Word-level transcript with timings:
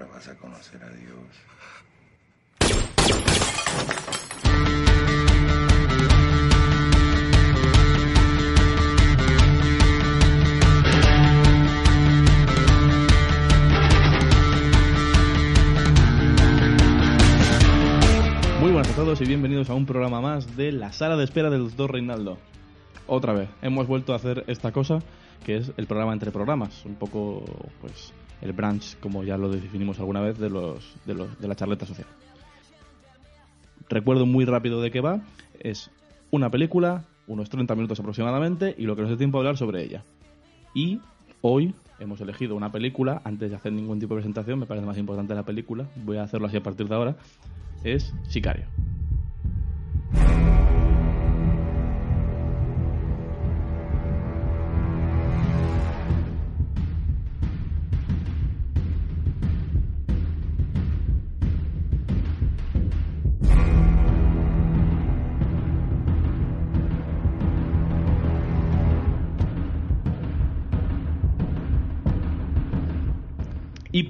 Ahora 0.00 0.14
vas 0.14 0.28
a 0.28 0.34
conocer 0.36 0.82
a 0.82 0.88
Dios. 0.88 1.10
Muy 18.60 18.72
buenas 18.72 18.90
a 18.90 18.94
todos 18.94 19.20
y 19.20 19.24
bienvenidos 19.26 19.68
a 19.68 19.74
un 19.74 19.84
programa 19.84 20.22
más 20.22 20.56
de 20.56 20.72
la 20.72 20.92
sala 20.92 21.16
de 21.16 21.24
espera 21.24 21.50
del 21.50 21.64
doctor 21.64 21.92
Reinaldo. 21.92 22.38
Otra 23.06 23.34
vez, 23.34 23.50
hemos 23.60 23.86
vuelto 23.86 24.14
a 24.14 24.16
hacer 24.16 24.44
esta 24.46 24.72
cosa 24.72 25.00
que 25.44 25.58
es 25.58 25.72
el 25.76 25.86
programa 25.86 26.14
entre 26.14 26.30
programas, 26.30 26.86
un 26.86 26.94
poco 26.94 27.44
pues 27.82 28.14
el 28.42 28.52
branch, 28.52 28.98
como 29.00 29.24
ya 29.24 29.36
lo 29.36 29.50
definimos 29.50 29.98
alguna 29.98 30.20
vez, 30.20 30.38
de, 30.38 30.50
los, 30.50 30.94
de, 31.04 31.14
los, 31.14 31.38
de 31.38 31.48
la 31.48 31.54
charleta 31.54 31.86
social. 31.86 32.06
Recuerdo 33.88 34.26
muy 34.26 34.44
rápido 34.44 34.80
de 34.80 34.90
qué 34.90 35.00
va, 35.00 35.20
es 35.58 35.90
una 36.30 36.50
película, 36.50 37.04
unos 37.26 37.50
30 37.50 37.74
minutos 37.74 37.98
aproximadamente, 38.00 38.74
y 38.78 38.84
lo 38.84 38.96
que 38.96 39.02
nos 39.02 39.10
dé 39.10 39.16
tiempo 39.16 39.38
a 39.38 39.40
hablar 39.40 39.56
sobre 39.56 39.82
ella. 39.82 40.04
Y 40.74 41.00
hoy 41.40 41.74
hemos 41.98 42.20
elegido 42.20 42.54
una 42.56 42.70
película, 42.70 43.20
antes 43.24 43.50
de 43.50 43.56
hacer 43.56 43.72
ningún 43.72 43.98
tipo 43.98 44.14
de 44.14 44.20
presentación, 44.20 44.58
me 44.58 44.66
parece 44.66 44.86
más 44.86 44.98
importante 44.98 45.34
la 45.34 45.44
película, 45.44 45.88
voy 45.96 46.18
a 46.18 46.22
hacerlo 46.22 46.46
así 46.46 46.56
a 46.56 46.62
partir 46.62 46.88
de 46.88 46.94
ahora, 46.94 47.16
es 47.84 48.14
Sicario. 48.28 48.66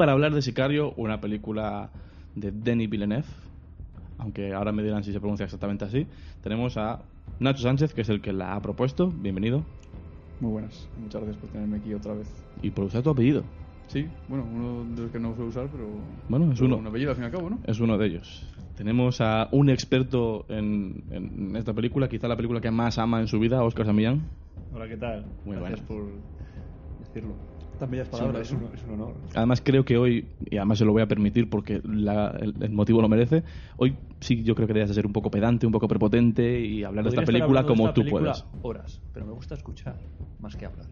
Para 0.00 0.12
hablar 0.12 0.32
de 0.32 0.40
Sicario, 0.40 0.94
una 0.96 1.20
película 1.20 1.90
de 2.34 2.52
Denis 2.52 2.88
Villeneuve, 2.88 3.26
aunque 4.16 4.54
ahora 4.54 4.72
me 4.72 4.82
dirán 4.82 5.04
si 5.04 5.12
se 5.12 5.20
pronuncia 5.20 5.44
exactamente 5.44 5.84
así, 5.84 6.06
tenemos 6.42 6.78
a 6.78 7.02
Nacho 7.38 7.60
Sánchez, 7.60 7.92
que 7.92 8.00
es 8.00 8.08
el 8.08 8.22
que 8.22 8.32
la 8.32 8.54
ha 8.54 8.62
propuesto. 8.62 9.12
Bienvenido. 9.14 9.62
Muy 10.40 10.52
buenas, 10.52 10.88
muchas 10.98 11.20
gracias 11.20 11.36
por 11.42 11.50
tenerme 11.50 11.76
aquí 11.76 11.92
otra 11.92 12.14
vez. 12.14 12.32
Y 12.62 12.70
por 12.70 12.86
usar 12.86 13.02
tu 13.02 13.10
apellido. 13.10 13.42
Sí, 13.88 14.06
bueno, 14.26 14.46
uno 14.50 14.94
de 14.96 15.02
los 15.02 15.10
que 15.10 15.18
no 15.20 15.34
suelo 15.34 15.50
usar, 15.50 15.68
pero. 15.70 15.86
Bueno, 16.30 16.50
es 16.50 16.58
pero 16.58 16.68
uno. 16.68 16.76
Un 16.78 16.86
apellido 16.86 17.10
al 17.10 17.16
fin 17.16 17.24
y 17.24 17.26
al 17.26 17.32
cabo, 17.32 17.50
¿no? 17.50 17.58
Es 17.66 17.78
uno 17.78 17.98
de 17.98 18.06
ellos. 18.06 18.48
Tenemos 18.78 19.20
a 19.20 19.48
un 19.52 19.68
experto 19.68 20.46
en, 20.48 21.04
en 21.10 21.56
esta 21.56 21.74
película, 21.74 22.08
quizá 22.08 22.26
la 22.26 22.36
película 22.36 22.62
que 22.62 22.70
más 22.70 22.96
ama 22.96 23.20
en 23.20 23.26
su 23.26 23.38
vida, 23.38 23.62
Óscar 23.62 23.84
Samillán. 23.84 24.22
Hola, 24.72 24.88
¿qué 24.88 24.96
tal? 24.96 25.26
Muy 25.44 25.56
Gracias 25.56 25.86
buenas. 25.86 26.08
por 26.08 27.04
decirlo. 27.04 27.34
Tan 27.80 27.90
bellas 27.90 28.06
Es 28.08 28.12
un, 28.14 28.18
palabras. 28.20 28.46
es, 28.46 28.52
un, 28.52 28.70
es 28.74 28.84
un 28.84 28.90
honor. 28.92 29.14
Además 29.34 29.62
creo 29.64 29.84
que 29.84 29.96
hoy, 29.96 30.28
y 30.50 30.56
además 30.58 30.78
se 30.78 30.84
lo 30.84 30.92
voy 30.92 31.00
a 31.02 31.08
permitir 31.08 31.48
porque 31.50 31.80
la- 31.84 32.36
el, 32.40 32.54
el 32.60 32.70
motivo 32.70 33.00
lo 33.02 33.08
merece, 33.08 33.42
hoy 33.78 33.96
sí 34.20 34.42
yo 34.44 34.54
creo 34.54 34.68
que 34.68 34.74
debes 34.74 34.90
de 34.90 34.94
ser 34.94 35.06
un 35.06 35.12
poco 35.14 35.30
pedante, 35.30 35.64
un 35.66 35.72
poco 35.72 35.88
prepotente 35.88 36.60
y 36.60 36.84
hablar 36.84 37.04
de 37.04 37.08
esta 37.10 37.24
película 37.24 37.64
como 37.64 37.84
esta 37.84 37.94
tú 37.94 38.02
película 38.02 38.32
puedas. 38.32 38.46
horas, 38.62 39.00
pero 39.12 39.24
me 39.26 39.32
gusta 39.32 39.54
escuchar 39.54 39.96
más 40.38 40.56
que 40.56 40.66
hablar. 40.66 40.86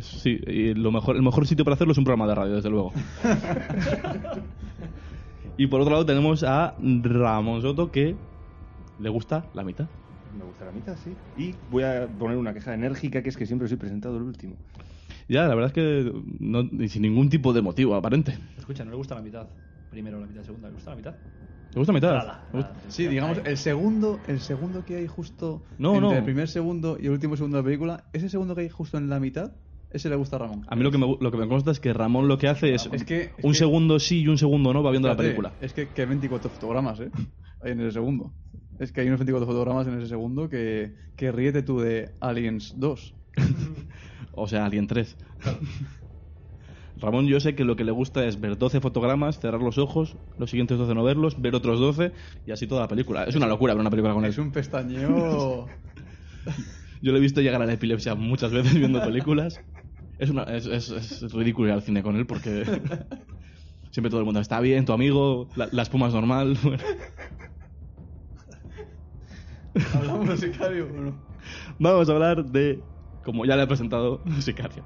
Sí, 0.00 0.38
y 0.46 0.74
lo 0.74 0.90
mejor, 0.92 1.16
el 1.16 1.22
mejor 1.22 1.46
sitio 1.46 1.64
para 1.64 1.74
hacerlo 1.74 1.92
es 1.92 1.98
un 1.98 2.04
programa 2.04 2.26
de 2.28 2.34
radio, 2.34 2.54
desde 2.54 2.70
luego. 2.70 2.92
y 5.56 5.66
por 5.66 5.80
otro 5.80 5.92
lado 5.92 6.06
tenemos 6.06 6.42
a 6.42 6.76
Ramón 6.78 7.62
Soto 7.62 7.90
que 7.90 8.16
le 8.98 9.08
gusta 9.08 9.48
la 9.54 9.64
mitad. 9.64 9.88
Me 10.36 10.44
gusta 10.44 10.64
la 10.66 10.72
mitad, 10.72 10.96
sí. 10.96 11.16
Y 11.36 11.54
voy 11.70 11.84
a 11.84 12.08
poner 12.08 12.36
una 12.36 12.52
queja 12.52 12.74
enérgica 12.74 13.22
que 13.22 13.28
es 13.28 13.36
que 13.36 13.46
siempre 13.46 13.68
soy 13.68 13.76
presentado 13.76 14.16
el 14.16 14.24
último. 14.24 14.56
Ya, 15.28 15.48
la 15.48 15.54
verdad 15.54 15.66
es 15.68 15.72
que 15.72 16.12
no, 16.38 16.60
y 16.60 16.88
sin 16.88 17.02
ningún 17.02 17.28
tipo 17.28 17.52
de 17.52 17.62
motivo 17.62 17.94
aparente. 17.94 18.38
Escucha, 18.56 18.84
no 18.84 18.90
le 18.90 18.96
gusta 18.96 19.14
la 19.14 19.22
mitad. 19.22 19.48
Primero 19.88 20.20
la 20.20 20.26
mitad, 20.26 20.42
segunda. 20.44 20.68
¿Le 20.68 20.74
gusta 20.74 20.90
la 20.90 20.96
mitad? 20.96 21.16
¿Te 21.70 21.78
gusta 21.80 21.92
la 21.92 21.98
mitad? 21.98 22.72
Sí, 22.88 23.06
digamos, 23.08 23.38
el 23.44 23.56
segundo, 23.56 24.22
el 24.26 24.40
segundo 24.40 24.84
que 24.84 24.96
hay 24.96 25.06
justo 25.06 25.64
No, 25.78 25.94
entre 25.94 26.08
no. 26.10 26.16
el 26.16 26.24
primer 26.24 26.48
segundo 26.48 26.96
y 27.00 27.06
el 27.06 27.12
último 27.12 27.36
segundo 27.36 27.56
de 27.56 27.62
la 27.62 27.66
película, 27.66 28.04
ese 28.12 28.28
segundo 28.28 28.54
que 28.54 28.62
hay 28.62 28.68
justo 28.68 28.98
en 28.98 29.08
la 29.08 29.18
mitad, 29.20 29.56
ese 29.90 30.08
le 30.08 30.16
gusta 30.16 30.36
a 30.36 30.40
Ramón. 30.40 30.64
A 30.68 30.76
mí 30.76 30.82
lo 30.82 30.90
que, 30.90 30.98
me, 30.98 31.06
lo 31.20 31.30
que 31.30 31.36
me 31.38 31.48
consta 31.48 31.70
es 31.72 31.80
que 31.80 31.92
Ramón 31.92 32.28
lo 32.28 32.38
que 32.38 32.48
hace 32.48 32.74
es, 32.74 32.88
Es 32.92 33.04
que- 33.04 33.32
es 33.36 33.44
un 33.44 33.52
que- 33.52 33.58
segundo 33.58 33.98
sí 33.98 34.20
y 34.22 34.28
un 34.28 34.38
segundo 34.38 34.72
no 34.72 34.82
va 34.82 34.90
viendo 34.90 35.08
la 35.08 35.16
película. 35.16 35.56
Es 35.60 35.72
que, 35.74 35.92
que 35.92 36.06
24 36.06 36.50
fotogramas, 36.50 37.00
¿eh? 37.00 37.10
Hay 37.60 37.72
en 37.72 37.80
ese 37.80 37.92
segundo. 37.92 38.34
Es 38.78 38.92
que 38.92 39.00
hay 39.00 39.08
unos 39.08 39.18
24 39.20 39.46
fotogramas 39.46 39.86
en 39.86 39.98
ese 39.98 40.06
segundo 40.08 40.48
que, 40.48 40.94
que 41.16 41.32
ríete 41.32 41.62
tú 41.62 41.80
de 41.80 42.10
Aliens 42.20 42.74
2. 42.76 43.14
O 44.32 44.46
sea, 44.48 44.66
Alien 44.66 44.86
3. 44.86 45.16
Ramón 46.98 47.26
yo 47.26 47.40
sé 47.40 47.54
que 47.54 47.64
lo 47.64 47.76
que 47.76 47.84
le 47.84 47.92
gusta 47.92 48.24
es 48.26 48.40
ver 48.40 48.56
12 48.56 48.80
fotogramas, 48.80 49.38
cerrar 49.38 49.60
los 49.60 49.76
ojos, 49.78 50.16
los 50.38 50.50
siguientes 50.50 50.78
12 50.78 50.94
no 50.94 51.04
verlos, 51.04 51.40
ver 51.40 51.54
otros 51.54 51.78
12 51.78 52.12
y 52.46 52.52
así 52.52 52.66
toda 52.66 52.82
la 52.82 52.88
película. 52.88 53.24
Es 53.24 53.34
una 53.36 53.46
locura 53.46 53.74
ver 53.74 53.80
una 53.82 53.90
película 53.90 54.14
con 54.14 54.24
él. 54.24 54.30
Es 54.30 54.38
un 54.38 54.50
pestañeo. 54.50 55.70
Yo 57.02 57.12
lo 57.12 57.18
he 57.18 57.20
visto 57.20 57.42
llegar 57.42 57.60
a 57.60 57.66
la 57.66 57.72
epilepsia 57.74 58.14
muchas 58.14 58.50
veces 58.52 58.74
viendo 58.74 59.02
películas. 59.02 59.60
Es, 60.18 60.30
una, 60.30 60.44
es, 60.44 60.64
es- 60.66 60.90
es 60.90 61.32
ridículo 61.34 61.68
ir 61.68 61.74
al 61.74 61.82
cine 61.82 62.02
con 62.02 62.16
él 62.16 62.26
porque 62.26 62.64
siempre 63.90 64.08
todo 64.10 64.20
el 64.20 64.24
mundo 64.24 64.40
está 64.40 64.60
bien, 64.60 64.86
tu 64.86 64.92
amigo, 64.94 65.48
la, 65.54 65.68
la 65.72 65.82
espuma 65.82 66.08
es 66.08 66.14
normal. 66.14 66.56
bueno. 66.62 66.82
¿Hablamos 69.94 70.28
de 70.28 70.36
sicario 70.38 70.86
o 70.86 71.00
no? 71.00 71.22
Vamos 71.78 72.08
a 72.08 72.12
hablar 72.12 72.44
de, 72.46 72.88
como 73.26 73.44
ya 73.44 73.56
le 73.56 73.64
he 73.64 73.66
presentado, 73.66 74.22
Sicario. 74.40 74.84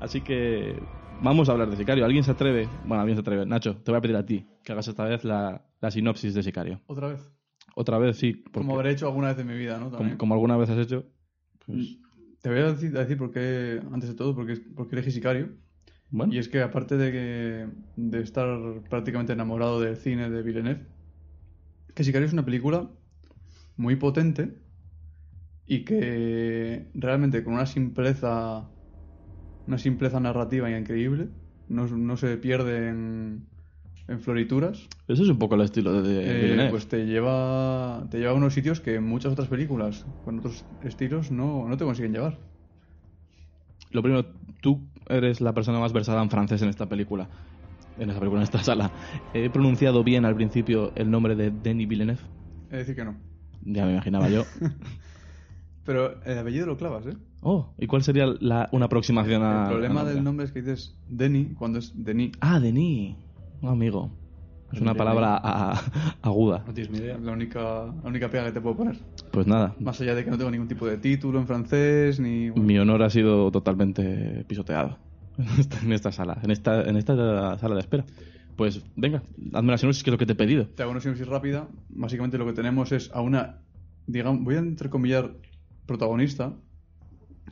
Así 0.00 0.20
que 0.22 0.80
vamos 1.20 1.48
a 1.48 1.52
hablar 1.52 1.68
de 1.68 1.76
Sicario. 1.76 2.04
¿Alguien 2.04 2.24
se 2.24 2.30
atreve? 2.30 2.68
Bueno, 2.86 3.00
alguien 3.02 3.16
se 3.16 3.20
atreve. 3.20 3.44
Nacho, 3.44 3.76
te 3.76 3.90
voy 3.90 3.98
a 3.98 4.00
pedir 4.00 4.16
a 4.16 4.24
ti 4.24 4.46
que 4.64 4.72
hagas 4.72 4.88
esta 4.88 5.04
vez 5.04 5.24
la, 5.24 5.66
la 5.80 5.90
sinopsis 5.90 6.32
de 6.32 6.42
Sicario. 6.42 6.80
Otra 6.86 7.08
vez. 7.08 7.30
Otra 7.74 7.98
vez, 7.98 8.16
sí. 8.16 8.32
porque 8.32 8.66
Como 8.66 8.74
habré 8.76 8.92
hecho 8.92 9.06
alguna 9.06 9.28
vez 9.28 9.38
en 9.38 9.46
mi 9.46 9.54
vida, 9.56 9.78
¿no? 9.78 9.90
como, 10.16 10.34
alguna 10.34 10.56
vez 10.56 10.70
has 10.70 10.78
hecho. 10.78 11.04
Pues, 11.66 11.98
Te 12.40 12.48
voy 12.48 12.58
a 12.60 12.72
decir, 12.72 12.96
a 12.96 13.00
decir 13.00 13.16
por 13.18 13.30
qué, 13.32 13.80
antes 13.92 14.08
de 14.08 14.14
todo, 14.16 14.34
por 14.34 14.46
qué, 14.46 14.56
por 14.56 14.88
qué 14.88 14.96
elegí 14.96 15.10
Sicario. 15.10 15.50
bueno, 16.10 16.32
Y 16.32 16.38
es 16.38 16.48
que 16.48 16.62
aparte 16.62 16.96
de, 16.96 17.12
que, 17.12 17.68
de 17.96 18.20
estar 18.22 18.48
prácticamente 18.88 19.32
enamorado 19.32 19.80
del 19.80 19.96
cine 19.96 20.30
de 20.30 20.42
Villeneuve, 20.42 20.86
que 21.94 22.04
Sicario 22.04 22.26
es 22.26 22.32
una 22.32 22.44
película 22.44 22.88
muy 23.76 23.96
potente 23.96 24.56
y 25.70 25.84
que 25.84 26.90
realmente 26.94 27.44
con 27.44 27.54
una 27.54 27.64
simpleza, 27.64 28.68
una 29.68 29.78
simpleza 29.78 30.18
narrativa 30.18 30.68
increíble, 30.68 31.28
no, 31.68 31.86
no 31.86 32.16
se 32.16 32.36
pierde 32.38 32.88
en, 32.88 33.46
en 34.08 34.20
florituras, 34.20 34.88
ese 35.06 35.22
es 35.22 35.28
un 35.28 35.38
poco 35.38 35.54
el 35.54 35.60
estilo 35.60 36.02
de, 36.02 36.28
eh, 36.28 36.42
Villeneuve. 36.42 36.70
pues 36.70 36.88
te 36.88 37.06
lleva, 37.06 38.04
te 38.10 38.18
lleva 38.18 38.32
a 38.32 38.34
unos 38.34 38.52
sitios 38.52 38.80
que 38.80 38.98
muchas 38.98 39.32
otras 39.32 39.46
películas 39.46 40.04
con 40.24 40.40
otros 40.40 40.64
estilos 40.82 41.30
no, 41.30 41.68
no 41.68 41.76
te 41.76 41.84
consiguen 41.84 42.14
llevar. 42.14 42.36
Lo 43.92 44.02
primero, 44.02 44.26
tú 44.60 44.80
eres 45.08 45.40
la 45.40 45.54
persona 45.54 45.78
más 45.78 45.92
versada 45.92 46.20
en 46.20 46.30
francés 46.30 46.62
en 46.62 46.68
esta 46.68 46.88
película. 46.88 47.30
En 47.96 48.08
esta 48.08 48.18
película, 48.18 48.40
en 48.40 48.44
esta 48.44 48.64
sala. 48.64 48.90
¿He 49.34 49.50
pronunciado 49.50 50.02
bien 50.02 50.24
al 50.24 50.34
principio 50.34 50.92
el 50.96 51.12
nombre 51.12 51.36
de 51.36 51.52
Denis 51.52 51.86
Villeneuve? 51.86 52.22
Es 52.70 52.78
decir, 52.78 52.96
que 52.96 53.04
no. 53.04 53.14
Ya 53.62 53.84
me 53.84 53.92
imaginaba 53.92 54.28
yo. 54.28 54.44
Pero 55.84 56.22
el 56.24 56.38
apellido 56.38 56.66
lo 56.66 56.76
clavas, 56.76 57.06
¿eh? 57.06 57.16
Oh, 57.42 57.72
¿y 57.78 57.86
cuál 57.86 58.02
sería 58.02 58.26
la, 58.40 58.68
una 58.72 58.84
aproximación 58.86 59.42
a. 59.42 59.62
El 59.64 59.68
problema 59.70 60.04
del 60.04 60.22
nombre 60.22 60.44
es 60.46 60.52
que 60.52 60.60
dices 60.60 60.98
Denny 61.08 61.54
cuando 61.54 61.78
es 61.78 61.92
Denis. 61.94 62.32
Ah, 62.40 62.60
Denis. 62.60 63.16
Un 63.62 63.68
amigo. 63.70 64.10
Es 64.72 64.80
una 64.80 64.94
palabra 64.94 65.36
a- 65.36 65.72
a- 65.72 65.80
aguda. 66.22 66.62
No 66.66 66.72
tienes 66.72 66.92
ni 66.92 66.98
idea. 66.98 67.16
Es 67.16 67.22
la 67.22 67.32
única, 67.32 67.60
la 67.86 68.08
única 68.08 68.30
pega 68.30 68.44
que 68.44 68.52
te 68.52 68.60
puedo 68.60 68.76
poner. 68.76 68.98
Pues 69.32 69.46
nada, 69.46 69.74
Más 69.80 70.00
allá 70.00 70.14
de 70.14 70.24
que 70.24 70.30
no 70.30 70.38
tengo 70.38 70.50
ningún 70.50 70.68
tipo 70.68 70.86
de 70.86 70.96
título 70.98 71.40
en 71.40 71.46
francés 71.46 72.20
ni. 72.20 72.50
mi 72.50 72.78
honor 72.78 73.02
ha 73.02 73.10
sido 73.10 73.50
totalmente 73.50 74.44
pisoteado 74.46 74.98
en 75.38 75.46
esta, 75.58 75.80
en 75.82 75.92
esta 75.92 76.12
sala, 76.12 76.38
en 76.42 76.50
esta, 76.52 76.82
en 76.88 76.96
esta 76.96 77.58
sala 77.58 77.74
de 77.74 77.80
espera. 77.80 78.04
Pues 78.54 78.84
venga, 78.94 79.22
hazme 79.54 79.72
la 79.72 79.78
sinopsis 79.78 80.04
que 80.04 80.10
es 80.10 80.12
lo 80.12 80.18
que 80.18 80.26
te 80.26 80.32
he 80.32 80.36
pedido. 80.36 80.66
Te 80.66 80.82
hago 80.82 80.92
una 80.92 81.00
sinopsis 81.00 81.26
rápida. 81.26 81.66
Básicamente 81.88 82.36
lo 82.38 82.46
que 82.46 82.52
tenemos 82.52 82.92
es 82.92 83.10
a 83.14 83.22
una. 83.22 83.62
Digamos, 84.06 84.44
voy 84.44 84.54
a 84.56 84.58
entrecomillar 84.58 85.32
protagonista, 85.90 86.52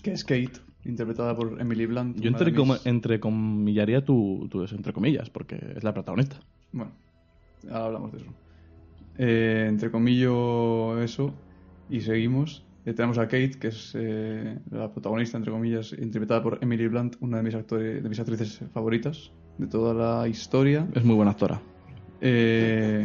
que 0.03 0.13
es 0.13 0.23
Kate, 0.25 0.53
interpretada 0.85 1.35
por 1.35 1.61
Emily 1.61 1.87
Blunt. 1.87 2.21
Yo 2.21 2.29
entre, 2.29 2.53
mis- 2.53 2.87
entrecomillaría 2.87 4.05
tu, 4.05 4.49
entre 4.71 4.93
comillas, 4.93 5.29
porque 5.29 5.57
es 5.77 5.83
la 5.83 5.93
protagonista. 5.93 6.37
Bueno, 6.73 6.93
ahora 7.69 7.87
hablamos 7.87 8.13
de 8.13 8.19
eso. 8.19 8.27
Eh, 9.19 9.67
entre 9.69 9.91
comillo 9.91 11.03
eso, 11.03 11.35
y 11.91 12.01
seguimos. 12.01 12.65
Eh, 12.87 12.93
tenemos 12.95 13.19
a 13.19 13.25
Kate, 13.27 13.59
que 13.61 13.69
es 13.69 13.93
eh, 13.99 14.57
la 14.71 14.91
protagonista, 14.93 15.37
entre 15.37 15.51
comillas, 15.53 15.93
interpretada 15.93 16.43
por 16.43 16.59
Emily 16.63 16.87
Blunt, 16.87 17.17
una 17.21 17.39
de 17.39 17.43
mis, 17.43 17.55
actores, 17.57 18.01
de 18.03 18.09
mis 18.09 18.21
actrices 18.21 18.61
favoritas. 18.73 19.33
de 19.59 19.67
toda 19.67 19.93
la 19.93 20.29
historia. 20.29 20.87
Es 20.95 21.03
muy 21.05 21.17
buena 21.17 21.33
actora. 21.33 21.61
Eh, 22.21 23.03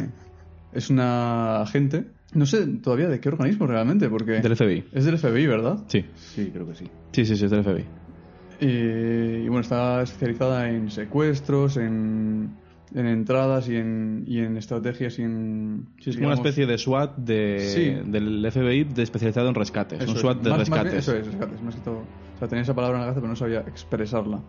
es 0.72 0.88
una 0.90 1.60
agente, 1.62 2.06
no 2.34 2.46
sé 2.46 2.66
todavía 2.82 3.08
de 3.08 3.20
qué 3.20 3.28
organismo 3.28 3.66
realmente, 3.66 4.08
porque 4.08 4.40
Del 4.40 4.56
FBI. 4.56 4.84
es 4.92 5.04
del 5.04 5.18
FBI, 5.18 5.46
¿verdad? 5.46 5.78
Sí. 5.88 6.04
Sí, 6.16 6.50
creo 6.52 6.66
que 6.66 6.74
sí. 6.74 6.84
Sí, 7.12 7.24
sí, 7.24 7.36
sí, 7.36 7.44
es 7.44 7.50
del 7.50 7.62
FBI. 7.64 7.84
Eh, 8.60 9.42
y 9.44 9.48
bueno, 9.48 9.60
está 9.60 10.02
especializada 10.02 10.70
en 10.70 10.90
secuestros, 10.90 11.76
en, 11.76 12.50
en 12.94 13.06
entradas 13.06 13.68
y 13.68 13.76
en, 13.76 14.24
y 14.26 14.38
en 14.38 14.56
estrategias 14.56 15.18
y 15.18 15.22
en... 15.22 15.86
Sí, 16.00 16.10
es 16.10 16.16
como 16.16 16.28
una 16.28 16.34
digamos, 16.36 16.38
especie 16.46 16.66
de 16.66 16.78
SWAT 16.78 17.16
de, 17.18 17.58
Sí. 17.60 18.10
del 18.10 18.46
FBI 18.50 18.84
de 18.84 19.02
especializado 19.02 19.48
en 19.48 19.54
rescates. 19.56 20.00
Eso 20.00 20.10
un 20.10 20.16
es, 20.16 20.20
SWAT 20.20 20.42
de 20.42 20.50
más- 20.50 20.58
más 20.58 20.68
bien- 20.70 20.84
rescates. 20.84 21.08
eso 21.08 21.16
es, 21.16 21.26
rescates, 21.26 21.62
más 21.62 21.74
que 21.74 21.80
todo. 21.80 21.98
O 21.98 22.38
sea, 22.38 22.48
tenía 22.48 22.62
esa 22.62 22.74
palabra 22.74 22.98
en 22.98 23.00
la 23.02 23.06
cabeza, 23.06 23.20
pero 23.20 23.30
no 23.30 23.36
sabía 23.36 23.60
expresarla. 23.60 24.40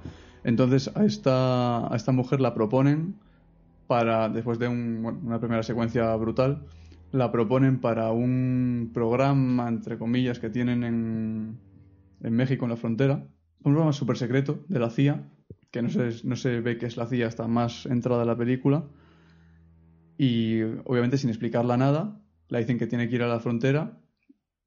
Entonces, 0.43 0.91
a 0.95 1.03
esta, 1.03 1.91
a 1.91 1.95
esta 1.95 2.11
mujer 2.11 2.39
la 2.41 2.53
proponen 2.53 3.15
para, 3.87 4.29
después 4.29 4.59
de 4.59 4.67
un- 4.67 5.01
bueno, 5.01 5.19
una 5.23 5.39
primera 5.39 5.63
secuencia 5.63 6.15
brutal, 6.15 6.59
la 7.11 7.31
proponen 7.31 7.79
para 7.79 8.11
un 8.11 8.91
programa, 8.93 9.67
entre 9.67 9.97
comillas, 9.97 10.39
que 10.39 10.49
tienen 10.49 10.83
en, 10.83 11.59
en 12.21 12.33
México, 12.33 12.65
en 12.65 12.71
la 12.71 12.77
frontera. 12.77 13.27
Un 13.63 13.73
programa 13.73 13.93
súper 13.93 14.17
secreto 14.17 14.63
de 14.67 14.79
la 14.79 14.89
CIA, 14.89 15.29
que 15.71 15.81
no 15.81 15.89
se, 15.89 16.09
no 16.23 16.35
se 16.35 16.61
ve 16.61 16.77
que 16.77 16.85
es 16.85 16.97
la 16.97 17.07
CIA 17.07 17.27
hasta 17.27 17.47
más 17.47 17.85
entrada 17.85 18.21
en 18.21 18.27
la 18.27 18.37
película. 18.37 18.85
Y 20.17 20.61
obviamente 20.85 21.17
sin 21.17 21.29
explicarla 21.29 21.77
nada, 21.77 22.21
la 22.47 22.59
dicen 22.59 22.77
que 22.77 22.87
tiene 22.87 23.09
que 23.09 23.15
ir 23.15 23.23
a 23.23 23.27
la 23.27 23.39
frontera 23.39 23.99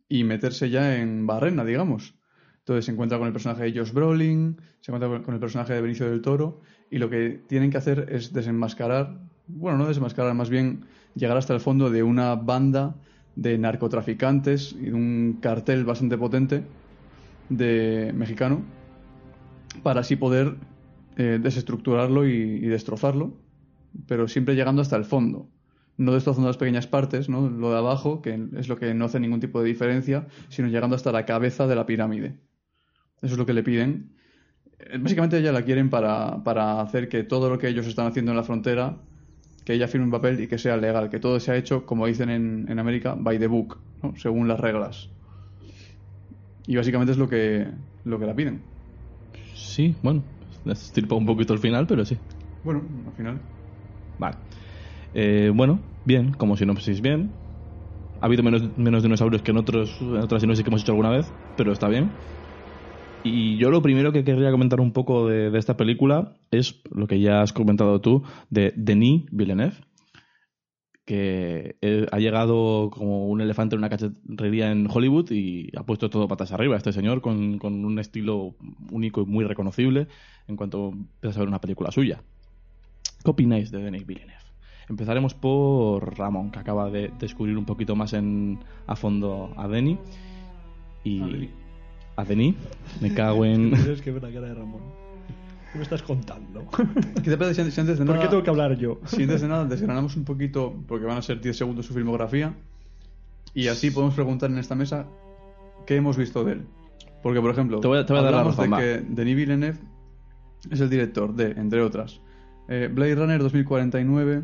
y 0.08 0.25
meterse 0.25 0.70
ya 0.70 0.96
en 0.96 1.26
barrena, 1.26 1.64
digamos. 1.64 2.14
Entonces 2.58 2.84
se 2.84 2.93
encuentra 2.93 3.19
con 3.19 3.26
el 3.26 3.32
personaje 3.32 3.64
de 3.64 3.79
Josh 3.79 3.93
Brolin, 3.93 4.61
se 4.81 4.91
encuentra 4.91 5.23
con 5.23 5.34
el 5.34 5.41
personaje 5.41 5.73
de 5.73 5.81
Benicio 5.81 6.11
del 6.11 6.20
Toro, 6.20 6.61
y 6.91 6.99
lo 6.99 7.08
que 7.08 7.43
tienen 7.49 7.70
que 7.70 7.79
hacer 7.79 8.08
es 8.11 8.32
desenmascarar, 8.32 9.20
bueno, 9.46 9.79
no 9.79 9.87
desenmascarar, 9.87 10.34
más 10.34 10.50
bien 10.50 10.84
llegar 11.14 11.37
hasta 11.37 11.55
el 11.55 11.60
fondo 11.60 11.90
de 11.90 12.02
una 12.02 12.34
banda 12.34 12.96
de 13.37 13.58
narcotraficantes 13.58 14.72
y 14.72 14.87
de 14.87 14.94
un 14.94 15.38
cartel 15.40 15.84
bastante 15.84 16.19
potente 16.19 16.64
de 17.49 18.12
mexicano, 18.14 18.62
para 19.82 20.00
así 20.00 20.16
poder 20.16 20.56
eh, 21.16 21.38
desestructurarlo 21.40 22.26
y, 22.26 22.32
y 22.32 22.66
destrozarlo, 22.66 23.37
pero 24.06 24.28
siempre 24.28 24.55
llegando 24.55 24.82
hasta 24.82 24.96
el 24.96 25.05
fondo 25.05 25.49
no 25.99 26.12
destrozando 26.12 26.49
las 26.49 26.56
pequeñas 26.56 26.87
partes, 26.87 27.28
¿no? 27.28 27.50
lo 27.50 27.72
de 27.72 27.78
abajo, 27.78 28.22
que 28.22 28.40
es 28.56 28.69
lo 28.69 28.78
que 28.78 28.94
no 28.94 29.05
hace 29.05 29.20
ningún 29.20 29.40
tipo 29.40 29.60
de 29.60 29.66
diferencia, 29.66 30.28
sino 30.49 30.69
llegando 30.69 30.96
hasta 30.96 31.12
la 31.12 31.26
cabeza 31.26 31.66
de 31.66 31.75
la 31.75 31.87
pirámide. 31.87 32.38
Eso 33.20 33.34
es 33.34 33.38
lo 33.38 33.44
que 33.44 33.52
le 33.52 33.64
piden. 33.64 34.14
Eh, 34.78 34.99
Básicamente 34.99 35.38
ella 35.38 35.50
la 35.50 35.62
quieren 35.62 35.90
para, 35.90 36.43
para 36.44 36.81
hacer 36.81 37.08
que 37.08 37.25
todo 37.25 37.50
lo 37.50 37.58
que 37.58 37.66
ellos 37.69 37.87
están 37.87 38.06
haciendo 38.06 38.31
en 38.31 38.37
la 38.37 38.44
frontera, 38.44 39.02
que 39.69 39.75
ella 39.75 39.87
firme 39.87 40.06
un 40.06 40.11
papel 40.11 40.41
y 40.41 40.47
que 40.47 40.56
sea 40.56 40.79
legal, 40.79 41.11
que 41.11 41.20
todo 41.20 41.38
sea 41.38 41.55
hecho, 41.55 41.85
como 41.85 42.06
dicen 42.06 42.31
en, 42.31 42.65
en 42.70 42.79
América, 42.79 43.15
by 43.19 43.38
the 43.38 43.49
book, 43.49 43.76
¿no? 44.03 44.15
según 44.17 44.49
las 44.49 44.59
reglas. 44.59 45.11
Y 46.67 46.75
básicamente 46.75 47.12
es 47.12 47.19
lo 47.19 47.29
que, 47.29 47.69
lo 48.05 48.19
que 48.19 48.25
la 48.25 48.35
piden. 48.35 48.62
Sí, 49.53 49.94
bueno, 50.03 50.25
estirpa 50.65 51.17
un 51.17 51.26
poquito 51.26 51.53
el 51.53 51.59
final, 51.59 51.87
pero 51.87 52.06
sí. 52.06 52.19
Bueno, 52.62 52.82
al 53.09 53.12
final. 53.12 53.43
Vale. 54.17 54.37
Eh, 55.12 55.53
bueno, 55.55 55.82
bien, 56.03 56.32
como 56.32 56.56
sinopsis, 56.56 57.03
bien. 57.03 57.35
Ha 58.23 58.25
habido 58.25 58.43
menos, 58.43 58.75
menos 58.79 59.03
dinosaurios 59.03 59.43
que 59.43 59.50
en, 59.50 59.59
otros, 59.59 60.00
en 60.00 60.17
otras 60.17 60.41
sinopsis 60.41 60.65
que 60.65 60.70
hemos 60.70 60.81
hecho 60.81 60.93
alguna 60.93 61.11
vez, 61.11 61.35
pero 61.56 61.73
está 61.73 61.88
bien. 61.88 62.17
Y 63.25 63.56
yo 63.56 63.70
lo 63.70 63.82
primero 63.82 64.12
que 64.12 64.25
querría 64.25 64.50
comentar 64.50 64.81
un 64.81 64.93
poco 64.93 65.26
de, 65.26 65.56
esta 65.59 65.76
película 65.76 66.37
es 66.50 66.81
lo 66.91 67.06
que 67.06 67.20
ya 67.20 67.43
has 67.43 67.53
comentado 67.53 68.00
tú, 68.00 68.23
de 68.49 68.73
Denis 68.76 69.26
Villeneuve, 69.31 69.75
que 71.05 71.76
eh, 71.81 72.06
ha 72.12 72.19
llegado 72.19 72.91
como 72.91 73.26
un 73.26 73.41
elefante 73.41 73.75
en 73.75 73.81
una 73.81 73.88
cacharrería 73.88 74.70
en 74.70 74.87
Hollywood 74.91 75.31
y 75.32 75.70
ha 75.76 75.82
puesto 75.85 76.11
todo 76.11 76.29
patas 76.29 76.53
arriba. 76.53 76.76
Este 76.76 76.93
señor 76.93 77.20
con, 77.20 77.59
con 77.59 77.85
un 77.85 77.99
estilo 77.99 78.55
único 78.91 79.23
y 79.23 79.26
muy 79.26 79.44
reconocible 79.44 80.06
en 80.47 80.56
cuanto 80.56 80.91
empiezas 80.91 81.38
a 81.38 81.41
ver 81.41 81.49
una 81.49 81.61
película 81.61 81.91
suya. 81.91 82.23
¿Qué 83.25 83.31
opináis 83.31 83.70
de 83.70 83.82
Denis 83.82 84.06
Villeneuve? 84.06 84.38
Empezaremos 84.88 85.35
por 85.35 86.17
Ramón, 86.17 86.50
que 86.50 86.61
acaba 86.61 86.88
de 86.91 87.11
descubrir 87.19 87.59
un 87.59 87.67
poquito 87.67 87.97
más 87.97 88.12
en, 88.12 88.61
a 88.87 88.97
fondo 88.97 89.53
a 89.56 89.69
Denis. 89.69 89.99
Y 91.05 91.50
A 92.19 92.25
Denis. 92.25 92.56
me 93.00 93.15
cago 93.15 93.44
en... 93.44 93.70
Tienes 93.75 94.03
que 94.03 94.11
ver 94.11 94.23
la 94.23 94.32
cara 94.32 94.49
de 94.49 94.55
Ramón. 94.55 94.82
¿Qué 95.73 95.79
me 95.79 95.85
estás 95.85 96.03
contando? 96.03 96.65
¿Qué 97.23 97.31
te 97.31 97.37
parece 97.38 97.65
si 97.65 97.70
si 97.70 97.81
antes 97.81 97.99
de 97.99 98.05
¿Por 98.05 98.15
nada... 98.17 98.26
qué 98.26 98.31
tengo 98.31 98.43
que 98.43 98.50
hablar 98.50 98.76
yo? 98.76 99.00
Si 99.06 99.23
antes 99.23 99.41
de 99.43 99.47
nada 99.49 99.65
desgranamos 99.67 100.17
un 100.17 100.25
poquito, 100.25 100.75
porque 100.88 101.05
van 101.06 101.19
a 101.19 101.23
ser 101.23 101.41
10 101.41 101.56
segundos 101.56 101.87
su 101.87 101.94
filmografía, 101.94 102.55
y 103.55 103.69
así 103.69 103.91
podemos 103.93 104.15
preguntar 104.15 104.50
en 104.50 104.59
esta 104.59 104.75
mesa 104.75 105.06
qué 105.87 105.97
hemos 105.97 106.17
visto 106.17 106.43
de 106.44 106.53
él. 106.55 106.62
Porque, 107.23 107.41
por 107.41 107.50
ejemplo, 107.53 107.79
Te 107.81 107.87
voy 107.88 107.99
a- 107.99 108.05
te 108.06 108.12
voy 108.12 108.20
a 108.20 108.23
dar 108.25 108.32
la 108.32 108.38
hablamos 108.41 108.56
razón, 108.56 108.73
va. 108.73 108.81
de 108.81 108.99
que 109.00 109.06
Denis 109.09 109.37
Villeneuve 109.37 109.79
es 110.70 110.81
el 110.81 110.91
director 110.91 111.32
de, 111.35 111.53
entre 111.53 111.82
otras, 111.82 112.20
eh, 112.69 112.91
Blade 112.93 113.15
Runner 113.15 113.41
2049, 113.41 114.43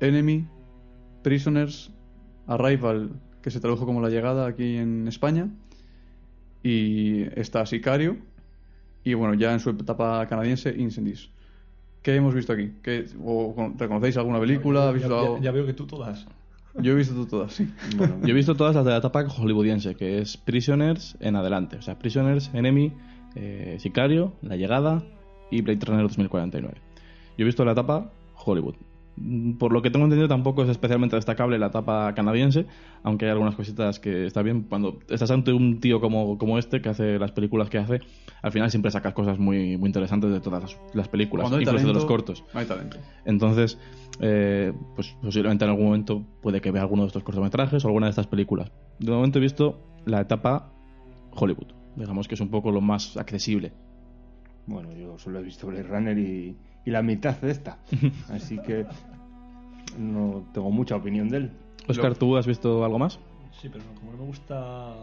Enemy, 0.00 0.46
Prisoners, 1.22 1.90
Arrival, 2.46 3.10
que 3.42 3.50
se 3.50 3.58
tradujo 3.60 3.84
como 3.86 4.00
La 4.00 4.10
Llegada 4.10 4.46
aquí 4.46 4.76
en 4.76 5.08
España, 5.08 5.48
y 6.62 7.22
está 7.38 7.64
Sicario, 7.66 8.16
y 9.04 9.14
bueno, 9.14 9.34
ya 9.34 9.52
en 9.52 9.60
su 9.60 9.70
etapa 9.70 10.26
canadiense, 10.26 10.74
Incendies. 10.76 11.30
¿Qué 12.02 12.14
hemos 12.16 12.34
visto 12.34 12.52
aquí? 12.52 12.72
¿Qué, 12.82 13.04
o, 13.24 13.72
¿Reconocéis 13.78 14.16
alguna 14.16 14.38
película? 14.40 14.88
¿Habéis 14.88 15.02
Ya, 15.02 15.08
visto 15.08 15.20
ya- 15.22 15.28
algo? 15.28 15.42
ya 15.42 15.50
veo 15.52 15.66
que 15.66 15.72
tú 15.74 15.86
todas. 15.86 16.26
Yo 16.78 16.92
he 16.92 16.94
visto 16.94 17.14
tú 17.14 17.26
todas, 17.26 17.52
sí. 17.54 17.68
Bueno, 17.96 18.18
Yo 18.22 18.28
he 18.28 18.32
visto 18.34 18.54
todas 18.54 18.74
las 18.76 18.84
de 18.84 18.90
la 18.90 18.98
etapa 18.98 19.24
hollywoodiense, 19.26 19.94
que 19.94 20.18
es 20.18 20.36
Prisoners 20.36 21.16
en 21.20 21.34
adelante. 21.36 21.76
O 21.78 21.82
sea, 21.82 21.98
Prisoners, 21.98 22.50
Enemy, 22.52 22.92
eh, 23.34 23.76
Sicario, 23.80 24.34
La 24.42 24.56
Llegada 24.56 25.02
y 25.50 25.62
Blade 25.62 25.80
Runner 25.86 26.02
2049. 26.02 26.74
Yo 27.38 27.42
he 27.42 27.44
visto 27.44 27.64
la 27.64 27.72
etapa 27.72 28.12
Hollywood. 28.44 28.74
Mm, 29.16 29.52
Por 29.54 29.72
lo 29.72 29.82
que 29.82 29.90
tengo 29.90 30.04
entendido, 30.04 30.28
tampoco 30.28 30.62
es 30.62 30.68
especialmente 30.68 31.16
destacable 31.16 31.58
la 31.58 31.66
etapa 31.66 32.14
canadiense, 32.14 32.66
aunque 33.02 33.26
hay 33.26 33.30
algunas 33.32 33.54
cositas 33.54 33.98
que 33.98 34.26
está 34.26 34.42
bien. 34.42 34.62
Cuando 34.62 34.98
estás 35.08 35.30
ante 35.30 35.52
un 35.52 35.80
tío 35.80 36.00
como, 36.00 36.38
como 36.38 36.58
este, 36.58 36.80
que 36.80 36.88
hace 36.88 37.18
las 37.18 37.32
películas 37.32 37.70
que 37.70 37.78
hace, 37.78 38.00
al 38.42 38.52
final 38.52 38.70
siempre 38.70 38.90
sacas 38.90 39.14
cosas 39.14 39.38
muy, 39.38 39.76
muy 39.76 39.88
interesantes 39.88 40.30
de 40.30 40.40
todas 40.40 40.62
las, 40.62 40.80
las 40.94 41.08
películas, 41.08 41.44
Cuando 41.44 41.60
incluso 41.60 41.76
de 41.76 41.82
talento, 41.82 41.98
los 41.98 42.06
cortos. 42.06 42.44
Hay 42.52 42.66
talento. 42.66 42.98
Entonces, 43.24 43.78
eh, 44.20 44.72
pues 44.94 45.16
posiblemente 45.22 45.64
en 45.64 45.70
algún 45.70 45.86
momento 45.86 46.24
puede 46.42 46.60
que 46.60 46.70
vea 46.70 46.82
alguno 46.82 47.02
de 47.02 47.08
estos 47.08 47.22
cortometrajes 47.22 47.84
o 47.84 47.88
alguna 47.88 48.06
de 48.06 48.10
estas 48.10 48.26
películas. 48.26 48.70
De 48.98 49.10
momento 49.10 49.38
he 49.38 49.42
visto 49.42 49.80
la 50.04 50.20
etapa 50.20 50.72
Hollywood, 51.32 51.72
digamos 51.96 52.28
que 52.28 52.34
es 52.34 52.40
un 52.40 52.50
poco 52.50 52.70
lo 52.70 52.80
más 52.80 53.16
accesible. 53.16 53.72
bueno, 54.66 54.92
yo 54.92 55.18
solo 55.18 55.40
he 55.40 55.42
visto 55.42 55.66
Blade 55.66 55.84
Runner 55.84 56.18
y, 56.18 56.56
y 56.86 56.90
la 56.90 57.02
mitad 57.02 57.36
de 57.40 57.50
esta. 57.50 57.78
Así 58.30 58.58
que 58.58 58.86
no 59.98 60.44
tengo 60.54 60.70
mucha 60.70 60.96
opinión 60.96 61.28
de 61.28 61.36
él. 61.38 61.50
Oscar, 61.88 62.14
¿tú 62.14 62.36
has 62.36 62.46
visto 62.46 62.84
algo 62.84 62.98
más? 62.98 63.18
Sí, 63.60 63.68
pero 63.70 63.84
como 63.98 64.12
no 64.12 64.18
me 64.18 64.24
gusta 64.24 64.94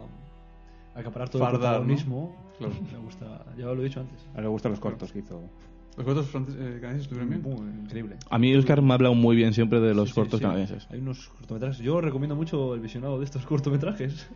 acaparar 0.94 1.28
todo 1.28 1.42
Fardar, 1.42 1.82
el 1.82 1.96
Claro. 1.96 2.30
me 2.92 2.98
gusta, 2.98 3.44
ya 3.56 3.66
lo 3.66 3.80
he 3.80 3.84
dicho 3.84 4.00
antes. 4.00 4.26
A 4.34 4.38
él 4.38 4.44
le 4.44 4.48
gustan 4.48 4.72
los 4.72 4.80
cortos 4.80 5.12
que 5.12 5.20
hizo. 5.20 5.40
¿Los 5.96 6.04
cortos 6.06 6.26
franceses, 6.28 6.60
eh, 6.60 6.80
canadienses 6.80 7.02
estuvieron 7.02 7.28
bien? 7.30 7.42
Muy 7.42 7.82
increíble. 7.84 8.16
A 8.30 8.38
mí 8.38 8.54
Oscar 8.56 8.82
me 8.82 8.90
ha 8.92 8.94
hablado 8.94 9.14
muy 9.14 9.36
bien 9.36 9.54
siempre 9.54 9.80
de 9.80 9.94
los 9.94 10.08
Sí, 10.08 10.14
sí, 10.14 10.20
cortos 10.20 10.38
sí. 10.38 10.42
canadienses. 10.44 10.88
Hay 10.90 10.98
unos 10.98 11.28
cortometrajes. 11.28 11.78
Yo 11.78 12.00
recomiendo 12.00 12.34
mucho 12.36 12.74
el 12.74 12.80
visionado 12.80 13.18
de 13.18 13.24
estos 13.24 13.44
cortometrajes. 13.46 14.28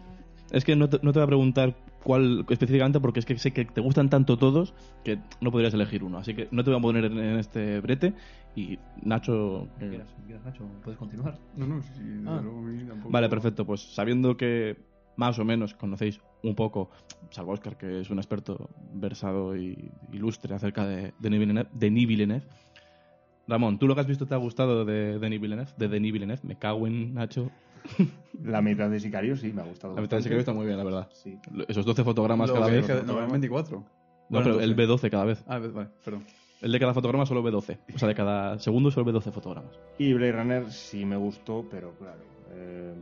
Es 0.50 0.64
que 0.64 0.76
no 0.76 0.88
te, 0.88 0.98
no 1.02 1.12
te 1.12 1.18
voy 1.18 1.24
a 1.24 1.26
preguntar 1.26 1.74
cuál 2.08 2.46
específicamente 2.48 3.00
porque 3.00 3.20
es 3.20 3.26
que 3.26 3.36
sé 3.36 3.52
que 3.52 3.66
te 3.66 3.82
gustan 3.82 4.08
tanto 4.08 4.38
todos 4.38 4.72
que 5.04 5.18
no 5.42 5.50
podrías 5.52 5.74
elegir 5.74 6.02
uno. 6.02 6.16
Así 6.16 6.32
que 6.32 6.48
no 6.50 6.64
te 6.64 6.70
voy 6.70 6.78
a 6.78 6.82
poner 6.82 7.04
en, 7.04 7.18
en 7.18 7.38
este 7.38 7.80
brete 7.80 8.14
y 8.56 8.78
Nacho... 9.02 9.68
Si 9.78 9.88
quieras, 9.88 10.08
si 10.16 10.22
quieres, 10.22 10.42
Nacho, 10.42 10.64
puedes 10.82 10.98
continuar. 10.98 11.38
No, 11.54 11.66
no, 11.66 11.82
sí, 11.82 11.90
desde 12.02 12.26
Ah. 12.30 12.40
luego 12.42 12.60
a 12.60 12.62
mí 12.62 12.82
tampoco. 12.82 13.10
Vale, 13.10 13.28
perfecto. 13.28 13.66
Pues 13.66 13.82
sabiendo 13.94 14.38
que 14.38 14.78
más 15.18 15.38
o 15.38 15.44
menos 15.44 15.74
conocéis 15.74 16.18
un 16.42 16.54
poco, 16.54 16.88
salvo 17.28 17.52
Oscar, 17.52 17.76
que 17.76 18.00
es 18.00 18.08
un 18.08 18.16
experto 18.18 18.70
versado 18.94 19.54
y 19.54 19.90
ilustre 20.10 20.54
acerca 20.54 20.86
de 20.86 21.12
Denis 21.18 21.40
Villeneuve, 21.40 21.68
Denis 21.74 22.08
Villeneuve. 22.08 22.46
Ramón, 23.46 23.78
¿tú 23.78 23.86
lo 23.86 23.94
que 23.94 24.00
has 24.00 24.06
visto 24.06 24.26
te 24.26 24.34
ha 24.34 24.38
gustado 24.38 24.84
de 24.86 25.18
Denis 25.18 25.40
Villeneuve? 25.42 25.70
De 25.76 25.88
Denis 25.88 26.12
Villeneuve, 26.14 26.40
me 26.42 26.58
cago 26.58 26.86
en 26.86 27.12
Nacho. 27.12 27.50
La 28.44 28.62
mitad 28.62 28.88
de 28.90 29.00
Sicario 29.00 29.36
sí 29.36 29.52
me 29.52 29.62
ha 29.62 29.64
gustado. 29.64 29.94
La 29.94 30.00
mitad 30.00 30.16
de 30.18 30.20
bastante. 30.22 30.38
está 30.38 30.52
muy 30.52 30.66
bien, 30.66 30.78
la 30.78 30.84
verdad. 30.84 31.08
Sí. 31.12 31.38
Esos 31.66 31.84
12 31.84 32.04
fotogramas 32.04 32.48
Lo 32.48 32.54
cada 32.56 32.66
que 32.66 32.72
vez. 32.76 32.86
dije- 32.88 33.02
no, 33.04 33.16
eran 33.18 33.30
24. 33.30 33.78
No, 33.78 33.84
Bueno, 34.28 34.44
pero 34.44 34.60
el 34.60 34.70
entonces- 34.70 35.02
B12 35.04 35.10
cada 35.10 35.24
vez. 35.24 35.44
Ah, 35.48 35.58
vale, 35.58 35.88
perdón. 36.04 36.24
El 36.60 36.72
de 36.72 36.78
cada 36.80 36.92
fotograma 36.94 37.24
solo 37.26 37.42
B12. 37.42 37.78
O 37.94 37.98
sea, 37.98 38.08
de 38.08 38.14
cada 38.14 38.58
segundo 38.58 38.90
solo 38.90 39.10
B12 39.12 39.30
fotogramas. 39.32 39.78
Y 39.98 40.12
Blade 40.12 40.32
Runner 40.32 40.70
sí 40.72 41.04
me 41.04 41.16
gustó, 41.16 41.64
pero 41.70 41.92
claro. 41.98 42.20
eh, 42.50 42.94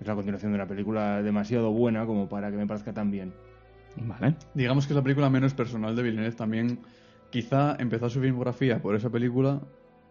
es 0.00 0.06
la 0.06 0.14
continuación 0.14 0.52
de 0.52 0.56
una 0.56 0.66
película 0.66 1.22
demasiado 1.22 1.70
buena 1.72 2.06
como 2.06 2.28
para 2.28 2.50
que 2.50 2.56
me 2.56 2.66
parezca 2.66 2.92
tan 2.92 3.10
bien. 3.10 3.32
Vale. 3.96 4.34
Digamos 4.54 4.86
que 4.86 4.92
es 4.92 4.96
la 4.96 5.02
película 5.02 5.28
menos 5.30 5.52
personal 5.54 5.94
de 5.96 6.02
Villeneuve 6.02 6.32
también 6.36 6.78
quizá 7.30 7.76
empezar 7.78 8.08
su 8.10 8.20
filmografía 8.20 8.80
por 8.80 8.94
esa 8.94 9.10
película 9.10 9.60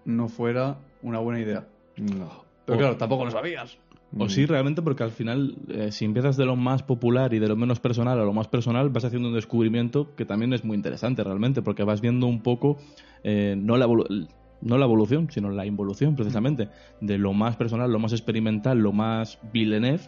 no 0.05 0.27
fuera 0.27 0.77
una 1.01 1.19
buena 1.19 1.39
idea. 1.39 1.67
No. 1.97 2.48
Pero 2.69 2.75
O- 2.75 2.79
claro, 2.81 2.97
tampoco 2.97 3.25
lo 3.25 3.31
sabías. 3.31 3.77
O 4.17 4.27
sí, 4.29 4.45
realmente, 4.45 4.81
porque 4.81 5.03
al 5.03 5.11
final, 5.11 5.55
eh, 5.69 5.91
si 5.91 6.05
empiezas 6.05 6.35
de 6.35 6.45
lo 6.45 6.55
más 6.55 6.83
popular 6.83 7.33
y 7.33 7.39
de 7.39 7.47
lo 7.47 7.55
menos 7.55 7.79
personal 7.79 8.19
a 8.19 8.23
lo 8.23 8.33
más 8.33 8.47
personal, 8.47 8.89
vas 8.89 9.05
haciendo 9.05 9.29
un 9.29 9.35
descubrimiento 9.35 10.15
que 10.15 10.25
también 10.25 10.51
es 10.53 10.63
muy 10.63 10.75
interesante 10.75 11.23
realmente, 11.23 11.61
porque 11.61 11.83
vas 11.83 12.01
viendo 12.01 12.25
un 12.27 12.41
poco, 12.41 12.77
eh, 13.23 13.55
no, 13.57 13.77
la 13.77 13.87
no 13.87 14.77
la 14.77 14.85
evolución, 14.85 15.29
sino 15.31 15.51
la 15.51 15.65
involución 15.65 16.15
precisamente, 16.15 16.69
de 17.01 17.17
lo 17.17 17.33
más 17.33 17.55
personal, 17.55 17.91
lo 17.91 17.99
más 17.99 18.11
experimental, 18.11 18.79
lo 18.79 18.91
más 18.91 19.37
Villeneuve, 19.51 20.01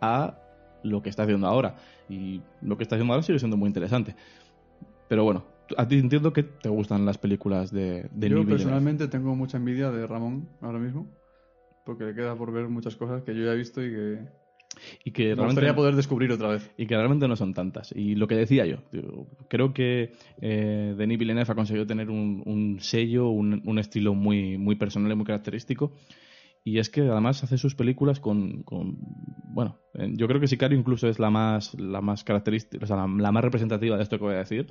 a 0.00 0.38
lo 0.82 1.02
que 1.02 1.10
está 1.10 1.22
haciendo 1.24 1.46
ahora. 1.46 1.76
Y 2.08 2.42
lo 2.62 2.76
que 2.76 2.84
está 2.84 2.96
haciendo 2.96 3.12
ahora 3.14 3.22
sigue 3.22 3.38
siendo 3.38 3.56
muy 3.56 3.68
interesante. 3.68 4.16
Pero 5.08 5.24
bueno, 5.24 5.44
a 5.76 5.86
ti 5.86 5.98
entiendo 5.98 6.32
que 6.32 6.42
te 6.42 6.68
gustan 6.68 7.04
las 7.04 7.18
películas 7.18 7.70
de, 7.70 8.08
de 8.12 8.28
Yo 8.28 8.36
Villeneuve. 8.36 8.48
personalmente 8.48 9.08
tengo 9.08 9.36
mucha 9.36 9.56
envidia 9.58 9.90
de 9.90 10.06
Ramón 10.06 10.48
ahora 10.60 10.78
mismo, 10.78 11.06
porque 11.86 12.04
le 12.04 12.14
queda 12.14 12.36
por 12.36 12.52
ver 12.52 12.68
muchas 12.68 12.96
cosas 12.96 13.22
que 13.22 13.34
yo 13.34 13.44
ya 13.44 13.52
he 13.52 13.56
visto 13.56 13.82
y 13.82 13.90
que 13.90 14.18
Y 15.04 15.10
que 15.12 15.22
me 15.22 15.26
realmente- 15.36 15.44
gustaría 15.46 15.74
poder 15.76 15.94
descubrir 15.96 16.30
otra 16.32 16.48
vez. 16.48 16.70
y 16.76 16.86
que 16.86 16.96
realmente 16.96 17.26
no 17.28 17.36
son 17.36 17.54
tantas. 17.54 17.92
Y 17.96 18.14
lo 18.16 18.26
que 18.26 18.34
decía 18.34 18.66
yo, 18.66 18.78
creo 19.48 19.72
que 19.72 20.12
eh, 20.42 20.94
Denis 20.98 21.18
Villeneuve 21.18 21.50
ha 21.50 21.54
conseguido 21.54 21.86
tener 21.86 22.10
un, 22.10 22.42
un 22.44 22.80
sello, 22.80 23.30
un, 23.30 23.62
un 23.64 23.78
estilo 23.78 24.12
muy, 24.14 24.58
muy 24.58 24.74
personal 24.76 25.10
y 25.12 25.14
muy 25.14 25.24
característico. 25.24 25.92
Y 26.64 26.78
es 26.80 26.90
que 26.90 27.02
además 27.02 27.44
hace 27.44 27.56
sus 27.58 27.76
películas 27.76 28.18
con, 28.18 28.64
con- 28.64 28.96
bueno, 28.98 29.78
yo 29.94 30.26
creo 30.26 30.40
que 30.40 30.48
Sicario 30.48 30.76
incluso 30.76 31.08
es 31.08 31.18
la 31.20 31.30
más, 31.30 31.72
la 31.78 32.00
más 32.00 32.24
característica, 32.24 32.84
o 32.84 32.86
sea, 32.88 32.96
la, 32.96 33.06
la 33.06 33.30
más 33.32 33.44
representativa 33.44 33.96
de 33.96 34.02
esto 34.02 34.18
que 34.18 34.24
voy 34.24 34.34
a 34.34 34.38
decir, 34.38 34.66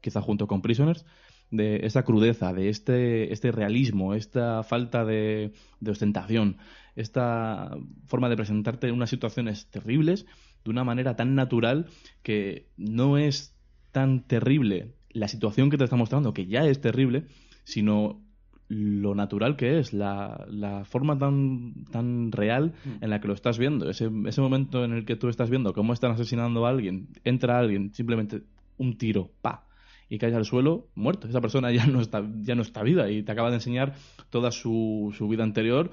quizá 0.00 0.20
junto 0.20 0.48
con 0.48 0.60
Prisoners, 0.62 1.06
de 1.50 1.86
esta 1.86 2.04
crudeza, 2.04 2.52
de 2.52 2.68
este, 2.68 3.32
este 3.32 3.52
realismo, 3.52 4.14
esta 4.14 4.62
falta 4.62 5.04
de, 5.04 5.52
de 5.80 5.90
ostentación, 5.90 6.58
esta 6.96 7.76
forma 8.06 8.28
de 8.28 8.36
presentarte 8.36 8.88
en 8.88 8.94
unas 8.94 9.10
situaciones 9.10 9.66
terribles 9.70 10.26
de 10.64 10.70
una 10.70 10.84
manera 10.84 11.16
tan 11.16 11.34
natural 11.34 11.86
que 12.22 12.68
no 12.76 13.18
es 13.18 13.54
tan 13.92 14.26
terrible 14.26 14.94
la 15.10 15.28
situación 15.28 15.70
que 15.70 15.78
te 15.78 15.84
está 15.84 15.96
mostrando, 15.96 16.34
que 16.34 16.46
ya 16.46 16.66
es 16.66 16.80
terrible, 16.80 17.24
sino 17.64 18.20
lo 18.68 19.14
natural 19.14 19.56
que 19.56 19.78
es, 19.78 19.94
la, 19.94 20.44
la 20.50 20.84
forma 20.84 21.18
tan, 21.18 21.84
tan 21.90 22.32
real 22.32 22.74
en 23.00 23.08
la 23.08 23.20
que 23.20 23.28
lo 23.28 23.34
estás 23.34 23.58
viendo. 23.58 23.88
Ese, 23.88 24.10
ese 24.26 24.40
momento 24.42 24.84
en 24.84 24.92
el 24.92 25.06
que 25.06 25.16
tú 25.16 25.28
estás 25.28 25.48
viendo 25.48 25.72
cómo 25.72 25.94
están 25.94 26.12
asesinando 26.12 26.66
a 26.66 26.70
alguien, 26.70 27.08
entra 27.24 27.58
alguien, 27.58 27.94
simplemente 27.94 28.42
un 28.76 28.98
tiro, 28.98 29.30
pa, 29.40 29.67
y 30.08 30.18
caes 30.18 30.34
al 30.34 30.44
suelo 30.44 30.88
muerto. 30.94 31.28
Esa 31.28 31.40
persona 31.40 31.70
ya 31.72 31.86
no 31.86 32.00
está, 32.00 32.24
ya 32.42 32.54
no 32.54 32.62
está 32.62 32.82
viva 32.82 33.10
y 33.10 33.22
te 33.22 33.32
acaba 33.32 33.50
de 33.50 33.56
enseñar 33.56 33.94
toda 34.30 34.50
su, 34.50 35.14
su 35.16 35.28
vida 35.28 35.44
anterior 35.44 35.90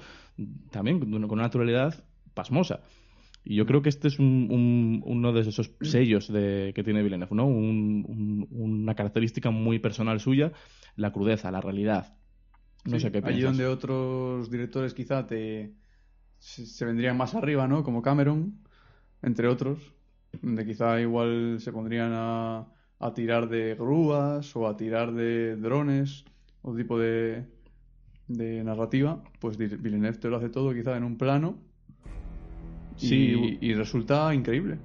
también 0.70 1.00
con 1.00 1.14
una 1.32 1.42
naturalidad 1.42 2.04
pasmosa. 2.34 2.80
Y 3.48 3.54
yo 3.54 3.64
creo 3.64 3.80
que 3.80 3.88
este 3.90 4.08
es 4.08 4.18
un- 4.18 4.48
un- 4.50 5.02
uno 5.04 5.32
de 5.32 5.42
esos 5.42 5.70
sellos 5.80 6.32
de, 6.32 6.72
que 6.74 6.82
tiene 6.82 7.02
Villeneuve, 7.02 7.34
¿no? 7.34 7.46
Un- 7.46 8.04
un- 8.08 8.48
una 8.50 8.94
característica 8.94 9.50
muy 9.50 9.78
personal 9.78 10.18
suya, 10.20 10.52
la 10.96 11.12
crudeza, 11.12 11.50
la 11.50 11.60
realidad. 11.60 12.16
No 12.84 12.96
Sí, 12.96 13.00
sé 13.00 13.12
qué 13.12 13.18
Allí 13.18 13.26
piensas. 13.38 13.44
donde 13.50 13.66
otros 13.66 14.50
directores 14.50 14.94
quizá 14.94 15.26
te 15.26 15.74
se 16.38 16.66
se 16.66 16.84
vendrían 16.84 17.16
más 17.16 17.34
arriba, 17.34 17.66
¿no? 17.66 17.82
Como 17.82 18.02
Cameron, 18.02 18.58
entre 19.22 19.48
otros, 19.48 19.78
donde 20.42 20.66
quizá 20.66 21.00
igual 21.00 21.56
se 21.60 21.72
pondrían 21.72 22.12
a, 22.14 22.66
a 22.98 23.12
tirar 23.14 23.48
de 23.48 23.74
grúas 23.74 24.54
o 24.56 24.66
a 24.68 24.76
tirar 24.76 25.12
de 25.12 25.56
drones 25.56 26.24
o 26.62 26.74
tipo 26.74 26.98
de, 26.98 27.44
de 28.28 28.64
narrativa, 28.64 29.22
pues 29.38 29.56
Villeneuve 29.56 30.18
te 30.18 30.28
lo 30.28 30.36
hace 30.36 30.48
todo 30.48 30.72
quizá 30.74 30.96
en 30.96 31.04
un 31.04 31.16
plano 31.18 31.58
y, 32.98 33.06
Sí. 33.06 33.58
y 33.60 33.74
resulta 33.74 34.34
increíble. 34.34 34.78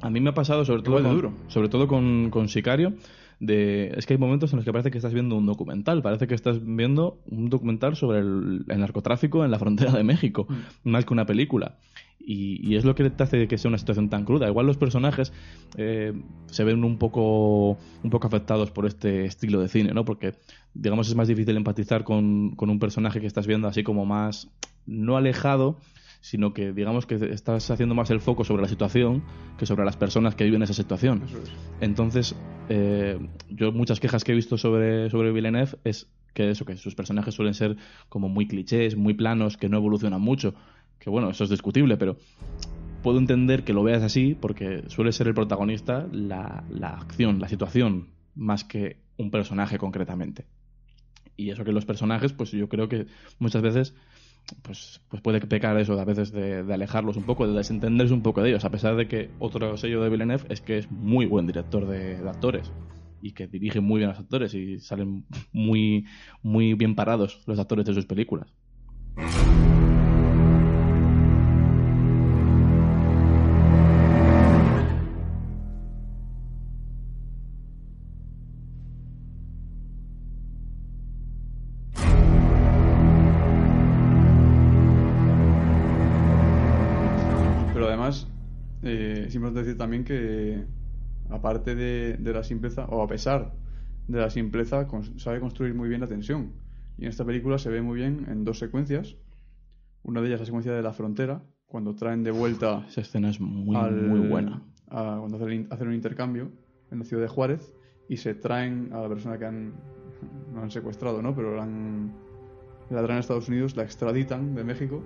A 0.00 0.10
mí 0.10 0.20
me 0.20 0.30
ha 0.30 0.34
pasado, 0.34 0.64
sobre 0.64 0.82
todo, 0.82 1.00
con, 1.02 1.14
duro. 1.14 1.32
sobre 1.46 1.68
todo 1.68 1.86
con, 1.86 2.30
con 2.30 2.48
Sicario, 2.48 2.94
de, 3.38 3.92
es 3.96 4.04
que 4.06 4.14
hay 4.14 4.18
momentos 4.18 4.52
en 4.52 4.56
los 4.56 4.64
que 4.64 4.72
parece 4.72 4.90
que 4.90 4.98
estás 4.98 5.12
viendo 5.14 5.36
un 5.36 5.46
documental, 5.46 6.02
parece 6.02 6.26
que 6.26 6.34
estás 6.34 6.58
viendo 6.64 7.20
un 7.26 7.48
documental 7.50 7.94
sobre 7.96 8.18
el, 8.18 8.64
el 8.68 8.80
narcotráfico 8.80 9.44
en 9.44 9.52
la 9.52 9.58
frontera 9.60 9.92
de 9.92 10.02
México, 10.02 10.46
más 10.82 11.04
que 11.04 11.12
una 11.12 11.24
película. 11.26 11.78
Y, 12.24 12.60
y 12.66 12.76
es 12.76 12.84
lo 12.84 12.94
que 12.94 13.10
te 13.10 13.22
hace 13.22 13.48
que 13.48 13.58
sea 13.58 13.68
una 13.68 13.78
situación 13.78 14.08
tan 14.08 14.24
cruda. 14.24 14.48
Igual 14.48 14.66
los 14.66 14.76
personajes 14.76 15.32
eh, 15.76 16.12
se 16.46 16.64
ven 16.64 16.84
un 16.84 16.98
poco, 16.98 17.78
un 18.02 18.10
poco 18.10 18.26
afectados 18.26 18.70
por 18.70 18.86
este 18.86 19.24
estilo 19.24 19.60
de 19.60 19.68
cine, 19.68 19.92
¿no? 19.92 20.04
Porque, 20.04 20.34
digamos, 20.74 21.08
es 21.08 21.14
más 21.14 21.28
difícil 21.28 21.56
empatizar 21.56 22.04
con, 22.04 22.54
con 22.56 22.70
un 22.70 22.78
personaje 22.78 23.20
que 23.20 23.26
estás 23.26 23.46
viendo 23.46 23.66
así 23.68 23.82
como 23.82 24.06
más, 24.06 24.48
no 24.86 25.16
alejado, 25.16 25.78
sino 26.20 26.54
que 26.54 26.72
digamos 26.72 27.04
que 27.04 27.16
estás 27.32 27.68
haciendo 27.70 27.96
más 27.96 28.10
el 28.10 28.20
foco 28.20 28.44
sobre 28.44 28.62
la 28.62 28.68
situación 28.68 29.24
que 29.58 29.66
sobre 29.66 29.84
las 29.84 29.96
personas 29.96 30.36
que 30.36 30.44
viven 30.44 30.62
esa 30.62 30.72
situación. 30.72 31.22
Entonces, 31.80 32.36
eh, 32.68 33.18
yo 33.50 33.72
muchas 33.72 33.98
quejas 33.98 34.22
que 34.22 34.30
he 34.30 34.34
visto 34.34 34.56
sobre, 34.56 35.10
sobre 35.10 35.32
Villeneuve 35.32 35.72
es 35.82 36.08
que 36.32 36.50
eso, 36.50 36.64
que 36.64 36.76
sus 36.76 36.94
personajes 36.94 37.34
suelen 37.34 37.54
ser 37.54 37.76
como 38.08 38.28
muy 38.28 38.46
clichés, 38.46 38.96
muy 38.96 39.14
planos, 39.14 39.56
que 39.56 39.68
no 39.68 39.76
evolucionan 39.76 40.20
mucho. 40.20 40.54
Que 41.02 41.10
bueno, 41.10 41.30
eso 41.30 41.42
es 41.42 41.50
discutible, 41.50 41.96
pero 41.96 42.16
puedo 43.02 43.18
entender 43.18 43.64
que 43.64 43.72
lo 43.72 43.82
veas 43.82 44.04
así 44.04 44.36
porque 44.40 44.84
suele 44.86 45.10
ser 45.10 45.26
el 45.26 45.34
protagonista 45.34 46.06
la, 46.12 46.62
la 46.70 46.90
acción, 46.90 47.40
la 47.40 47.48
situación, 47.48 48.10
más 48.36 48.62
que 48.62 48.98
un 49.16 49.32
personaje 49.32 49.78
concretamente. 49.78 50.46
Y 51.36 51.50
eso 51.50 51.64
que 51.64 51.72
los 51.72 51.86
personajes, 51.86 52.32
pues 52.32 52.52
yo 52.52 52.68
creo 52.68 52.88
que 52.88 53.06
muchas 53.40 53.62
veces 53.62 53.96
pues, 54.62 55.00
pues 55.08 55.20
puede 55.20 55.40
pecar 55.40 55.76
eso 55.76 55.98
a 55.98 56.04
veces 56.04 56.30
de, 56.30 56.60
alejarlos 56.72 57.16
un 57.16 57.24
poco, 57.24 57.48
de 57.48 57.54
desentenderse 57.54 58.14
un 58.14 58.22
poco 58.22 58.40
de 58.40 58.50
ellos, 58.50 58.64
a 58.64 58.70
pesar 58.70 58.94
de 58.94 59.08
que 59.08 59.28
otro 59.40 59.76
sello 59.76 60.04
de 60.04 60.08
Villeneuve 60.08 60.44
es 60.50 60.60
que 60.60 60.78
es 60.78 60.88
muy 60.88 61.26
buen 61.26 61.48
director 61.48 61.84
de, 61.84 62.22
de 62.22 62.30
actores 62.30 62.70
y 63.20 63.32
que 63.32 63.48
dirige 63.48 63.80
muy 63.80 63.98
bien 63.98 64.10
a 64.10 64.12
los 64.12 64.20
actores 64.20 64.54
y 64.54 64.78
salen 64.78 65.24
muy, 65.52 66.06
muy 66.42 66.74
bien 66.74 66.94
parados 66.94 67.42
los 67.46 67.58
actores 67.58 67.86
de 67.86 67.94
sus 67.94 68.06
películas. 68.06 68.54
También 89.82 90.04
que, 90.04 90.64
aparte 91.28 91.74
de, 91.74 92.16
de 92.18 92.32
la 92.32 92.42
simpleza, 92.44 92.84
o 92.86 93.02
a 93.02 93.06
pesar 93.08 93.52
de 94.06 94.18
la 94.18 94.30
simpleza, 94.30 94.86
cons- 94.88 95.18
sabe 95.18 95.40
construir 95.40 95.74
muy 95.74 95.88
bien 95.88 96.00
la 96.00 96.06
tensión. 96.06 96.52
Y 96.98 97.04
en 97.04 97.10
esta 97.10 97.24
película 97.24 97.58
se 97.58 97.68
ve 97.70 97.82
muy 97.82 97.96
bien 97.96 98.26
en 98.28 98.44
dos 98.44 98.58
secuencias. 98.58 99.16
Una 100.02 100.20
de 100.20 100.28
ellas 100.28 100.40
la 100.40 100.46
secuencia 100.46 100.72
de 100.72 100.82
la 100.82 100.92
frontera, 100.92 101.42
cuando 101.66 101.94
traen 101.94 102.22
de 102.22 102.30
vuelta 102.30 102.84
Esa 102.88 103.00
escena 103.00 103.30
es 103.30 103.40
muy, 103.40 103.76
al- 103.76 104.08
muy 104.08 104.20
buena. 104.20 104.62
a- 104.88 105.16
cuando 105.18 105.36
hacen, 105.36 105.66
hacen 105.70 105.88
un 105.88 105.94
intercambio 105.94 106.50
en 106.90 106.98
la 106.98 107.04
ciudad 107.04 107.22
de 107.22 107.28
Juárez 107.28 107.74
y 108.08 108.18
se 108.18 108.34
traen 108.34 108.90
a 108.92 109.00
la 109.00 109.08
persona 109.08 109.38
que 109.38 109.46
han, 109.46 109.72
no 110.52 110.62
han 110.62 110.70
secuestrado, 110.70 111.22
¿no? 111.22 111.34
Pero 111.34 111.56
la, 111.56 111.62
han, 111.62 112.12
la 112.90 113.02
traen 113.02 113.16
a 113.16 113.20
Estados 113.20 113.48
Unidos, 113.48 113.74
la 113.76 113.84
extraditan 113.84 114.54
de 114.54 114.64
México, 114.64 115.02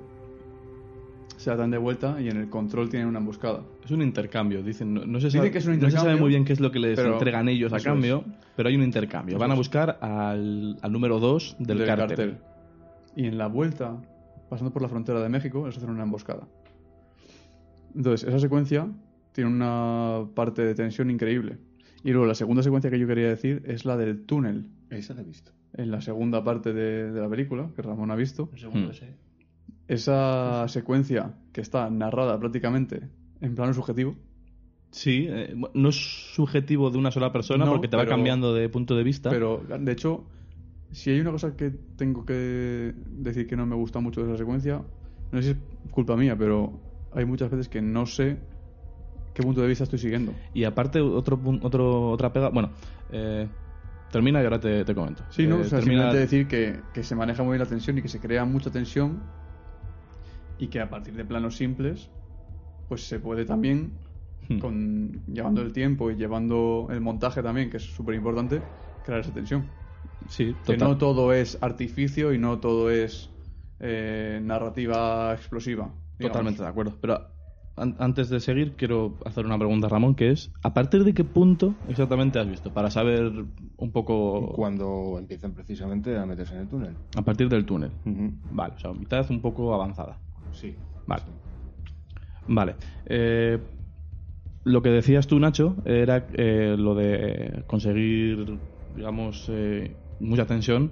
se 1.37 1.51
la 1.51 1.57
dan 1.57 1.71
de 1.71 1.79
vuelta 1.79 2.21
y 2.21 2.29
en 2.29 2.37
el 2.39 2.49
control 2.49 2.89
tienen 2.89 3.09
una 3.09 3.19
emboscada. 3.19 3.63
Es 3.85 3.91
un 3.91 4.03
intercambio, 4.03 4.63
dicen. 4.63 4.95
No, 4.95 5.07
no 5.07 5.21
se, 5.21 5.27
Dicen 5.27 5.51
que 5.51 5.59
es 5.59 5.67
un 5.67 5.79
no 5.79 5.87
se 5.87 5.93
sabe 5.93 6.13
intercambio, 6.13 6.21
muy 6.21 6.29
bien 6.31 6.45
qué 6.45 6.53
es 6.53 6.61
lo 6.61 6.71
que 6.71 6.79
les 6.79 6.97
pero 6.97 7.15
entregan 7.15 7.49
ellos 7.49 7.73
a 7.73 7.81
cambio, 7.81 8.25
es. 8.27 8.35
pero 8.57 8.69
hay 8.69 8.77
un 8.77 8.83
intercambio. 8.83 9.39
Van 9.39 9.51
a 9.51 9.55
buscar 9.55 9.99
al, 10.01 10.79
al 10.81 10.93
número 10.93 11.19
2 11.21 11.57
del, 11.59 11.85
cártel. 11.85 12.39
Y 13.15 13.27
en 13.27 13.39
la 13.39 13.47
vuelta, 13.49 13.97
pasando 14.49 14.73
por 14.73 14.83
la 14.83 14.89
frontera 14.89 15.21
de 15.21 15.29
México, 15.29 15.67
les 15.67 15.77
hacen 15.77 15.91
una 15.91 16.03
emboscada. 16.03 16.47
Entonces, 17.95 18.29
esa 18.29 18.39
secuencia 18.39 18.89
tiene 19.33 19.51
una 19.51 20.27
parte 20.35 20.63
de 20.63 20.75
tensión 20.75 21.11
increíble. 21.11 21.59
Y 22.05 22.11
luego 22.11 22.27
la 22.27 22.35
segunda 22.35 22.63
secuencia 22.63 22.91
que 22.91 22.99
yo 22.99 23.07
quería 23.07 23.29
decir 23.29 23.63
es 23.67 23.85
la 23.85 23.97
del 23.97 24.25
túnel. 24.27 24.67
Esa 24.91 25.15
la 25.15 25.23
he 25.23 25.25
visto. 25.25 25.53
En 25.75 25.91
la 25.91 26.01
segunda 26.01 26.45
parte 26.45 26.73
de, 26.73 27.11
de 27.11 27.21
la 27.21 27.29
película, 27.29 27.69
que 27.75 27.83
Ramón 27.83 28.11
ha 28.11 28.17
visto. 28.17 28.49
El 28.53 28.59
segundo 28.61 28.89
Hmm. 28.89 28.93
ese. 28.93 29.26
Esa 29.89 30.67
secuencia 30.69 31.35
que 31.53 31.61
está 31.61 31.89
narrada 31.91 32.39
prácticamente 32.41 33.09
en 33.41 33.55
plano 33.55 33.73
subjetivo. 33.73 34.17
Sí, 34.91 35.27
eh, 35.29 35.55
no 35.75 35.89
es 35.91 35.97
subjetivo 36.35 36.91
de 36.91 36.99
una 36.99 37.11
sola 37.11 37.33
persona 37.33 37.65
No, 37.65 37.73
porque 37.73 37.89
te 37.89 37.97
va 37.97 38.03
pero- 38.05 38.17
cambiando 38.17 38.55
de 38.55 38.69
punto 38.69 38.97
de 38.97 39.05
vista. 39.05 39.31
Pero, 39.31 39.63
de 39.79 39.93
hecho, 39.93 40.25
si 40.91 41.11
hay 41.11 41.21
una 41.21 41.31
cosa 41.33 41.57
que 41.57 41.71
tengo 41.71 42.25
que 42.25 42.95
decir 43.07 43.47
que 43.47 43.57
no 43.57 43.67
me 43.67 43.77
gusta 43.77 44.01
mucho 44.01 44.23
de 44.23 44.29
esa 44.29 44.39
secuencia, 44.39 44.83
no 45.31 45.43
sé 45.43 45.55
si 45.55 45.61
es 45.85 45.91
culpa 45.93 46.17
mía, 46.17 46.37
pero 46.37 46.81
hay 47.13 47.25
muchas 47.25 47.51
veces 47.51 47.69
que 47.69 47.83
no 47.83 48.07
sé 48.07 48.39
qué 49.35 49.43
punto 49.43 49.61
de 49.61 49.69
vista 49.69 49.85
estoy 49.85 49.99
siguiendo. 49.99 50.33
Y 50.55 50.65
aparte, 50.65 51.01
otro, 51.01 51.41
otro, 51.63 52.11
otra 52.11 52.33
pega. 52.33 52.49
Bueno, 52.49 52.73
eh, 53.11 53.49
Termina 54.09 54.41
y 54.41 54.45
ahora 54.45 54.61
te, 54.61 54.85
te 54.85 54.95
comento. 54.95 55.25
Sí, 55.29 55.47
¿no? 55.47 55.57
Eh, 55.59 55.61
o 55.63 55.65
sea, 55.65 55.81
termina- 55.81 56.13
simplemente 56.13 56.19
decir 56.19 56.49
que, 56.49 56.85
que 56.93 57.03
se 57.03 57.15
maneja 57.17 57.43
muy 57.43 57.53
bien 57.55 57.61
la 57.61 57.67
tensión 57.69 57.99
y 57.99 58.03
que 58.03 58.09
se 58.09 58.21
crea 58.21 58.45
mucha 58.45 58.71
tensión 58.71 59.25
y 60.59 60.69
que 60.69 60.81
a 60.81 60.89
partir 60.91 61.15
de 61.15 61.25
planos 61.25 61.57
simples, 61.57 62.11
pues 62.89 63.07
se 63.09 63.19
puede 63.21 63.45
también, 63.45 63.93
Hmm. 64.49 64.59
con 64.59 65.25
llevando 65.27 65.63
el 65.63 65.73
tiempo 65.73 66.11
y 66.11 66.15
llevando 66.17 66.87
el 66.91 67.01
montaje 67.01 67.43
también, 67.43 67.69
que 67.71 67.79
es 67.79 67.83
súper 67.95 68.15
importante, 68.15 68.63
crear 69.03 69.21
esa 69.21 69.33
tensión. 69.33 69.71
Sí, 70.29 70.55
Que 70.55 70.75
total. 70.75 70.89
no 70.89 70.99
todo 70.99 71.33
es 71.33 71.59
artificio 71.61 72.33
y 72.33 72.39
no 72.39 72.59
todo 72.61 72.91
es 72.91 73.31
eh, 73.81 74.41
narrativa 74.43 75.33
explosiva. 75.35 75.93
digamos. 76.19 76.33
Totalmente 76.33 76.63
de 76.63 76.69
acuerdo. 76.69 76.95
Pero 77.01 77.21
an- 77.77 77.97
antes 77.99 78.29
de 78.31 78.41
seguir, 78.41 78.77
quiero 78.77 79.17
hacer 79.25 79.45
una 79.47 79.59
pregunta, 79.59 79.89
Ramón, 79.89 80.15
que 80.15 80.31
es, 80.31 80.53
¿a 80.63 80.73
partir 80.73 81.03
de 81.05 81.13
qué 81.13 81.25
punto 81.25 81.75
exactamente 81.89 82.39
has 82.39 82.49
visto? 82.49 82.73
Para 82.73 82.91
saber 82.91 83.33
un 83.77 83.91
poco... 83.93 84.53
Cuando 84.55 85.17
empiezan 85.19 85.53
precisamente 85.53 86.17
a 86.17 86.25
meterse 86.25 86.55
en 86.55 86.61
el 86.61 86.69
túnel. 86.69 86.95
A 87.17 87.23
partir 87.23 87.49
del 87.49 87.67
túnel. 87.67 87.91
Ujú. 88.05 88.33
Vale, 88.51 88.75
o 88.77 88.79
sea, 88.79 88.93
mitad 88.93 89.29
un 89.31 89.41
poco 89.41 89.75
avanzada. 89.75 90.19
Sí. 90.57 90.75
Vale. 91.07 91.23
Vale. 92.49 92.75
Eh, 93.07 93.59
lo 94.65 94.83
que 94.83 94.89
decías 94.89 95.27
tú, 95.27 95.39
Nacho, 95.39 95.77
era 95.85 96.27
eh, 96.35 96.75
lo 96.77 96.95
de 96.95 97.63
conseguir, 97.67 98.59
digamos, 98.95 99.47
eh, 99.49 99.95
mucha 100.19 100.47
tensión 100.47 100.91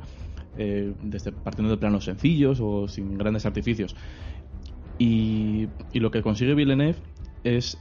eh, 0.56 0.92
desde 1.02 1.32
partiendo 1.32 1.74
de 1.74 1.80
planos 1.80 2.04
sencillos 2.04 2.60
o 2.60 2.86
sin 2.86 3.18
grandes 3.18 3.46
artificios. 3.46 3.96
Y, 4.98 5.66
y 5.92 5.98
lo 6.00 6.10
que 6.10 6.22
consigue 6.22 6.54
Villeneuve 6.54 6.98
es 7.42 7.76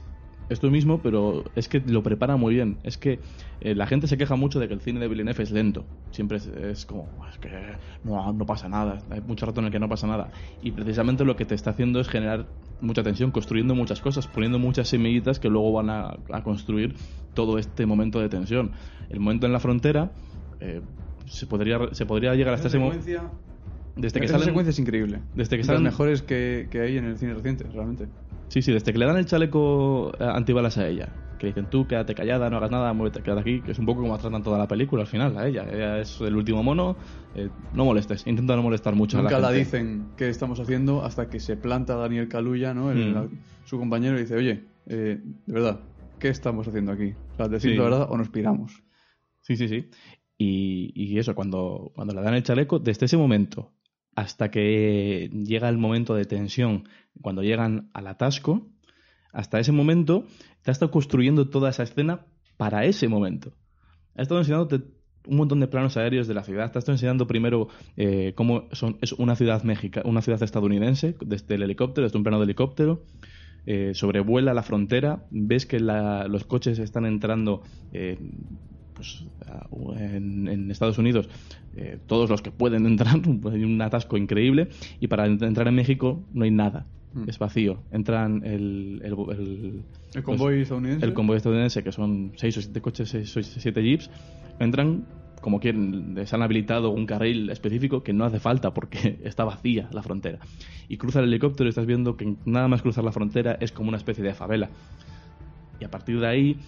esto 0.48 0.70
mismo, 0.70 1.00
pero 1.02 1.44
es 1.54 1.68
que 1.68 1.80
lo 1.80 2.02
prepara 2.02 2.36
muy 2.36 2.54
bien. 2.54 2.78
Es 2.82 2.98
que 2.98 3.20
eh, 3.60 3.74
la 3.74 3.86
gente 3.86 4.06
se 4.06 4.16
queja 4.18 4.36
mucho 4.36 4.60
de 4.60 4.68
que 4.68 4.74
el 4.74 4.80
cine 4.80 5.00
de 5.00 5.08
Villeneuve 5.08 5.42
es 5.42 5.50
lento. 5.50 5.84
Siempre 6.10 6.36
es, 6.38 6.46
es 6.46 6.86
como, 6.86 7.08
es 7.30 7.38
que 7.38 7.50
no, 8.02 8.32
no 8.32 8.46
pasa 8.46 8.68
nada. 8.68 9.02
Hay 9.10 9.20
mucho 9.22 9.46
rato 9.46 9.60
en 9.60 9.66
el 9.66 9.72
que 9.72 9.78
no 9.78 9.88
pasa 9.88 10.06
nada. 10.06 10.30
Y 10.60 10.72
precisamente 10.72 11.24
lo 11.24 11.36
que 11.36 11.44
te 11.44 11.54
está 11.54 11.70
haciendo 11.70 12.00
es 12.00 12.08
generar 12.08 12.46
mucha 12.80 13.02
tensión, 13.02 13.30
construyendo 13.30 13.74
muchas 13.74 14.00
cosas, 14.00 14.26
poniendo 14.26 14.58
muchas 14.58 14.88
semillitas 14.88 15.38
que 15.38 15.48
luego 15.48 15.72
van 15.72 15.90
a, 15.90 16.16
a 16.30 16.42
construir 16.42 16.94
todo 17.32 17.58
este 17.58 17.86
momento 17.86 18.20
de 18.20 18.28
tensión. 18.28 18.72
El 19.08 19.20
momento 19.20 19.46
en 19.46 19.52
la 19.52 19.60
frontera 19.60 20.12
eh, 20.60 20.82
se, 21.26 21.46
podría, 21.46 21.78
se 21.92 22.06
podría 22.06 22.34
llegar 22.34 22.54
hasta 22.54 22.68
ese 22.68 22.78
momento. 22.78 23.04
Desde 23.96 24.18
que 24.18 24.26
esa 24.26 24.34
salen, 24.34 24.48
secuencia 24.48 24.70
es 24.70 24.78
increíble. 24.80 25.20
desde 25.34 25.56
que 25.56 25.62
salen- 25.62 25.84
las 25.84 25.92
mejores 25.92 26.22
que, 26.22 26.66
que 26.70 26.80
hay 26.80 26.96
en 26.96 27.04
el 27.04 27.16
cine 27.16 27.32
reciente, 27.34 27.64
realmente. 27.72 28.08
Sí, 28.48 28.62
sí, 28.62 28.72
desde 28.72 28.92
que 28.92 28.98
le 28.98 29.06
dan 29.06 29.16
el 29.16 29.26
chaleco 29.26 30.12
eh, 30.18 30.24
antibalas 30.24 30.78
a 30.78 30.86
ella. 30.88 31.08
Que 31.38 31.48
dicen 31.48 31.66
tú, 31.68 31.86
quédate 31.88 32.14
callada, 32.14 32.48
no 32.48 32.58
hagas 32.58 32.70
nada, 32.70 32.92
muévete, 32.92 33.22
quédate 33.22 33.40
aquí. 33.40 33.62
Que 33.62 33.72
es 33.72 33.78
un 33.78 33.86
poco 33.86 34.02
como 34.02 34.16
tratan 34.18 34.42
toda 34.42 34.56
la 34.58 34.68
película 34.68 35.02
al 35.02 35.08
final, 35.08 35.36
a 35.36 35.46
ella. 35.48 35.66
Ella 35.70 35.98
es 36.00 36.20
el 36.20 36.36
último 36.36 36.62
mono. 36.62 36.96
eh, 37.36 37.50
no 37.72 37.84
molestes, 37.84 38.24
intenta 38.28 38.54
no 38.54 38.62
molestar 38.62 38.94
mucho 38.94 39.16
Nunca 39.20 39.36
a 39.36 39.40
la, 39.40 39.48
la, 39.50 39.54
gente. 39.56 39.64
dicen 39.64 40.14
qué 40.16 40.28
estamos 40.28 40.60
haciendo 40.60 41.04
hasta 41.04 41.28
que 41.28 41.40
se 41.40 41.56
planta 41.56 41.96
Daniel 41.96 42.28
Caluya, 42.28 42.72
¿no? 42.74 42.92
El- 42.92 43.10
Mm. 43.10 43.14
la- 43.14 43.28
su 43.64 43.76
compañero 43.76 44.16
y 44.16 44.20
dice, 44.22 44.36
oye, 44.36 44.68
eh, 44.86 45.18
de 45.20 45.52
verdad, 45.52 45.80
¿qué 46.20 46.28
estamos 46.28 46.68
haciendo 46.68 46.92
aquí? 46.92 47.16
O 47.32 47.34
sea, 47.34 47.48
decir 47.48 47.72
Sí. 47.72 47.76
la 47.76 47.82
verdad 47.84 48.06
o 48.08 48.16
nos 48.16 48.28
piramos. 48.28 48.84
Sí, 49.40 49.56
sí, 49.56 49.66
sí. 49.68 49.90
Y, 50.38 50.92
y 50.94 51.18
eso, 51.18 51.34
cuando, 51.34 51.90
cuando 51.96 52.14
le 52.14 52.22
dan 52.22 52.34
el 52.34 52.42
chaleco, 52.44 52.78
desde 52.78 53.06
ese 53.06 53.16
momento 53.16 53.72
hasta 54.16 54.50
que 54.50 55.30
llega 55.32 55.68
el 55.68 55.78
momento 55.78 56.14
de 56.14 56.24
tensión, 56.24 56.88
cuando 57.20 57.42
llegan 57.42 57.90
al 57.94 58.06
atasco, 58.06 58.68
hasta 59.32 59.58
ese 59.58 59.72
momento 59.72 60.26
te 60.62 60.70
ha 60.70 60.72
estado 60.72 60.90
construyendo 60.90 61.48
toda 61.48 61.70
esa 61.70 61.82
escena 61.82 62.26
para 62.56 62.84
ese 62.84 63.08
momento. 63.08 63.52
Ha 64.16 64.22
estado 64.22 64.40
enseñándote 64.40 64.84
un 65.26 65.36
montón 65.36 65.60
de 65.60 65.66
planos 65.66 65.96
aéreos 65.96 66.28
de 66.28 66.34
la 66.34 66.44
ciudad. 66.44 66.70
Te 66.70 66.78
ha 66.78 66.80
estado 66.80 66.94
enseñando 66.94 67.26
primero 67.26 67.68
eh, 67.96 68.32
cómo 68.36 68.68
es 69.00 69.12
una 69.12 69.36
ciudad 69.36 69.62
mexica, 69.64 70.02
una 70.04 70.22
ciudad 70.22 70.42
estadounidense, 70.42 71.16
desde 71.24 71.54
el 71.54 71.62
helicóptero, 71.62 72.04
desde 72.04 72.18
un 72.18 72.24
plano 72.24 72.38
de 72.38 72.44
helicóptero. 72.44 73.04
eh, 73.66 73.92
sobrevuela 73.94 74.52
la 74.52 74.62
frontera, 74.62 75.24
ves 75.30 75.64
que 75.64 75.80
los 75.80 76.44
coches 76.44 76.78
están 76.78 77.06
entrando 77.06 77.62
eh, 77.92 78.18
pues, 78.94 79.24
a- 79.46 79.66
en, 79.98 80.48
en 80.48 80.70
Estados 80.70 80.98
Unidos, 80.98 81.28
eh, 81.76 81.98
todos 82.06 82.30
los 82.30 82.40
que 82.42 82.50
pueden 82.50 82.86
entrar, 82.92 83.16
hay 83.52 83.64
un 83.64 83.80
atasco 83.82 84.16
increíble, 84.16 84.68
y 85.00 85.08
para 85.08 85.26
ent- 85.26 85.46
entrar 85.46 85.68
en 85.68 85.74
México 85.74 86.22
no 86.32 86.44
hay 86.44 86.50
nada, 86.50 86.86
Mm. 87.14 87.28
es 87.28 87.38
vacío. 87.38 87.78
Entran 87.92 88.42
el, 88.44 89.00
el, 89.04 89.12
el- 89.12 89.82
El 90.14 90.22
convoy 90.24 90.54
los- 90.54 90.62
estadounidense. 90.62 91.06
el 91.06 91.12
convoy 91.14 91.36
estadounidense, 91.36 91.84
que 91.84 91.92
son 91.92 92.32
seis 92.34 92.56
o 92.58 92.60
siete 92.60 92.80
coches, 92.80 93.08
seis 93.08 93.36
o 93.36 93.42
siete 93.42 93.82
jeeps, 93.84 94.10
entran 94.58 95.04
como 95.40 95.60
quieren, 95.60 96.14
les 96.14 96.32
han 96.32 96.42
habilitado 96.42 96.88
un 96.90 97.04
carril 97.06 97.50
específico 97.50 98.02
que 98.02 98.12
no 98.14 98.24
hace 98.24 98.40
falta 98.40 98.72
porque 98.74 99.18
está 99.24 99.44
vacía 99.44 99.88
la 99.92 100.02
frontera. 100.02 100.38
Y 100.88 100.96
cruza 100.96 101.20
el 101.20 101.26
helicóptero 101.26 101.68
y 101.68 101.70
estás 101.70 101.86
viendo 101.86 102.16
que 102.16 102.34
nada 102.46 102.66
más 102.66 102.82
cruzar 102.82 103.04
la 103.04 103.12
frontera 103.12 103.58
es 103.60 103.70
como 103.70 103.90
una 103.90 103.98
especie 103.98 104.24
de 104.24 104.34
favela. 104.34 104.70
Y 105.78 105.84
a 105.84 105.90
partir 105.90 106.20
de 106.20 106.26
ahí 106.26 106.60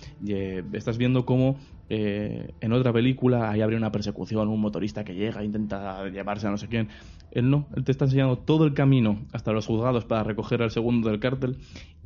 estás 0.73 0.99
viendo 0.99 1.25
cómo 1.25 1.57
eh, 1.89 2.55
en 2.61 2.73
otra 2.73 2.93
película 2.93 3.51
ahí 3.51 3.61
habría 3.61 3.79
una 3.79 3.93
persecución, 3.93 4.49
un 4.49 4.61
motorista 4.61 5.05
que 5.05 5.15
llega 5.15 5.45
intenta 5.45 6.09
llevarse 6.09 6.47
a 6.47 6.51
no 6.51 6.59
sé 6.59 6.69
quién. 6.69 6.89
Él 7.31 7.51
no, 7.51 7.69
él 7.77 7.85
te 7.85 7.93
está 7.93 8.07
enseñando 8.07 8.39
todo 8.39 8.65
el 8.65 8.75
camino 8.75 9.27
hasta 9.33 9.53
los 9.53 9.67
juzgados 9.67 10.05
para 10.05 10.23
recoger 10.25 10.63
al 10.63 10.71
segundo 10.71 11.11
del 11.11 11.21
cártel 11.21 11.57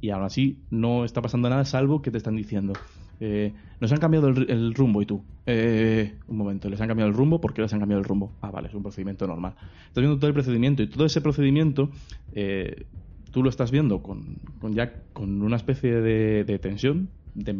y 0.00 0.10
aún 0.10 0.24
así 0.24 0.58
no 0.70 1.04
está 1.04 1.22
pasando 1.22 1.48
nada 1.48 1.64
salvo 1.64 2.02
que 2.02 2.10
te 2.10 2.18
están 2.18 2.36
diciendo. 2.36 2.72
eh, 3.20 3.52
nos 3.80 3.92
han 3.92 3.98
cambiado 3.98 4.28
el, 4.28 4.50
el 4.50 4.74
rumbo 4.74 5.02
y 5.02 5.06
tú. 5.06 5.22
eh, 5.46 6.18
un 6.26 6.36
momento, 6.36 6.68
les 6.70 6.80
han 6.80 6.88
cambiado 6.88 7.10
el 7.10 7.16
rumbo, 7.16 7.40
¿por 7.40 7.52
qué 7.54 7.62
les 7.62 7.72
han 7.72 7.80
cambiado 7.80 8.00
el 8.00 8.06
rumbo? 8.08 8.36
Ah, 8.40 8.50
vale, 8.50 8.68
es 8.68 8.74
un 8.74 8.82
procedimiento 8.82 9.26
normal. 9.26 9.54
Estás 9.88 10.02
viendo 10.02 10.18
todo 10.18 10.28
el 10.28 10.34
procedimiento 10.34 10.82
y 10.82 10.88
todo 10.88 11.04
ese 11.06 11.20
procedimiento 11.20 11.90
eh, 12.32 12.86
tú 13.30 13.42
lo 13.42 13.48
estás 13.50 13.70
viendo 13.70 14.02
con, 14.02 14.36
con 14.60 14.72
ya 14.74 14.92
con 15.12 15.42
una 15.42 15.56
especie 15.56 16.00
de, 16.00 16.44
de 16.44 16.58
tensión, 16.58 17.08
de 17.34 17.56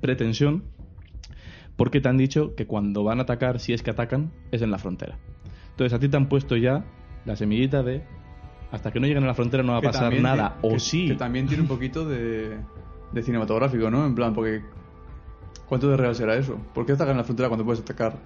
pretensión, 0.00 0.64
porque 1.76 2.00
te 2.00 2.08
han 2.08 2.16
dicho 2.16 2.54
que 2.54 2.66
cuando 2.66 3.04
van 3.04 3.18
a 3.18 3.22
atacar, 3.22 3.60
si 3.60 3.72
es 3.72 3.82
que 3.82 3.90
atacan, 3.90 4.32
es 4.50 4.62
en 4.62 4.70
la 4.70 4.78
frontera. 4.78 5.18
Entonces 5.70 5.92
a 5.92 5.98
ti 5.98 6.08
te 6.08 6.16
han 6.16 6.28
puesto 6.28 6.56
ya 6.56 6.84
la 7.24 7.36
semillita 7.36 7.82
de 7.82 8.02
hasta 8.70 8.92
que 8.92 9.00
no 9.00 9.06
lleguen 9.06 9.24
a 9.24 9.26
la 9.26 9.34
frontera 9.34 9.62
no 9.62 9.72
va 9.72 9.78
a 9.78 9.80
Que 9.82 9.86
pasar 9.88 10.12
nada, 10.20 10.58
o 10.62 10.70
que- 10.70 10.80
sí. 10.80 11.08
Que 11.08 11.14
también 11.14 11.46
tiene 11.46 11.62
un 11.62 11.68
poquito 11.68 12.06
de, 12.08 12.56
de 13.12 13.22
cinematográfico, 13.22 13.90
¿no? 13.90 14.06
En 14.06 14.14
plan, 14.14 14.34
porque. 14.34 14.62
¿Cuánto 15.68 15.88
de 15.88 15.96
real 15.96 16.14
será 16.14 16.36
eso? 16.36 16.58
¿Por 16.74 16.86
qué 16.86 16.92
atacar 16.92 17.10
en 17.10 17.16
la 17.18 17.24
frontera 17.24 17.48
cuando 17.48 17.64
puedes 17.64 17.80
atacar? 17.80 18.16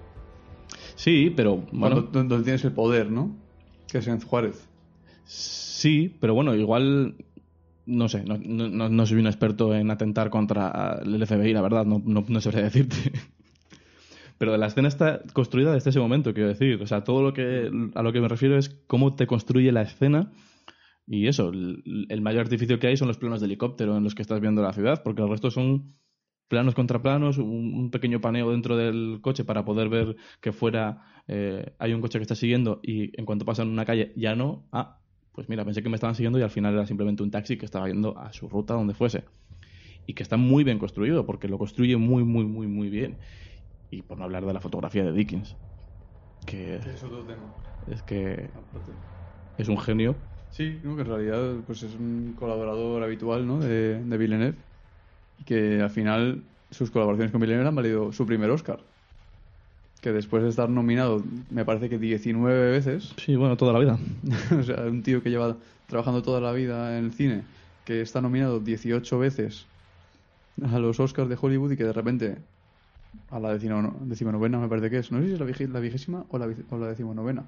Sí, 0.95 1.33
pero 1.35 1.57
bueno, 1.71 2.07
Cuando, 2.11 2.23
donde 2.23 2.43
tienes 2.43 2.63
el 2.65 2.71
poder, 2.71 3.09
¿no? 3.11 3.35
Que 3.87 3.97
es 3.97 4.07
en 4.07 4.21
Juárez. 4.21 4.67
Sí, 5.33 6.17
pero 6.19 6.33
bueno, 6.33 6.53
igual 6.55 7.15
no 7.85 8.09
sé, 8.09 8.25
no, 8.25 8.37
no, 8.37 9.05
soy 9.05 9.19
un 9.19 9.27
experto 9.27 9.73
en 9.73 9.89
atentar 9.89 10.29
contra 10.29 10.99
el 11.03 11.25
FBI, 11.25 11.53
la 11.53 11.61
verdad, 11.61 11.85
no, 11.85 12.01
no, 12.05 12.25
no 12.27 12.41
sabría 12.41 12.63
decirte. 12.69 12.97
Pero 14.37 14.57
la 14.57 14.67
escena 14.67 14.89
está 14.89 15.21
construida 15.33 15.73
desde 15.73 15.91
ese 15.91 15.99
momento, 15.99 16.33
quiero 16.33 16.49
decir. 16.49 16.81
O 16.81 16.87
sea, 16.87 17.05
todo 17.05 17.21
lo 17.21 17.33
que 17.33 17.71
a 17.95 18.03
lo 18.03 18.11
que 18.11 18.19
me 18.19 18.27
refiero 18.27 18.57
es 18.57 18.69
cómo 18.87 19.15
te 19.15 19.25
construye 19.25 19.71
la 19.71 19.83
escena. 19.83 20.33
Y 21.07 21.27
eso, 21.27 21.49
el, 21.49 22.07
el 22.09 22.21
mayor 22.21 22.41
artificio 22.41 22.79
que 22.79 22.87
hay 22.87 22.97
son 22.97 23.07
los 23.07 23.17
planos 23.17 23.39
de 23.39 23.45
helicóptero 23.45 23.95
en 23.95 24.03
los 24.03 24.15
que 24.15 24.23
estás 24.23 24.41
viendo 24.41 24.61
la 24.61 24.73
ciudad, 24.73 25.01
porque 25.03 25.21
el 25.21 25.29
resto 25.29 25.49
son 25.49 25.95
planos 26.51 26.75
contra 26.75 27.01
planos, 27.01 27.37
un, 27.37 27.89
pequeño 27.91 28.19
paneo 28.19 28.51
dentro 28.51 28.75
del 28.75 29.19
coche 29.21 29.45
para 29.45 29.63
poder 29.63 29.87
ver 29.87 30.17
que 30.41 30.51
fuera 30.51 31.23
eh, 31.29 31.73
hay 31.79 31.93
un 31.93 32.01
coche 32.01 32.19
que 32.19 32.23
está 32.23 32.35
siguiendo 32.35 32.81
y 32.83 33.17
en 33.17 33.25
cuanto 33.25 33.45
pasan 33.45 33.69
una 33.69 33.85
calle 33.85 34.11
ya 34.17 34.35
no. 34.35 34.67
Ah, 34.73 35.00
pues 35.31 35.49
mira, 35.49 35.65
pensé 35.65 35.83
que 35.83 35.89
me 35.89 35.95
estaban 35.95 36.15
siguiendo 36.15 36.39
y 36.39 36.43
al 36.43 36.49
final 36.49 36.73
era 36.73 36.85
simplemente 36.87 37.23
un 37.23 37.31
taxi 37.31 37.57
que 37.57 37.65
estaba 37.65 37.87
yendo 37.87 38.17
a 38.17 38.33
su 38.33 38.49
ruta 38.49 38.73
donde 38.73 38.93
fuese. 38.93 39.25
Y 40.05 40.15
que 40.15 40.23
está 40.23 40.37
muy 40.37 40.63
bien 40.63 40.79
construido, 40.79 41.25
porque 41.25 41.47
lo 41.49 41.57
construye 41.59 41.97
muy, 41.97 42.23
muy, 42.23 42.45
muy, 42.45 42.67
muy 42.67 42.89
bien. 42.89 43.19
Y 43.89 44.03
por 44.03 44.17
no 44.19 44.25
hablar 44.25 44.45
de 44.45 44.53
la 44.53 44.61
fotografía 44.61 45.03
de 45.05 45.13
Dickens, 45.13 45.57
que 46.45 46.77
Es 46.77 47.03
otro 47.03 47.25
tema. 47.25 47.53
es 47.87 48.03
que 48.03 48.51
es 49.57 49.67
un 49.69 49.79
genio. 49.79 50.15
Sí, 50.49 50.81
¿no? 50.83 50.95
que 50.95 51.01
en 51.03 51.07
realidad 51.07 51.63
pues 51.65 51.81
es 51.83 51.95
un 51.95 52.35
colaborador 52.35 53.03
habitual 53.03 53.47
¿no? 53.47 53.59
de, 53.59 54.03
de 54.03 54.17
Villeneuve 54.17 54.65
y 55.37 55.45
que 55.45 55.81
al 55.81 55.91
final 55.91 56.49
sus 56.71 56.91
colaboraciones 56.91 57.31
con 57.31 57.41
Villeneuve 57.41 57.69
han 57.69 57.75
valido 57.75 58.11
su 58.13 58.25
primer 58.27 58.51
Oscar. 58.51 58.90
Que 60.01 60.11
después 60.11 60.41
de 60.43 60.49
estar 60.49 60.67
nominado, 60.69 61.23
me 61.51 61.63
parece 61.63 61.87
que 61.89 61.99
19 61.99 62.71
veces, 62.71 63.13
Sí, 63.17 63.35
bueno, 63.35 63.55
toda 63.55 63.73
la 63.73 63.79
vida. 63.79 63.99
o 64.59 64.63
sea, 64.63 64.81
un 64.87 65.03
tío 65.03 65.21
que 65.21 65.29
lleva 65.29 65.57
trabajando 65.87 66.21
toda 66.23 66.41
la 66.41 66.51
vida 66.53 66.97
en 66.97 67.05
el 67.05 67.13
cine, 67.13 67.43
que 67.85 68.01
está 68.01 68.19
nominado 68.21 68.59
18 68.59 69.19
veces 69.19 69.65
a 70.63 70.79
los 70.79 70.99
Oscars 70.99 71.29
de 71.29 71.37
Hollywood 71.39 71.71
y 71.71 71.77
que 71.77 71.83
de 71.83 71.93
repente 71.93 72.37
a 73.29 73.39
la 73.39 73.53
decimono- 73.53 73.95
decimonovena 74.01 74.57
me 74.57 74.67
parece 74.67 74.89
que 74.89 74.97
es, 74.99 75.11
no 75.11 75.19
sé 75.19 75.27
si 75.27 75.33
es 75.33 75.69
la, 75.69 75.79
vigésima 75.79 76.25
o 76.29 76.37
la, 76.37 76.47
o 76.69 76.77
la 76.77 76.87
decimonovena. 76.87 77.43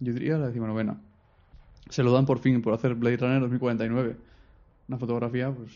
Yo 0.00 0.12
diría 0.12 0.38
la 0.38 0.48
decimonovena. 0.48 0.98
Se 1.88 2.02
lo 2.02 2.12
dan 2.12 2.26
por 2.26 2.38
fin 2.38 2.62
por 2.62 2.74
hacer 2.74 2.94
Blade 2.94 3.16
Runner 3.16 3.40
2049. 3.40 4.16
Una 4.88 4.98
fotografía, 4.98 5.50
pues, 5.50 5.70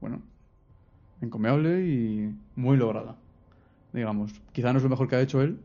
bueno, 0.00 0.20
encomiable 1.20 1.86
y 1.86 2.34
muy 2.56 2.76
lograda. 2.76 3.16
Digamos. 3.96 4.40
Quizá 4.52 4.72
no 4.72 4.78
es 4.78 4.84
lo 4.84 4.90
mejor 4.90 5.08
que 5.08 5.16
ha 5.16 5.20
hecho 5.20 5.42
él, 5.42 5.58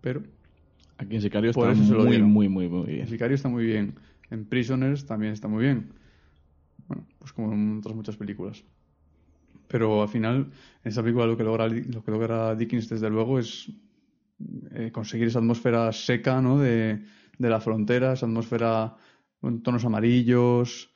pero 0.00 0.22
Aquí 1.02 1.16
en 1.16 1.22
Sicario 1.22 1.50
está 1.50 1.72
eso 1.72 1.84
se 1.84 1.92
lo 1.92 2.04
muy, 2.04 2.22
muy, 2.22 2.48
muy, 2.48 2.68
muy 2.68 2.80
el 2.82 2.94
bien. 2.94 3.08
Sicario 3.08 3.34
está 3.34 3.48
muy 3.48 3.64
bien. 3.64 3.94
En 4.30 4.44
Prisoners 4.44 5.04
también 5.04 5.32
está 5.32 5.48
muy 5.48 5.64
bien. 5.64 5.92
Bueno, 6.86 7.06
pues 7.18 7.32
como 7.32 7.52
en 7.52 7.78
otras 7.78 7.94
muchas 7.94 8.16
películas. 8.16 8.64
Pero 9.68 10.02
al 10.02 10.08
final, 10.08 10.52
en 10.84 10.88
esa 10.88 11.02
película 11.02 11.26
lo 11.26 11.36
que 11.36 11.44
logra, 11.44 11.66
lo 11.66 12.04
que 12.04 12.10
logra 12.10 12.54
Dickens, 12.54 12.88
desde 12.88 13.10
luego, 13.10 13.38
es 13.38 13.72
eh, 14.72 14.90
conseguir 14.92 15.28
esa 15.28 15.40
atmósfera 15.40 15.90
seca, 15.92 16.40
¿no? 16.40 16.58
De, 16.58 17.02
de 17.38 17.50
la 17.50 17.60
frontera, 17.60 18.12
esa 18.12 18.26
atmósfera 18.26 18.94
con 19.40 19.62
tonos 19.62 19.84
amarillos. 19.84 20.92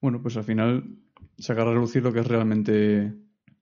Bueno, 0.00 0.20
pues 0.20 0.36
al 0.36 0.44
final 0.44 0.84
sacar 1.38 1.66
a 1.68 1.72
relucir 1.72 2.02
lo 2.02 2.12
que 2.12 2.20
es 2.20 2.26
realmente 2.26 3.14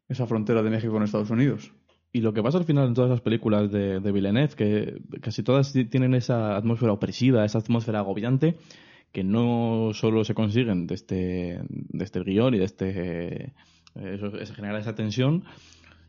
esa 0.08 0.26
frontera 0.26 0.62
de 0.62 0.70
México 0.70 0.92
con 0.92 1.02
Estados 1.02 1.30
Unidos. 1.30 1.72
Y 2.12 2.20
lo 2.20 2.32
que 2.32 2.42
pasa 2.42 2.58
al 2.58 2.64
final 2.64 2.86
en 2.88 2.94
todas 2.94 3.10
las 3.10 3.20
películas 3.20 3.72
de, 3.72 3.98
de 4.00 4.12
Villeneuve, 4.12 4.54
que 4.56 5.02
casi 5.20 5.42
todas 5.42 5.72
ti- 5.72 5.84
tienen 5.86 6.14
esa 6.14 6.56
atmósfera 6.56 6.92
opresiva, 6.92 7.44
esa 7.44 7.58
atmósfera 7.58 7.98
agobiante, 7.98 8.56
que 9.10 9.24
no 9.24 9.90
solo 9.94 10.24
se 10.24 10.34
consiguen 10.34 10.86
de 10.86 10.94
este, 10.94 11.60
de 11.68 12.04
este 12.04 12.20
guion 12.22 12.54
y 12.54 12.58
de 12.58 12.64
este 12.64 13.44
eh, 13.46 13.52
eso, 13.96 14.36
es 14.38 14.52
generar 14.52 14.80
esa 14.80 14.94
tensión, 14.94 15.44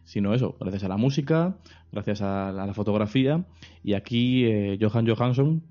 sino 0.04 0.34
eso, 0.36 0.56
gracias 0.60 0.84
a 0.84 0.88
la 0.88 0.98
música, 0.98 1.58
gracias 1.92 2.22
a 2.22 2.52
la, 2.52 2.64
a 2.64 2.68
la 2.68 2.74
fotografía. 2.74 3.46
Y 3.84 3.94
aquí 3.94 4.46
eh, 4.46 4.78
Johan 4.80 5.08
Johansson, 5.08 5.64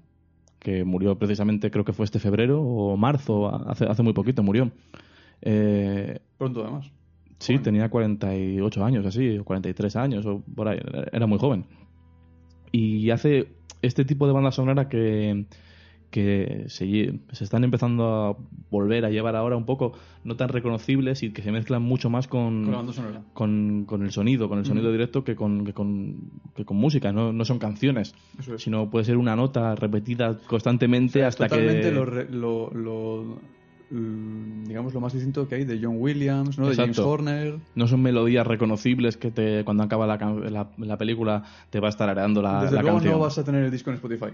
que 0.59 0.85
murió 0.85 1.17
precisamente, 1.19 1.71
creo 1.71 1.85
que 1.85 1.93
fue 1.93 2.05
este 2.07 2.19
febrero 2.19 2.61
o 2.61 2.97
marzo, 2.97 3.55
hace, 3.69 3.85
hace 3.85 4.03
muy 4.03 4.15
poquito 4.15 4.43
murió. 4.43 4.73
Eh, 5.43 6.19
Pronto, 6.39 6.63
además. 6.63 6.91
Sí, 7.45 7.53
Joven. 7.55 7.63
tenía 7.63 7.89
48 7.91 8.85
años, 8.85 9.05
así, 9.07 9.39
o 9.39 9.45
43 9.45 9.97
años, 9.97 10.25
o 10.27 10.43
por 10.55 10.69
ahí, 10.69 10.79
era- 11.13 11.27
muy 11.27 11.39
joven. 11.39 11.65
Y 12.73 13.11
hace 13.11 13.49
este 13.83 14.05
tipo 14.05 14.27
de 14.27 14.33
banda 14.33 14.51
sonora 14.51 14.89
que, 14.89 15.45
que 16.11 16.65
se, 16.69 17.21
se 17.33 17.45
están 17.45 17.65
empezando 17.65 18.05
a 18.07 18.37
volver 18.71 19.05
a 19.05 19.11
llevar 19.11 19.37
ahora 19.37 19.57
un 19.57 19.65
poco 19.67 19.93
no 20.25 20.37
tan 20.37 20.49
reconocibles 20.49 21.23
y 21.23 21.33
que 21.33 21.43
se 21.43 21.53
mezclan 21.53 21.83
mucho 21.83 22.09
más 22.11 22.27
con, 22.29 22.65
Con 23.35 24.03
el 24.03 24.11
sonido, 24.11 24.49
con 24.49 24.59
el 24.59 24.65
sonido 24.65 24.91
directo 24.91 25.23
que 25.23 25.37
con, 25.37 25.65
que 25.65 25.73
con, 25.73 26.31
que 26.57 26.65
con 26.65 26.77
música, 26.79 27.13
no, 27.13 27.33
no 27.33 27.45
son 27.45 27.59
canciones, 27.59 28.15
es. 28.39 28.63
sino 28.63 28.89
puede 28.91 29.05
ser 29.05 29.17
una 29.19 29.37
nota 29.37 29.75
repetida 29.75 30.39
constantemente 30.47 31.19
O 31.19 31.21
sea, 31.21 31.29
hasta 31.29 31.47
totalmente 31.49 31.83
que... 31.91 31.93
lo, 31.95 32.05
re- 32.07 32.29
lo, 32.31 32.71
lo- 32.71 33.25
mm, 33.25 33.39
digamos 33.99 34.93
lo 34.95 35.01
más 35.01 35.13
distinto 35.13 35.47
que 35.49 35.57
hay 35.57 35.65
de 35.65 35.79
John 35.83 35.97
Williams, 35.99 36.59
¿no? 36.59 36.69
De 36.69 36.77
James. 36.77 36.99
Horner. 36.99 37.59
No 37.75 37.87
son 37.87 38.03
melodías 38.03 38.47
reconocibles 38.47 39.17
que 39.17 39.31
te, 39.31 39.65
cuando 39.65 39.83
acaba 39.83 40.07
la, 40.07 40.17
la, 40.51 40.71
la 40.79 40.99
película 40.99 41.43
te 41.71 41.81
va 41.81 41.89
a 41.89 41.91
estar 41.91 42.09
areando 42.09 42.43
la, 42.43 42.63
Desde 42.63 42.77
la 42.77 42.83
luego 42.83 42.97
canción. 42.99 43.15
no 43.15 43.21
vas 43.21 43.39
a 43.39 43.45
tener 43.45 43.65
el 43.65 43.71
disco 43.71 43.91
en 43.91 43.97
Spotify. 43.97 44.33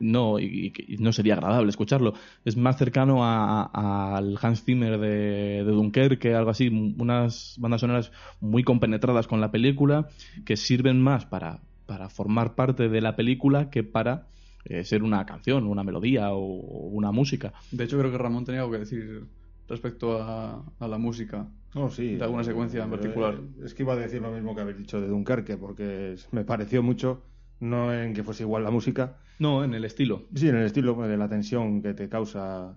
No, 0.00 0.40
y, 0.40 0.72
no 0.98 1.12
sería 1.12 1.34
agradable 1.34 1.70
escucharlo. 1.70 2.14
Es 2.44 2.56
más 2.56 2.76
cercano 2.76 3.24
a- 3.24 3.70
a- 3.72 4.16
al 4.16 4.36
Hans 4.42 4.64
Zimmer 4.64 4.98
de, 4.98 5.62
de 5.64 5.70
Dunkerque, 5.70 6.34
algo 6.34 6.50
así, 6.50 6.68
unas 6.98 7.54
bandas 7.60 7.82
sonoras 7.82 8.10
muy 8.40 8.64
compenetradas 8.64 9.28
con 9.28 9.40
la 9.40 9.52
película, 9.52 10.08
que 10.44 10.56
sirven 10.56 11.00
más 11.00 11.24
para, 11.26 11.60
para 11.86 12.08
formar 12.08 12.54
parte 12.56 12.88
de 12.88 13.00
la 13.00 13.14
película 13.14 13.70
que 13.70 13.84
para 13.84 14.26
eh, 14.64 14.84
ser 14.84 15.02
una 15.02 15.24
canción, 15.26 15.66
una 15.66 15.82
melodía 15.84 16.32
o, 16.32 16.38
o 16.40 16.88
una 16.88 17.10
música. 17.12 17.52
De 17.70 17.84
hecho, 17.84 17.98
creo 17.98 18.10
que 18.10 18.18
Ramón 18.18 18.44
tenía 18.44 18.60
algo 18.60 18.72
que 18.72 18.78
decir 18.80 19.26
respecto 19.68 20.20
a, 20.22 20.64
a 20.78 20.88
la 20.88 20.98
música. 20.98 21.48
No, 21.74 21.88
sí. 21.88 22.16
De 22.16 22.24
alguna 22.24 22.44
secuencia 22.44 22.84
en 22.84 22.90
particular. 22.90 23.34
Eh, 23.34 23.64
Es 23.64 23.74
que 23.74 23.82
iba 23.82 23.94
a 23.94 23.96
decir 23.96 24.20
lo 24.20 24.30
mismo 24.32 24.54
que 24.54 24.60
habéis 24.60 24.78
dicho 24.78 25.00
de 25.00 25.08
Dunkerque, 25.08 25.56
porque 25.56 26.16
me 26.32 26.44
pareció 26.44 26.82
mucho, 26.82 27.22
no 27.60 27.92
en 27.94 28.12
que 28.12 28.22
fuese 28.22 28.42
igual 28.42 28.64
la 28.64 28.70
música, 28.70 29.16
No, 29.38 29.64
en 29.64 29.72
el 29.74 29.84
estilo. 29.84 30.26
sí 30.34 30.48
en 30.48 30.56
el 30.56 30.66
estilo 30.66 30.94
de 31.06 31.16
la 31.16 31.28
tensión 31.28 31.80
que 31.80 31.94
te 31.94 32.08
causa 32.08 32.74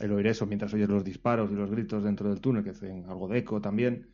el 0.00 0.10
oír 0.12 0.26
eso 0.28 0.46
mientras 0.46 0.72
oyes 0.72 0.88
los 0.88 1.04
disparos 1.04 1.50
y 1.52 1.54
los 1.54 1.70
gritos 1.70 2.02
dentro 2.02 2.30
del 2.30 2.40
túnel, 2.40 2.64
que 2.64 2.70
hacen 2.70 3.04
algo 3.08 3.28
de 3.28 3.38
eco 3.38 3.60
también. 3.60 4.08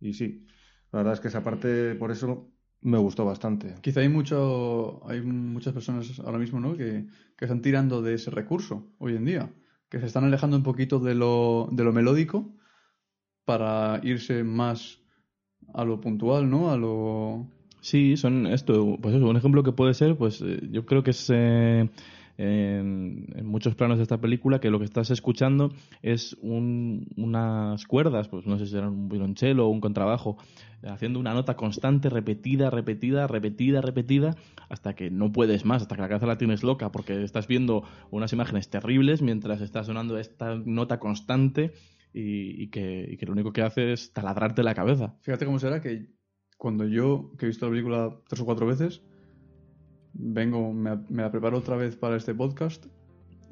Y 0.00 0.14
sí, 0.14 0.46
la 0.92 0.98
verdad 1.00 1.12
es 1.14 1.20
que 1.20 1.28
esa 1.28 1.42
parte, 1.44 1.94
por 1.96 2.10
eso 2.10 2.50
me 2.84 2.98
gustó 2.98 3.24
bastante. 3.24 3.74
Quizá 3.80 4.00
hay 4.00 4.08
mucho, 4.08 5.02
hay 5.08 5.20
muchas 5.22 5.72
personas 5.72 6.20
ahora 6.20 6.38
mismo, 6.38 6.60
¿no? 6.60 6.76
Que, 6.76 7.06
que 7.36 7.44
están 7.46 7.62
tirando 7.62 8.02
de 8.02 8.14
ese 8.14 8.30
recurso 8.30 8.86
hoy 8.98 9.16
en 9.16 9.24
día, 9.24 9.50
que 9.88 9.98
se 9.98 10.06
están 10.06 10.24
alejando 10.24 10.56
un 10.56 10.62
poquito 10.62 11.00
de 11.00 11.14
lo, 11.14 11.68
de 11.72 11.82
lo 11.82 11.92
melódico 11.92 12.54
para 13.44 14.00
irse 14.04 14.44
más 14.44 15.00
a 15.72 15.84
lo 15.84 16.00
puntual, 16.00 16.48
¿no? 16.48 16.70
A 16.70 16.76
lo 16.76 17.48
Sí, 17.84 18.16
son 18.16 18.46
esto, 18.46 18.96
pues 18.98 19.14
eso, 19.14 19.28
un 19.28 19.36
ejemplo 19.36 19.62
que 19.62 19.72
puede 19.72 19.92
ser, 19.92 20.16
pues 20.16 20.40
eh, 20.40 20.58
yo 20.70 20.86
creo 20.86 21.02
que 21.02 21.10
es 21.10 21.30
eh, 21.30 21.90
en, 22.36 23.26
muchos 23.44 23.74
planos 23.74 23.98
de 23.98 24.02
esta 24.02 24.20
película 24.20 24.60
que 24.60 24.70
lo 24.70 24.78
que 24.78 24.84
estás 24.84 25.10
escuchando 25.10 25.72
es 26.02 26.36
un- 26.40 27.06
unas 27.16 27.86
cuerdas, 27.86 28.28
pues 28.28 28.46
no 28.46 28.58
sé 28.58 28.66
si 28.66 28.72
serán 28.72 28.90
un 28.90 29.08
violonchelo 29.08 29.66
o 29.66 29.70
un 29.70 29.80
contrabajo, 29.80 30.36
haciendo 30.82 31.18
una 31.18 31.34
nota 31.34 31.56
constante, 31.56 32.10
repetida, 32.10 32.70
repetida, 32.70 33.26
repetida, 33.26 33.80
repetida, 33.80 34.36
hasta 34.68 34.94
que 34.94 35.10
no 35.10 35.32
puedes 35.32 35.64
más, 35.64 35.82
hasta 35.82 35.94
que 35.96 36.02
la 36.02 36.08
cabeza 36.08 36.26
la 36.26 36.38
tienes 36.38 36.62
loca, 36.62 36.90
porque 36.92 37.22
estás 37.22 37.46
viendo 37.46 37.84
unas 38.10 38.32
imágenes 38.32 38.68
terribles 38.68 39.22
mientras 39.22 39.60
está 39.60 39.84
sonando 39.84 40.18
esta 40.18 40.56
nota 40.56 40.98
constante 40.98 41.72
y, 42.12 42.62
y 42.62 42.68
que, 42.68 43.08
y 43.10 43.16
que 43.16 43.26
lo 43.26 43.32
único 43.32 43.52
que 43.52 43.62
hace 43.62 43.92
es 43.92 44.12
taladrarte 44.12 44.62
la 44.62 44.74
cabeza. 44.74 45.14
Fíjate 45.22 45.46
cómo 45.46 45.58
será 45.58 45.80
que 45.80 46.06
cuando 46.58 46.86
yo, 46.86 47.32
que 47.38 47.46
he 47.46 47.48
visto 47.48 47.66
la 47.66 47.72
película 47.72 48.20
tres 48.28 48.40
o 48.40 48.44
cuatro 48.44 48.66
veces, 48.66 49.02
vengo, 50.14 50.72
me, 50.72 50.96
me 51.10 51.22
la 51.22 51.30
preparo 51.30 51.58
otra 51.58 51.76
vez 51.76 51.96
para 51.96 52.16
este 52.16 52.34
podcast 52.34 52.86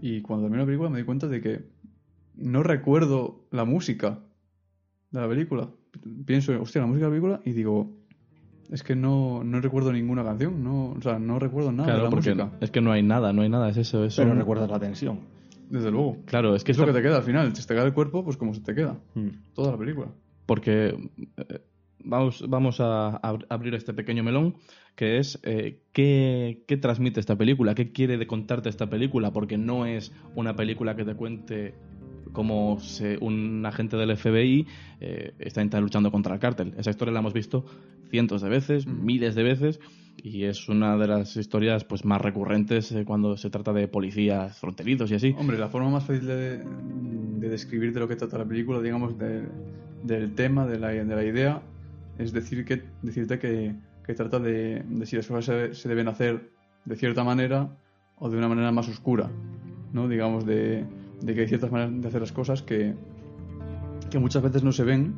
y 0.01 0.21
cuando 0.23 0.45
termino 0.45 0.63
la 0.63 0.67
película 0.67 0.89
me 0.91 0.99
doy 0.99 1.05
cuenta 1.05 1.29
de 1.29 1.41
que 1.41 1.65
no 2.37 2.63
recuerdo 2.63 3.45
la 3.51 3.65
música 3.65 4.21
de 5.11 5.21
la 5.21 5.29
película. 5.29 5.69
Pienso, 6.25 6.59
hostia, 6.61 6.81
la 6.81 6.87
música 6.87 7.07
de 7.07 7.11
la 7.11 7.21
película 7.21 7.41
y 7.45 7.53
digo, 7.53 7.91
es 8.71 8.83
que 8.83 8.97
no, 8.97 9.45
no 9.45 9.61
recuerdo 9.61 9.93
ninguna 9.93 10.25
canción, 10.25 10.65
no, 10.65 10.93
o 10.93 11.01
sea, 11.03 11.19
no 11.19 11.39
recuerdo 11.39 11.71
nada 11.73 11.85
de 11.89 11.93
claro, 11.93 12.05
la 12.05 12.11
porque 12.11 12.35
música. 12.35 12.57
es 12.61 12.71
que 12.71 12.81
no 12.81 12.91
hay 12.93 13.03
nada, 13.03 13.33
no 13.33 13.43
hay 13.43 13.49
nada, 13.51 13.69
es 13.69 13.77
eso. 13.77 14.05
Es 14.05 14.17
Pero 14.17 14.31
un- 14.33 14.39
recuerdas 14.39 14.71
la 14.71 14.79
tensión. 14.81 15.21
Desde 15.69 15.91
luego. 15.91 16.19
Claro, 16.27 16.55
es 16.55 16.65
que 16.65 16.73
Es 16.73 16.79
lo 16.79 16.87
que 16.87 16.93
te 16.93 17.01
queda 17.03 17.17
al 17.17 17.23
final, 17.23 17.55
si 17.57 17.67
te 17.67 17.75
queda 17.75 17.85
el 17.85 17.95
cuerpo, 17.95 18.25
pues 18.25 18.37
como 18.37 18.53
se 18.55 18.61
te 18.61 18.75
queda. 18.75 18.99
Mm. 19.15 19.29
Toda 19.55 19.73
la 19.73 19.79
película. 19.79 20.09
porque 20.47 21.11
eh, 21.37 21.61
vamos, 22.05 22.45
vamos 22.49 22.81
a 22.81 23.21
ab- 23.23 23.47
abrir 23.49 23.75
este 23.75 23.93
pequeño 23.95 24.23
melón, 24.23 24.55
que 24.97 25.19
es 25.19 25.41
eh, 25.43 25.81
¿qué, 25.93 26.65
qué 26.67 26.77
transmite 26.77 27.21
esta 27.21 27.37
película, 27.37 27.75
qué 27.75 27.93
quiere 27.93 28.19
de 28.19 28.27
contarte 28.27 28.69
esta 28.69 28.89
película, 28.91 29.33
porque 29.33 29.57
no 29.59 29.87
es 29.87 30.13
una 30.35 30.55
película 30.57 30.95
que 30.97 31.05
te 31.05 31.15
cuente 31.15 31.75
cómo 32.33 32.79
se- 32.81 33.19
un 33.21 33.65
agente 33.67 33.97
del 33.97 34.11
FBI 34.17 34.67
eh, 35.01 35.33
está 35.39 35.81
luchando 35.81 36.11
contra 36.11 36.35
el 36.35 36.41
cártel. 36.41 36.75
Esa 36.79 36.91
historia 36.91 37.13
la 37.13 37.21
hemos 37.21 37.33
visto 37.35 37.65
cientos 38.11 38.43
de 38.43 38.49
veces, 38.49 38.87
Mm. 38.87 39.05
miles 39.05 39.35
de 39.35 39.43
veces, 39.43 39.81
y 40.23 40.45
es 40.45 40.69
una 40.69 40.97
de 40.99 41.07
las 41.09 41.37
historias 41.37 41.85
pues 41.85 42.05
más 42.05 42.21
recurrentes 42.21 42.93
eh, 42.93 43.05
cuando 43.05 43.37
se 43.37 43.49
trata 43.51 43.73
de 43.73 43.89
policías 43.89 44.59
fronterizos 44.61 45.11
y 45.11 45.15
así. 45.15 45.35
Hombre, 45.39 45.59
la 45.59 45.69
forma 45.69 45.91
más 45.91 46.05
fácil 46.05 46.27
de, 46.27 46.59
de 46.59 47.49
describir 47.49 47.93
de 47.93 48.01
lo 48.01 48.09
que 48.09 48.17
trata 48.17 48.39
la 48.39 48.45
película, 48.45 48.81
digamos, 48.81 49.19
de- 49.19 49.49
del 50.03 50.35
tema, 50.35 50.67
de 50.67 50.79
la, 50.79 50.89
de 50.89 51.05
la 51.05 51.25
idea, 51.25 51.63
es 52.23 52.33
decir 52.33 52.65
que, 52.65 52.83
decirte 53.03 53.39
que, 53.39 53.75
que 54.05 54.15
trata 54.15 54.39
de, 54.39 54.85
de 54.89 55.07
si 55.07 55.17
las 55.17 55.27
cosas 55.27 55.45
se, 55.45 55.75
se 55.75 55.89
deben 55.89 56.09
hacer 56.09 56.51
de 56.85 56.97
cierta 56.97 57.25
manera 57.25 57.77
o 58.19 58.31
de 58.31 58.39
una 58.39 58.49
manera 58.49 58.73
más 58.73 58.89
oscura, 58.89 59.31
¿no? 59.93 60.09
Digamos, 60.09 60.47
de, 60.47 60.85
de 61.21 61.35
que 61.35 61.43
hay 61.43 61.49
ciertas 61.49 61.71
maneras 61.71 62.01
de 62.01 62.09
hacer 62.09 62.21
las 62.21 62.33
cosas 62.33 62.63
que, 62.63 62.95
que 64.11 64.19
muchas 64.19 64.43
veces 64.43 64.63
no 64.63 64.73
se 64.73 64.85
ven 64.85 65.15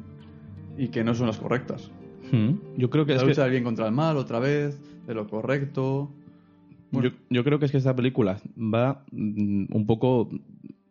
y 0.77 0.89
que 0.89 1.05
no 1.05 1.15
son 1.15 1.27
las 1.27 1.39
correctas. 1.39 1.91
Mm. 2.33 2.79
Yo 2.79 2.91
creo 2.91 3.07
que 3.07 3.13
La 3.13 3.19
es 3.19 3.23
lucha 3.23 3.35
que... 3.37 3.41
del 3.43 3.51
bien 3.51 3.65
contra 3.65 3.87
el 3.87 3.93
mal, 3.93 4.17
otra 4.17 4.39
vez, 4.39 4.81
de 5.07 5.15
lo 5.15 5.29
correcto. 5.29 6.11
Bueno. 6.91 7.11
Yo, 7.11 7.17
yo 7.31 7.45
creo 7.45 7.59
que 7.59 7.67
es 7.67 7.73
que 7.73 7.79
esta 7.79 7.95
película 7.95 8.41
va 8.57 9.05
mm, 9.11 9.67
un 9.71 9.87
poco 9.87 10.31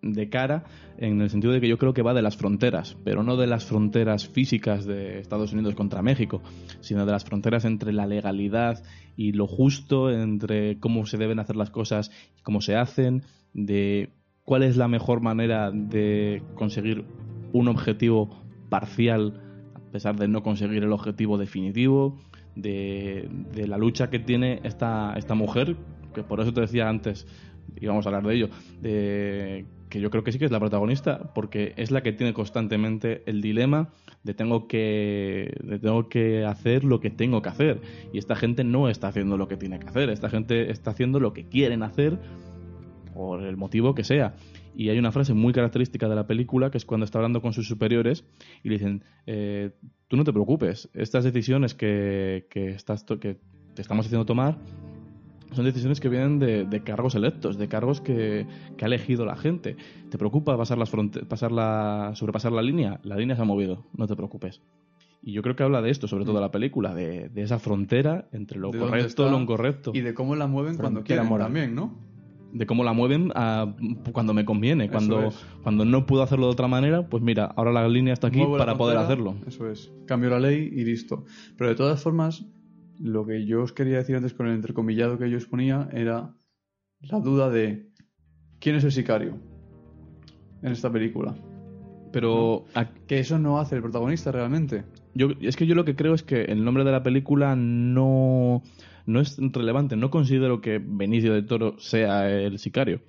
de 0.03 0.29
cara 0.29 0.65
en 0.97 1.21
el 1.21 1.29
sentido 1.29 1.53
de 1.53 1.61
que 1.61 1.67
yo 1.67 1.77
creo 1.77 1.93
que 1.93 2.01
va 2.01 2.13
de 2.13 2.21
las 2.21 2.37
fronteras, 2.37 2.97
pero 3.03 3.23
no 3.23 3.37
de 3.37 3.47
las 3.47 3.65
fronteras 3.65 4.27
físicas 4.27 4.85
de 4.85 5.19
Estados 5.19 5.53
Unidos 5.53 5.73
contra 5.75 6.01
México, 6.01 6.41
sino 6.81 7.05
de 7.05 7.11
las 7.11 7.23
fronteras 7.23 7.65
entre 7.65 7.93
la 7.93 8.05
legalidad 8.05 8.83
y 9.15 9.31
lo 9.31 9.47
justo, 9.47 10.11
entre 10.11 10.79
cómo 10.79 11.05
se 11.05 11.17
deben 11.17 11.39
hacer 11.39 11.55
las 11.55 11.69
cosas 11.69 12.11
y 12.37 12.41
cómo 12.43 12.61
se 12.61 12.75
hacen, 12.75 13.23
de 13.53 14.09
cuál 14.43 14.63
es 14.63 14.77
la 14.77 14.87
mejor 14.87 15.21
manera 15.21 15.71
de 15.71 16.43
conseguir 16.55 17.05
un 17.53 17.67
objetivo 17.67 18.29
parcial 18.69 19.41
a 19.75 19.91
pesar 19.91 20.17
de 20.17 20.27
no 20.27 20.43
conseguir 20.43 20.83
el 20.83 20.91
objetivo 20.91 21.37
definitivo, 21.37 22.19
de, 22.55 23.29
de 23.53 23.67
la 23.67 23.77
lucha 23.77 24.09
que 24.09 24.19
tiene 24.19 24.59
esta, 24.63 25.13
esta 25.15 25.35
mujer, 25.35 25.77
que 26.13 26.23
por 26.23 26.41
eso 26.41 26.51
te 26.51 26.61
decía 26.61 26.89
antes, 26.89 27.27
y 27.79 27.85
vamos 27.85 28.05
a 28.05 28.09
hablar 28.09 28.23
de 28.23 28.35
ello, 28.35 28.49
de 28.81 29.65
que 29.93 30.01
yo 30.01 30.09
creo 30.09 30.23
que 30.23 30.31
sí 30.31 30.39
que 30.39 30.45
es 30.45 30.51
la 30.51 30.59
protagonista, 30.59 31.31
porque 31.35 31.73
es 31.77 31.91
la 31.91 32.01
que 32.01 32.13
tiene 32.13 32.33
constantemente 32.33 33.21
el 33.27 33.43
dilema 33.43 33.89
de 34.23 34.33
tengo 34.33 34.67
que, 34.67 35.55
de 35.63 35.77
tengo 35.77 36.09
que 36.09 36.43
hacer 36.45 36.83
lo 36.83 36.99
que 36.99 37.11
tengo 37.11 37.43
que 37.43 37.49
hacer. 37.49 37.79
Y 38.11 38.17
esta 38.17 38.35
gente 38.35 38.63
no 38.63 38.89
está 38.89 39.09
haciendo 39.09 39.37
lo 39.37 39.47
que 39.47 39.55
tiene 39.55 39.77
que 39.77 39.85
hacer, 39.85 40.09
esta 40.09 40.31
gente 40.31 40.71
está 40.71 40.89
haciendo 40.89 41.19
lo 41.19 41.31
que 41.33 41.47
quieren 41.47 41.83
hacer 41.83 42.17
por 43.13 43.43
el 43.43 43.55
motivo 43.55 43.93
que 43.93 44.03
sea. 44.03 44.33
Y 44.75 44.89
hay 44.89 44.97
una 44.97 45.11
frase 45.11 45.35
muy 45.35 45.53
característica 45.53 46.09
de 46.09 46.15
la 46.15 46.25
película 46.25 46.71
que 46.71 46.79
es 46.79 46.85
cuando 46.85 47.05
está 47.05 47.19
hablando 47.19 47.43
con 47.43 47.53
sus 47.53 47.67
superiores 47.67 48.25
y 48.63 48.69
le 48.69 48.75
dicen, 48.79 49.03
eh, 49.27 49.73
tú 50.07 50.17
no 50.17 50.23
te 50.23 50.33
preocupes, 50.33 50.89
estas 50.95 51.23
decisiones 51.23 51.75
que, 51.75 52.47
que, 52.49 52.69
estás 52.69 53.03
que 53.03 53.37
te 53.75 53.81
estamos 53.83 54.07
haciendo 54.07 54.25
tomar 54.25 54.57
son 55.53 55.65
decisiones 55.65 55.99
que 55.99 56.09
vienen 56.09 56.39
de, 56.39 56.65
de 56.65 56.83
cargos 56.83 57.15
electos, 57.15 57.57
de 57.57 57.67
cargos 57.67 58.01
que, 58.01 58.45
que 58.77 58.85
ha 58.85 58.87
elegido 58.87 59.25
la 59.25 59.35
gente. 59.35 59.75
¿Te 60.09 60.17
preocupa 60.17 60.57
pasar 60.57 60.77
las 60.77 60.91
pasar 61.27 61.51
la, 61.51 62.11
sobrepasar 62.15 62.51
la 62.51 62.61
línea? 62.61 62.99
La 63.03 63.15
línea 63.17 63.35
se 63.35 63.41
ha 63.41 63.45
movido, 63.45 63.85
no 63.95 64.07
te 64.07 64.15
preocupes. 64.15 64.61
Y 65.21 65.31
yo 65.31 65.41
creo 65.41 65.55
que 65.55 65.63
habla 65.63 65.81
de 65.81 65.89
esto, 65.89 66.07
sobre 66.07 66.25
todo 66.25 66.41
la 66.41 66.51
película, 66.51 66.93
de, 66.93 67.29
de 67.29 67.41
esa 67.43 67.57
frontera 67.57 68.27
entre 68.33 68.59
lo 68.59 68.71
correcto 68.71 69.25
y 69.27 69.31
lo 69.31 69.39
incorrecto. 69.39 69.91
Y 69.93 70.01
de 70.01 70.13
cómo 70.13 70.35
la 70.35 70.47
mueven 70.47 70.75
cuando 70.75 70.99
Frontera 70.99 71.05
quieren 71.21 71.29
moral. 71.29 71.47
también, 71.47 71.75
¿no? 71.75 72.11
de 72.55 72.67
cómo 72.67 72.83
la 72.83 72.93
mueven 72.93 73.31
a- 73.33 73.73
cuando 74.11 74.35
me 74.35 74.45
conviene. 74.45 74.83
Eso 74.83 74.91
Cuando, 74.91 75.23
es. 75.29 75.45
cuando 75.63 75.85
no 75.85 76.05
puedo 76.05 76.21
hacerlo 76.21 76.45
de 76.45 76.51
otra 76.51 76.67
manera, 76.67 77.09
pues 77.09 77.23
mira, 77.23 77.45
ahora 77.45 77.71
la 77.71 77.87
línea 77.87 78.13
está 78.13 78.27
aquí 78.27 78.37
Muevo 78.37 78.57
para 78.59 78.77
poder 78.77 78.97
frontera, 78.97 79.33
hacerlo. 79.33 79.47
Eso 79.47 79.67
es. 79.71 79.91
Cambio 80.05 80.29
la 80.29 80.39
ley 80.39 80.69
y 80.71 80.83
listo. 80.85 81.25
Pero 81.57 81.71
de 81.71 81.75
todas 81.75 82.03
formas, 82.03 82.45
lo 82.99 83.25
que 83.25 83.45
yo 83.45 83.63
os 83.63 83.73
quería 83.73 83.97
decir 83.97 84.15
antes 84.15 84.33
con 84.33 84.47
el 84.47 84.53
entrecomillado 84.55 85.17
que 85.17 85.29
yo 85.29 85.37
os 85.37 85.45
ponía 85.45 85.89
era 85.93 86.33
la 87.01 87.19
duda 87.19 87.49
de 87.49 87.89
quién 88.59 88.75
es 88.75 88.83
el 88.83 88.91
sicario 88.91 89.37
en 90.61 90.71
esta 90.71 90.91
película. 90.91 91.35
Pero 92.11 92.65
a- 92.75 92.85
Que 93.07 93.19
eso 93.19 93.39
no 93.39 93.59
hace 93.59 93.75
el 93.75 93.81
protagonista 93.81 94.31
realmente. 94.31 94.83
yo, 95.15 95.29
es 95.41 95.55
que 95.55 95.65
yo 95.65 95.75
lo 95.75 95.83
que 95.85 95.95
creo 95.95 96.13
es 96.13 96.23
que 96.23 96.43
el 96.43 96.63
nombre 96.63 96.83
de 96.83 96.91
la 96.91 97.03
película 97.03 97.55
no, 97.55 98.61
no 99.05 99.19
es 99.19 99.37
relevante. 99.39 99.95
No 99.95 100.09
considero 100.11 100.61
que 100.61 100.79
Benicio 100.83 101.33
del 101.33 101.47
Toro 101.47 101.75
sea 101.79 102.29
el 102.29 102.59
sicario. 102.59 103.01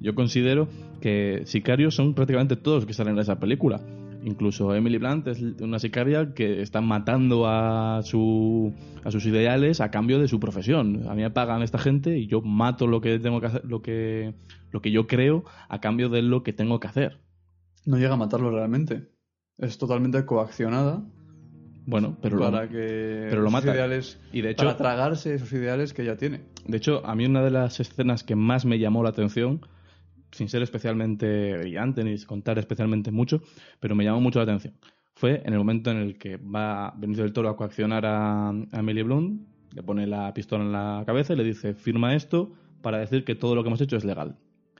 Yo 0.00 0.14
considero 0.14 0.68
que 1.00 1.42
sicarios 1.44 1.94
son 1.94 2.14
prácticamente 2.14 2.56
todos 2.56 2.78
los 2.78 2.86
que 2.86 2.92
salen 2.94 3.14
en 3.14 3.20
esa 3.20 3.38
película. 3.38 3.80
Incluso 4.26 4.74
Emily 4.74 4.98
Blunt 4.98 5.28
es 5.28 5.40
una 5.60 5.78
sicaria 5.78 6.34
que 6.34 6.60
está 6.60 6.80
matando 6.80 7.46
a, 7.46 8.00
su, 8.02 8.74
a 9.04 9.10
sus 9.12 9.24
ideales 9.24 9.80
a 9.80 9.92
cambio 9.92 10.18
de 10.18 10.26
su 10.26 10.40
profesión. 10.40 11.08
A 11.08 11.14
mí 11.14 11.22
me 11.22 11.30
pagan 11.30 11.62
esta 11.62 11.78
gente 11.78 12.18
y 12.18 12.26
yo 12.26 12.42
mato 12.42 12.88
lo 12.88 13.00
que 13.00 13.20
tengo 13.20 13.40
que 13.40 13.46
hacer, 13.46 13.64
lo 13.64 13.82
que, 13.82 14.34
lo 14.72 14.82
que 14.82 14.90
yo 14.90 15.06
creo 15.06 15.44
a 15.68 15.80
cambio 15.80 16.08
de 16.08 16.22
lo 16.22 16.42
que 16.42 16.52
tengo 16.52 16.80
que 16.80 16.88
hacer. 16.88 17.20
No 17.84 17.98
llega 17.98 18.14
a 18.14 18.16
matarlo 18.16 18.50
realmente. 18.50 19.08
Es 19.58 19.78
totalmente 19.78 20.26
coaccionada 20.26 21.04
Bueno, 21.86 22.16
pero 22.20 22.36
lo- 22.36 22.50
para 22.50 22.68
que 22.68 23.26
pero 23.30 23.42
lo 23.42 23.50
mata. 23.52 23.72
ideales 23.72 24.18
y 24.32 24.40
de 24.40 24.50
hecho, 24.50 24.64
para 24.64 24.76
tragarse 24.76 25.34
esos 25.34 25.52
ideales 25.52 25.94
que 25.94 26.02
ella 26.02 26.16
tiene. 26.16 26.40
De 26.66 26.78
hecho, 26.78 27.06
a 27.06 27.14
mí 27.14 27.26
una 27.26 27.44
de 27.44 27.52
las 27.52 27.78
escenas 27.78 28.24
que 28.24 28.34
más 28.34 28.64
me 28.64 28.80
llamó 28.80 29.04
la 29.04 29.10
atención, 29.10 29.60
sin 30.36 30.48
ser 30.48 30.62
especialmente 30.62 31.56
brillante 31.56 32.04
ni 32.04 32.18
contar 32.20 32.58
especialmente 32.58 33.10
mucho, 33.10 33.42
pero 33.80 33.94
me 33.94 34.04
llamó 34.04 34.20
mucho 34.20 34.38
la 34.38 34.44
atención, 34.44 34.74
fue 35.14 35.42
en 35.44 35.54
el 35.54 35.58
momento 35.58 35.90
en 35.90 35.96
el 35.96 36.18
que 36.18 36.36
va 36.36 36.94
Benicio 36.96 37.24
del 37.24 37.32
Toro 37.32 37.48
a 37.48 37.56
coaccionar 37.56 38.04
a, 38.04 38.52
Emily 38.72 39.02
Blunt, 39.02 39.48
le 39.72 39.82
pone 39.82 40.06
la 40.06 40.32
pistola 40.34 40.62
en 40.62 40.72
la 40.72 41.02
cabeza 41.06 41.32
y 41.32 41.36
le 41.36 41.44
dice, 41.44 41.74
firma 41.74 42.14
esto 42.14 42.52
para 42.82 42.98
decir 42.98 43.24
que 43.24 43.34
todo 43.34 43.54
lo 43.54 43.62
que 43.62 43.68
hemos 43.68 43.80
hecho 43.80 43.96
es 43.96 44.04
legal. 44.04 44.36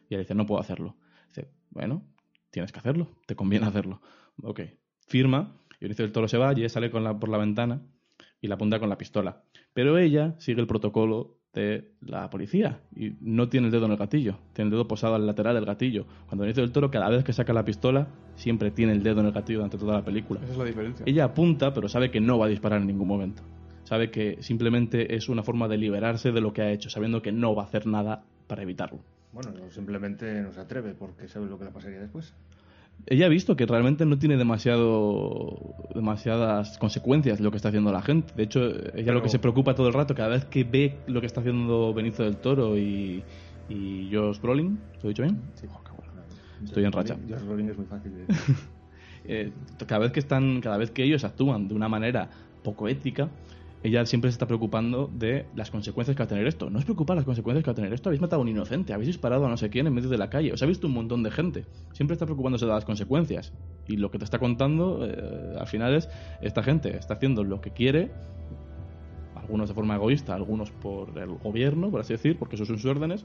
Y 0.09 0.15
ella 0.15 0.21
dice, 0.21 0.35
no 0.35 0.47
puedo 0.47 0.61
hacerlo. 0.61 0.95
Dice, 1.29 1.51
bueno, 1.71 2.03
tienes 2.51 2.71
que 2.71 2.79
hacerlo, 2.79 3.09
te 3.27 3.35
conviene 3.35 3.67
hacerlo. 3.67 4.03
Ok, 4.43 4.61
firma, 5.07 5.57
y 5.81 5.87
Benicio 5.87 6.05
del 6.05 6.13
Toro 6.13 6.29
se 6.29 6.37
va 6.37 6.53
y 6.53 6.61
ella 6.61 6.69
sale 6.69 6.91
con 6.91 7.03
la, 7.03 7.19
por 7.19 7.31
la 7.31 7.39
ventana 7.39 7.83
y 8.41 8.49
la 8.49 8.57
apunta 8.57 8.79
con 8.79 8.91
la 8.91 8.99
pistola. 8.99 9.43
Pero 9.73 9.97
ella 9.97 10.35
sigue 10.39 10.61
el 10.61 10.67
protocolo 10.67 11.39
de 11.61 11.93
la 12.01 12.29
policía 12.29 12.81
y 12.95 13.17
no 13.21 13.49
tiene 13.49 13.67
el 13.69 13.73
dedo 13.73 13.87
en 13.87 13.93
el 13.93 13.97
gatillo, 13.97 14.39
tiene 14.53 14.67
el 14.67 14.73
dedo 14.73 14.87
posado 14.87 15.15
al 15.15 15.27
lateral 15.27 15.55
del 15.55 15.65
gatillo. 15.65 16.07
Cuando 16.27 16.43
Benicio 16.43 16.63
del 16.63 16.73
Toro, 16.73 16.91
cada 16.91 17.09
vez 17.09 17.25
que 17.25 17.33
saca 17.33 17.53
la 17.53 17.65
pistola, 17.65 18.09
siempre 18.35 18.71
tiene 18.71 18.93
el 18.93 19.03
dedo 19.03 19.21
en 19.21 19.27
el 19.27 19.33
gatillo 19.33 19.61
durante 19.61 19.79
toda 19.79 19.95
la 19.95 20.05
película. 20.05 20.41
Esa 20.43 20.53
es 20.53 20.59
la 20.59 20.65
diferencia. 20.65 21.05
Ella 21.07 21.25
apunta, 21.25 21.73
pero 21.73 21.89
sabe 21.89 22.11
que 22.11 22.21
no 22.21 22.39
va 22.39 22.47
a 22.47 22.49
disparar 22.49 22.81
en 22.81 22.87
ningún 22.87 23.09
momento. 23.09 23.43
Sabe 23.85 24.11
que 24.11 24.43
simplemente 24.43 25.15
es 25.15 25.29
una 25.29 25.43
forma 25.43 25.69
de 25.69 25.79
liberarse 25.79 26.33
de 26.33 26.41
lo 26.41 26.53
que 26.53 26.63
ha 26.63 26.71
hecho, 26.73 26.91
sabiendo 26.91 27.23
que 27.23 27.33
no 27.33 27.55
va 27.55 27.63
a 27.63 27.67
hacer 27.67 27.87
nada 27.87 28.25
para 28.47 28.63
evitarlo. 28.63 29.01
Bueno, 29.33 29.53
simplemente 29.71 30.43
no 30.43 30.53
se 30.53 30.61
atreve 30.61 30.95
porque 30.95 31.29
sabe 31.29 31.47
lo 31.47 31.59
que 31.59 31.65
le 31.65 31.71
pasaría 31.71 32.01
después. 32.01 32.35
Ella 33.07 33.27
ha 33.27 33.29
visto 33.29 33.57
que 33.57 33.67
realmente 33.67 34.05
no 34.05 34.19
tiene 34.19 34.37
demasiado 34.37 35.77
demasiadas 35.95 36.79
consecuencias 36.79 37.41
lo 37.41 37.51
que 37.51 37.59
está 37.59 37.69
haciendo 37.69 37.93
la 37.93 38.03
gente. 38.03 38.33
De 38.35 38.43
hecho, 38.45 38.71
ella 38.95 39.13
lo 39.13 39.23
que 39.23 39.29
se 39.29 39.39
preocupa 39.39 39.75
todo 39.75 39.89
el 39.89 39.95
rato, 39.95 40.15
cada 40.15 40.31
vez 40.31 40.45
que 40.45 40.65
ve 40.65 40.99
lo 41.07 41.21
que 41.21 41.27
está 41.27 41.41
haciendo 41.41 41.95
Benicio 41.95 42.25
del 42.25 42.37
Toro 42.37 42.77
y, 42.77 43.23
y 43.69 44.11
Josh 44.13 44.41
Brolin, 44.41 44.81
¿lo 45.03 45.09
he 45.09 45.13
dicho 45.13 45.23
bien? 45.23 45.41
Sí. 45.55 45.67
Oh, 45.71 45.83
qué 45.85 45.93
bueno. 45.93 46.23
Estoy 46.65 46.85
en 46.85 46.93
racha. 46.93 47.17
Josh 47.29 47.43
Brolin 47.43 47.71
es 47.71 47.77
muy 47.77 47.87
fácil 47.87 48.13
de 48.13 48.27
Eh, 49.29 49.53
cada 49.87 50.03
vez 50.03 50.13
que 50.13 50.21
están, 50.21 50.61
cada 50.61 50.77
vez 50.77 50.93
que 50.93 51.03
ellos 51.03 51.25
actúan 51.25 51.67
de 51.67 51.75
una 51.75 51.89
manera 51.89 52.31
poco 52.63 52.87
ética, 52.87 53.29
ella 53.83 54.05
siempre 54.07 54.31
se 54.31 54.35
está 54.35 54.47
preocupando 54.47 55.11
de 55.13 55.47
las 55.55 55.71
consecuencias 55.71 56.17
que 56.17 56.23
va 56.23 56.25
a 56.25 56.29
tener 56.29 56.47
esto. 56.47 56.71
No 56.71 56.79
os 56.79 56.85
preocupa 56.85 57.15
las 57.15 57.25
consecuencias 57.25 57.63
que 57.63 57.71
va 57.71 57.73
a 57.73 57.77
tener 57.77 57.93
esto. 57.93 58.09
Habéis 58.09 58.21
matado 58.21 58.41
a 58.41 58.43
un 58.43 58.49
inocente, 58.49 58.93
habéis 58.93 59.09
disparado 59.09 59.47
a 59.47 59.49
no 59.49 59.57
sé 59.57 59.71
quién 59.71 59.87
en 59.87 59.95
medio 59.95 60.09
de 60.09 60.19
la 60.19 60.31
calle, 60.31 60.53
os 60.53 60.63
ha 60.63 60.67
visto 60.67 60.87
un 60.87 60.95
montón 60.95 61.23
de 61.23 61.31
gente. 61.31 61.65
Siempre 61.93 62.15
está 62.15 62.27
preocupándose 62.27 62.67
de 62.67 62.73
las 62.73 62.85
consecuencias. 62.85 63.53
Y 63.87 63.97
lo 63.97 64.11
que 64.11 64.19
te 64.19 64.25
está 64.25 64.39
contando, 64.39 65.07
eh, 65.07 65.57
al 65.59 65.67
final 65.67 65.95
es, 65.95 66.09
esta 66.41 66.63
gente 66.63 66.97
está 66.97 67.15
haciendo 67.15 67.45
lo 67.45 67.61
que 67.61 67.71
quiere, 67.71 68.11
algunos 69.37 69.69
de 69.69 69.75
forma 69.75 69.95
egoísta, 69.95 70.35
algunos 70.35 70.71
por 70.71 71.17
el 71.19 71.35
gobierno, 71.37 71.91
por 71.91 72.01
así 72.01 72.15
decir, 72.15 72.37
porque 72.39 72.57
esos 72.57 72.67
son 72.67 72.79
sus 72.79 72.91
órdenes, 72.91 73.25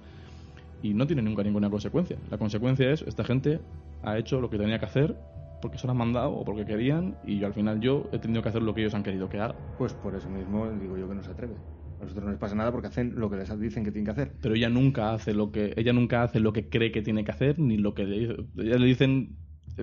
y 0.83 0.93
no 0.93 1.07
tiene 1.07 1.21
nunca 1.21 1.43
ninguna 1.43 1.69
consecuencia. 1.69 2.17
La 2.29 2.37
consecuencia 2.37 2.91
es, 2.91 3.01
esta 3.03 3.23
gente 3.23 3.59
ha 4.03 4.17
hecho 4.17 4.41
lo 4.41 4.49
que 4.49 4.57
tenía 4.57 4.79
que 4.79 4.85
hacer 4.85 5.15
porque 5.61 5.77
se 5.77 5.87
lo 5.87 5.91
han 5.91 5.97
mandado 5.97 6.31
o 6.31 6.43
porque 6.43 6.65
querían 6.65 7.15
y 7.23 7.39
yo 7.39 7.47
al 7.47 7.53
final 7.53 7.79
yo 7.79 8.09
he 8.11 8.19
tenido 8.19 8.41
que 8.41 8.49
hacer 8.49 8.61
lo 8.61 8.73
que 8.73 8.81
ellos 8.81 8.93
han 8.93 9.03
querido 9.03 9.29
que 9.29 9.39
haga. 9.39 9.55
Pues 9.77 9.93
por 9.93 10.15
eso 10.15 10.29
mismo 10.29 10.69
digo 10.71 10.97
yo 10.97 11.07
que 11.07 11.15
no 11.15 11.23
se 11.23 11.31
atreve. 11.31 11.55
A 11.99 12.03
nosotros 12.03 12.25
no 12.25 12.31
les 12.31 12.39
pasa 12.39 12.55
nada 12.55 12.71
porque 12.71 12.87
hacen 12.87 13.13
lo 13.15 13.29
que 13.29 13.37
les 13.37 13.59
dicen 13.59 13.83
que 13.83 13.91
tienen 13.91 14.05
que 14.05 14.11
hacer. 14.11 14.31
Pero 14.41 14.55
ella 14.55 14.69
nunca 14.69 15.13
hace 15.13 15.33
lo 15.33 15.51
que 15.51 15.73
ella 15.77 15.93
nunca 15.93 16.23
hace 16.23 16.39
lo 16.39 16.51
que 16.51 16.67
cree 16.67 16.91
que 16.91 17.01
tiene 17.01 17.23
que 17.23 17.31
hacer 17.31 17.59
ni 17.59 17.77
lo 17.77 17.93
que 17.93 18.05
le. 18.05 18.23
Ella 18.57 18.77
le 18.77 18.85
dicen 18.85 19.35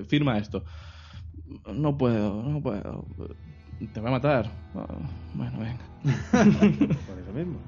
firma 0.08 0.36
esto. 0.38 0.64
No 1.72 1.96
puedo, 1.96 2.42
no 2.42 2.60
puedo. 2.60 3.06
Te 3.92 4.00
voy 4.00 4.08
a 4.08 4.12
matar. 4.12 4.50
Ah, 4.74 4.86
Bueno, 5.34 5.58
venga. 5.60 5.78
Por 7.06 7.18
eso 7.18 7.32
mismo. 7.32 7.58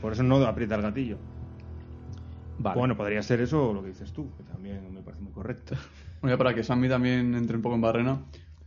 Por 0.00 0.12
eso 0.12 0.22
no 0.22 0.36
aprieta 0.44 0.74
el 0.74 0.82
gatillo. 0.82 1.16
Vale. 2.58 2.78
Bueno, 2.78 2.96
podría 2.96 3.22
ser 3.22 3.40
eso 3.40 3.72
lo 3.72 3.82
que 3.82 3.88
dices 3.88 4.12
tú, 4.12 4.30
que 4.36 4.42
también 4.44 4.92
me 4.92 5.02
parece 5.02 5.22
muy 5.22 5.32
correcto. 5.32 5.74
Bueno, 6.22 6.34
ya 6.34 6.38
para 6.38 6.54
que 6.54 6.64
Sammy 6.64 6.88
también 6.88 7.34
entre 7.34 7.56
un 7.56 7.62
poco 7.62 7.74
en 7.74 7.82
barrena, 7.82 8.22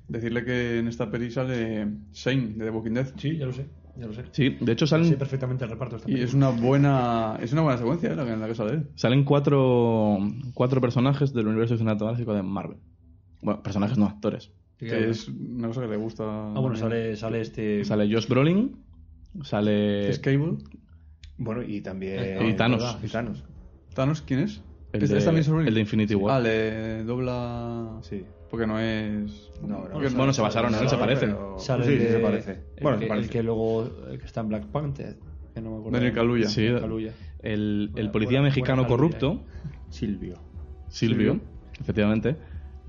decirle 0.07 0.45
que 0.45 0.77
en 0.77 0.87
esta 0.87 1.09
peli 1.09 1.31
sale 1.31 1.87
Shane 2.13 2.53
de 2.53 2.65
The 2.65 2.69
Walking 2.69 2.91
Dead. 2.91 3.07
Sí, 3.17 3.37
ya 3.37 3.47
lo 3.47 3.51
sé, 3.51 3.65
ya 3.97 4.05
lo 4.05 4.13
sé. 4.13 4.25
Sí, 4.31 4.55
de 4.61 4.71
hecho 4.71 4.85
salen 4.85 5.15
perfectamente 5.15 5.63
el 5.65 5.71
reparto 5.71 5.95
esta 5.95 6.09
Y 6.09 6.21
es 6.21 6.35
una 6.35 6.49
buena 6.49 7.37
es 7.41 7.51
una 7.51 7.63
buena 7.63 7.79
secuencia 7.79 8.11
¿eh? 8.11 8.15
la 8.15 8.25
que, 8.25 8.33
en 8.33 8.39
la 8.39 8.47
que 8.47 8.53
sale 8.53 8.73
él. 8.73 8.87
salen 8.93 9.23
cuatro 9.23 10.19
cuatro 10.53 10.79
personajes 10.79 11.33
del 11.33 11.47
universo 11.47 11.75
cinematográfico 11.75 12.33
de 12.35 12.43
Marvel. 12.43 12.77
Bueno, 13.41 13.63
personajes 13.63 13.97
no 13.97 14.05
actores. 14.05 14.51
Sí, 14.77 14.85
Que 14.85 14.89
claro. 14.89 15.09
es 15.11 15.27
una 15.27 15.67
cosa 15.69 15.81
que 15.81 15.87
le 15.87 15.97
gusta. 15.97 16.23
Ah, 16.23 16.59
bueno, 16.59 16.75
sale, 16.75 17.15
sale 17.17 17.41
este... 17.41 17.83
Sale 17.83 18.13
Josh 18.13 18.27
Brolin, 18.27 18.75
sale 19.43 20.07
¿Es 20.07 20.19
Cable? 20.19 20.57
Bueno, 21.37 21.63
y 21.63 21.81
también... 21.81 22.45
Y 22.47 22.53
Thanos. 22.53 22.97
Y 23.03 23.07
Thanos. 23.07 23.43
¿Thanos 23.93 24.21
quién 24.21 24.41
es? 24.41 24.61
el, 24.93 25.03
¿Es- 25.03 25.09
de, 25.09 25.17
es 25.19 25.25
también 25.25 25.43
Sobrino? 25.43 25.67
el 25.67 25.73
de 25.73 25.79
Infinity 25.81 26.13
Ah, 26.13 26.17
War. 26.17 26.41
le 26.41 27.03
dobla. 27.03 27.97
Sí. 28.01 28.23
Porque 28.49 28.65
no 28.65 28.79
es. 28.79 29.51
No, 29.61 29.67
no, 29.67 29.89
porque 29.91 30.09
no, 30.09 30.17
Bueno, 30.17 30.33
se 30.33 30.41
basaron 30.41 30.73
en 30.73 30.81
él, 30.81 30.89
se 30.89 30.95
No, 30.95 31.01
parecen. 31.01 31.29
pero- 31.31 31.59
Sale 31.59 31.85
sí, 31.85 31.91
el 31.93 31.99
de- 31.99 32.09
se 32.11 32.19
parece. 32.19 32.51
el 32.77 32.83
Bueno, 32.83 32.97
que, 32.97 33.05
se 33.05 33.09
parece. 33.09 33.25
el 33.27 33.31
que 33.31 33.43
luego 33.43 33.89
el 34.09 34.17
que 34.19 34.25
está 34.25 34.41
en 34.41 34.47
Black 34.49 34.65
Panther, 34.67 35.17
que 35.53 35.61
no 35.61 35.69
me 35.71 35.75
acuerdo. 35.77 35.91
Daniel 35.97 36.13
Kaluuya. 36.13 36.47
Sí, 36.47 36.67
Kaluuya. 36.79 37.13
el, 37.43 37.91
el 37.95 38.09
policía 38.11 38.39
buena- 38.39 38.49
mexicano 38.49 38.81
buena 38.83 38.87
corrupto, 38.89 39.43
Silvio. 39.89 40.35
Silvio, 40.87 41.33
Silvio. 41.33 41.39
efectivamente, 41.79 42.35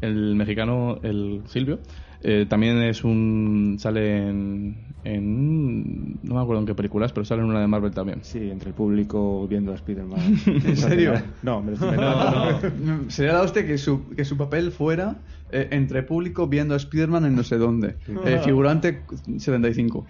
el 0.01 0.35
mexicano, 0.35 0.99
el 1.03 1.43
Silvio, 1.47 1.81
eh, 2.23 2.47
también 2.49 2.79
es 2.83 3.05
un. 3.05 3.77
sale 3.79 4.29
en, 4.29 4.90
en. 5.05 6.21
no 6.23 6.35
me 6.35 6.41
acuerdo 6.41 6.61
en 6.61 6.67
qué 6.67 6.75
películas, 6.75 7.13
pero 7.13 7.25
sale 7.25 7.43
en 7.43 7.49
una 7.49 7.61
de 7.61 7.67
Marvel 7.67 7.93
también. 7.93 8.21
Sí, 8.23 8.51
entre 8.51 8.69
el 8.71 8.75
público 8.75 9.47
viendo 9.49 9.73
a 9.73 9.75
Spider-Man. 9.77 10.21
¿En 10.47 10.77
serio? 10.77 11.15
No, 11.43 11.63
me 11.63 11.73
lo 11.73 11.75
estoy 11.75 11.89
inventando. 11.91 13.11
Sería 13.11 13.33
la 13.33 13.43
hostia 13.43 13.67
que 13.67 13.79
su, 13.79 14.09
que 14.11 14.25
su 14.25 14.37
papel 14.37 14.73
fuera 14.73 15.23
eh, 15.51 15.69
entre 15.73 16.03
público 16.03 16.47
viendo 16.49 16.75
a 16.75 16.77
Spider-Man 16.77 17.25
en 17.27 17.35
no 17.37 17.43
sé 17.45 17.57
dónde. 17.59 17.97
Eh, 18.27 18.41
figurante 18.45 19.05
75. 19.39 20.07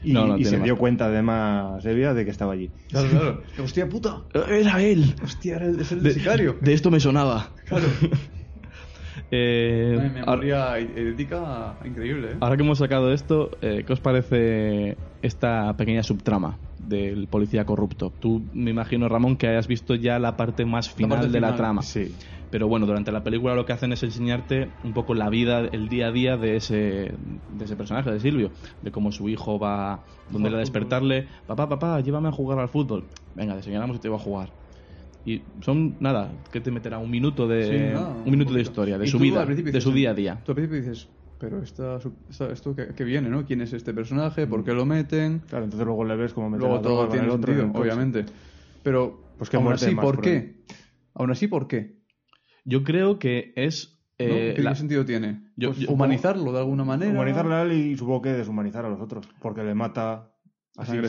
Y, 0.00 0.12
No, 0.12 0.26
no 0.28 0.38
y 0.38 0.44
se 0.44 0.56
más 0.58 0.64
dio 0.64 0.76
cuenta 0.78 1.06
además 1.06 1.84
Evia 1.84 2.14
de 2.14 2.24
que 2.24 2.30
estaba 2.30 2.52
allí. 2.52 2.70
Claro, 2.88 3.08
claro. 3.10 3.42
Hostia 3.64 3.88
puta. 3.88 4.22
Era 4.48 4.80
él. 4.82 5.16
Hostia, 5.24 5.56
era 5.56 5.66
el- 5.66 5.80
es 5.80 5.90
el 5.90 6.12
sicario. 6.12 6.56
De 6.60 6.72
esto 6.72 6.90
me 6.90 7.00
sonaba. 7.00 7.52
Claro. 7.66 7.86
Eh, 9.30 9.94
Una 9.96 10.20
ahora, 10.20 10.42
memoria 10.42 10.78
ética 10.78 11.76
increíble, 11.84 12.32
¿eh? 12.32 12.36
ahora 12.40 12.56
que 12.56 12.62
hemos 12.62 12.78
sacado 12.78 13.12
esto, 13.12 13.50
eh, 13.60 13.84
¿qué 13.86 13.92
os 13.92 14.00
parece 14.00 14.96
esta 15.20 15.76
pequeña 15.76 16.02
subtrama 16.02 16.58
del 16.78 17.26
policía 17.28 17.66
corrupto? 17.66 18.10
Tú 18.20 18.42
me 18.54 18.70
imagino, 18.70 19.08
Ramón, 19.08 19.36
que 19.36 19.48
hayas 19.48 19.68
visto 19.68 19.94
ya 19.94 20.18
la 20.18 20.36
parte 20.36 20.64
más 20.64 20.90
final 20.90 21.18
parte 21.18 21.32
de 21.32 21.40
la 21.40 21.56
trama. 21.56 21.82
Sí. 21.82 22.14
Pero 22.50 22.66
bueno, 22.66 22.86
durante 22.86 23.12
la 23.12 23.22
película 23.22 23.54
lo 23.54 23.66
que 23.66 23.74
hacen 23.74 23.92
es 23.92 24.02
enseñarte 24.02 24.70
un 24.82 24.94
poco 24.94 25.14
la 25.14 25.28
vida, 25.28 25.60
el 25.60 25.88
día 25.88 26.06
a 26.08 26.12
día 26.12 26.36
de 26.38 26.56
ese, 26.56 26.74
de 26.74 27.64
ese 27.64 27.76
personaje, 27.76 28.10
de 28.10 28.20
Silvio. 28.20 28.50
De 28.80 28.90
cómo 28.90 29.12
su 29.12 29.28
hijo 29.28 29.58
va, 29.58 30.04
donde 30.30 30.48
le 30.48 30.56
a 30.56 30.60
despertarle, 30.60 31.28
papá, 31.46 31.68
papá, 31.68 32.00
llévame 32.00 32.28
a 32.28 32.32
jugar 32.32 32.58
al 32.58 32.68
fútbol. 32.68 33.04
Venga, 33.34 33.60
te 33.60 33.70
y 33.70 33.98
te 33.98 34.08
va 34.08 34.16
a 34.16 34.20
jugar. 34.20 34.48
Y 35.28 35.44
son, 35.60 35.96
nada, 36.00 36.32
que 36.50 36.62
te 36.62 36.70
meterá 36.70 36.96
un 36.98 37.10
minuto 37.10 37.46
de, 37.46 37.64
Sí, 37.64 37.92
nada, 37.92 38.22
un 38.24 38.30
minuto 38.30 38.54
de 38.54 38.62
historia, 38.62 38.96
de 38.96 39.06
su 39.06 39.18
vida, 39.18 39.44
de 39.44 39.54
dices, 39.54 39.82
su 39.82 39.92
día 39.92 40.12
a 40.12 40.14
día. 40.14 40.40
Tú 40.42 40.52
al 40.52 40.56
principio 40.56 40.80
dices, 40.80 41.06
pero 41.38 41.62
esta, 41.62 42.00
su- 42.00 42.14
esta- 42.30 42.50
esto 42.50 42.74
que, 42.74 42.94
que 42.94 43.04
viene, 43.04 43.28
¿no? 43.28 43.44
¿Quién 43.44 43.60
es 43.60 43.74
este 43.74 43.92
personaje? 43.92 44.46
¿Por 44.46 44.64
qué 44.64 44.72
lo 44.72 44.86
meten? 44.86 45.40
Claro, 45.40 45.64
entonces 45.64 45.86
luego 45.86 46.04
le 46.06 46.16
ves 46.16 46.32
como 46.32 46.56
Luego 46.56 46.80
todo 46.80 47.08
tiene 47.10 47.26
el 47.26 47.30
otro 47.32 47.52
en 47.52 47.58
sentido, 47.58 47.78
obviamente. 47.78 48.24
Pero, 48.82 49.20
Pues 49.36 49.52
aún 49.54 49.70
así, 49.72 49.94
más 49.94 50.02
¿por 50.02 50.14
por 50.14 50.24
qué? 50.24 50.64
Aún 51.12 51.30
así, 51.30 51.46
¿por 51.46 51.68
qué? 51.68 51.98
Yo 52.64 52.84
creo 52.84 53.18
que 53.18 53.52
es... 53.56 54.00
¿No? 54.18 54.24
eh, 54.26 54.54
¿Qué 54.56 54.62
la- 54.62 54.74
sentido 54.74 55.04
tiene? 55.04 55.42
Yo- 55.56 55.68
Pues 55.70 55.80
yo- 55.80 55.90
humanizarlo 55.90 56.52
de 56.52 56.58
alguna 56.58 56.84
manera. 56.84 57.12
Humanizarle 57.12 57.54
a 57.54 57.62
él 57.62 57.72
y 57.72 57.96
supongo 57.98 58.22
que 58.22 58.30
deshumanizar 58.32 58.84
a 58.84 58.88
los 58.88 59.00
otros. 59.00 59.28
Porque 59.40 59.62
le 59.62 59.74
mata 59.74 60.12
a 60.14 60.82
así 60.82 60.92
sangre. 60.92 61.08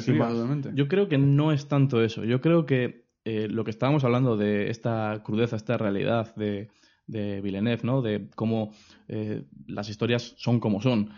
Yo 0.75 0.87
creo 0.89 1.07
que 1.07 1.17
no 1.17 1.51
es 1.53 1.67
tanto 1.67 2.03
eso. 2.03 2.23
Yo 2.25 2.41
creo 2.41 2.65
que 2.65 3.08
eh, 3.29 3.47
lo 3.49 3.63
que 3.63 3.71
estábamos 3.71 4.03
hablando 4.03 4.37
de 4.37 4.69
esta 4.69 5.21
crudeza, 5.23 5.55
esta 5.55 5.77
realidad 5.77 6.35
de, 6.35 6.69
de 7.07 7.41
Villeneuve, 7.41 7.83
¿no? 7.83 8.01
De 8.01 8.27
cómo 8.35 8.71
eh, 9.07 9.43
las 9.67 9.89
historias 9.89 10.33
son 10.37 10.59
como 10.59 10.81
son. 10.81 11.09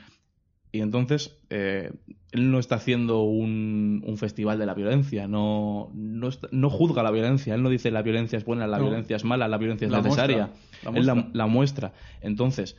Y 0.74 0.80
entonces, 0.80 1.38
eh, 1.50 1.92
él 2.32 2.50
no 2.52 2.58
está 2.60 2.76
haciendo 2.76 3.24
un, 3.24 4.02
un 4.06 4.18
festival 4.18 4.58
de 4.58 4.66
la 4.66 4.74
violencia, 4.74 5.28
no, 5.28 5.92
no, 5.94 6.28
está- 6.30 6.48
no 6.52 6.70
juzga 6.70 7.04
la 7.04 7.12
violencia, 7.12 7.54
él 7.56 7.62
no 7.62 7.70
dice 7.70 7.92
la 7.92 8.02
violencia 8.04 8.38
es 8.38 8.46
buena, 8.46 8.68
la 8.68 8.78
No. 8.78 8.86
violencia 8.86 9.18
es 9.18 9.26
mala, 9.26 9.48
la 9.50 9.58
violencia 9.58 9.86
es 9.88 9.92
La 9.92 10.02
necesaria. 10.02 10.48
muestra, 10.48 10.92
la 10.92 10.98
Él 11.00 11.06
la, 11.06 11.14
muestra. 11.16 11.32
la 11.34 11.48
muestra. 11.48 11.94
Entonces, 12.22 12.78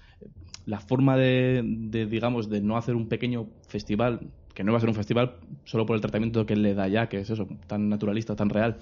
la 0.64 0.81
forma 0.81 1.16
de, 1.18 1.61
de, 1.64 2.07
digamos, 2.07 2.49
de 2.49 2.61
no 2.62 2.77
hacer 2.79 2.95
un 2.95 3.09
pequeño 3.09 3.49
festival, 3.68 4.33
que 4.55 4.64
no 4.64 4.73
va 4.73 4.79
a 4.79 4.81
ser 4.81 4.88
un 4.88 4.95
festival 4.95 5.37
solo 5.64 5.85
por 5.85 5.95
el 5.97 6.01
tratamiento 6.01 6.47
que 6.47 6.55
él 6.55 6.62
le 6.62 6.75
da 6.75 6.88
ya, 6.88 7.09
que 7.11 7.18
es 7.21 7.29
eso, 7.31 7.47
tan 7.66 7.88
naturalista, 7.90 8.37
tan 8.37 8.49
real, 8.49 8.79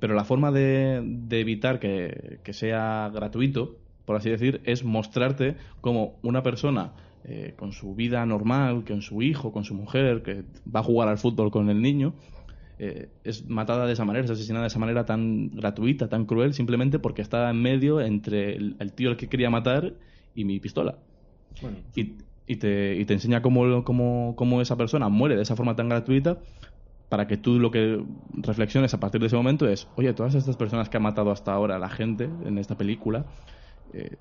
pero 0.00 0.14
la 0.14 0.24
forma 0.24 0.50
de, 0.50 1.02
de 1.04 1.40
evitar 1.40 1.78
que, 1.78 2.40
que 2.42 2.52
sea 2.52 3.10
gratuito, 3.14 3.76
por 4.04 4.16
así 4.16 4.30
decir, 4.30 4.60
es 4.64 4.82
mostrarte 4.82 5.56
como 5.80 6.18
una 6.22 6.42
persona 6.42 6.94
eh, 7.24 7.54
con 7.56 7.72
su 7.72 7.94
vida 7.94 8.24
normal, 8.24 8.84
con 8.84 9.02
su 9.02 9.22
hijo, 9.22 9.52
con 9.52 9.64
su 9.64 9.74
mujer, 9.74 10.22
que 10.22 10.42
va 10.74 10.80
a 10.80 10.82
jugar 10.82 11.08
al 11.08 11.18
fútbol 11.18 11.50
con 11.50 11.68
el 11.68 11.82
niño, 11.82 12.14
eh, 12.78 13.10
es 13.24 13.46
matada 13.46 13.86
de 13.86 13.92
esa 13.92 14.06
manera, 14.06 14.24
es 14.24 14.30
asesinada 14.30 14.62
de 14.62 14.68
esa 14.68 14.78
manera 14.78 15.04
tan 15.04 15.50
gratuita, 15.50 16.08
tan 16.08 16.24
cruel, 16.24 16.54
simplemente 16.54 16.98
porque 16.98 17.20
está 17.20 17.50
en 17.50 17.60
medio 17.60 18.00
entre 18.00 18.56
el, 18.56 18.76
el 18.78 18.92
tío 18.94 19.10
al 19.10 19.18
que 19.18 19.28
quería 19.28 19.50
matar 19.50 19.92
y 20.34 20.44
mi 20.46 20.60
pistola. 20.60 20.96
Bueno, 21.60 21.76
Y, 21.94 22.14
y 22.46 22.56
te, 22.56 22.96
y 22.96 23.04
te 23.04 23.12
enseña 23.12 23.42
cómo, 23.42 23.84
cómo, 23.84 24.34
cómo 24.34 24.62
esa 24.62 24.76
persona 24.76 25.10
muere 25.10 25.36
de 25.36 25.42
esa 25.42 25.56
forma 25.56 25.76
tan 25.76 25.90
gratuita 25.90 26.38
para 27.10 27.26
que 27.26 27.36
tú 27.36 27.58
lo 27.58 27.70
que 27.70 28.02
reflexiones 28.32 28.94
a 28.94 29.00
partir 29.00 29.20
de 29.20 29.26
ese 29.26 29.36
momento 29.36 29.68
es, 29.68 29.88
oye, 29.96 30.14
todas 30.14 30.34
estas 30.36 30.56
personas 30.56 30.88
que 30.88 30.96
han 30.96 31.02
matado 31.02 31.32
hasta 31.32 31.52
ahora 31.52 31.76
a 31.76 31.78
la 31.78 31.90
gente 31.90 32.30
en 32.44 32.56
esta 32.56 32.78
película, 32.78 33.26
eh, 33.92 34.16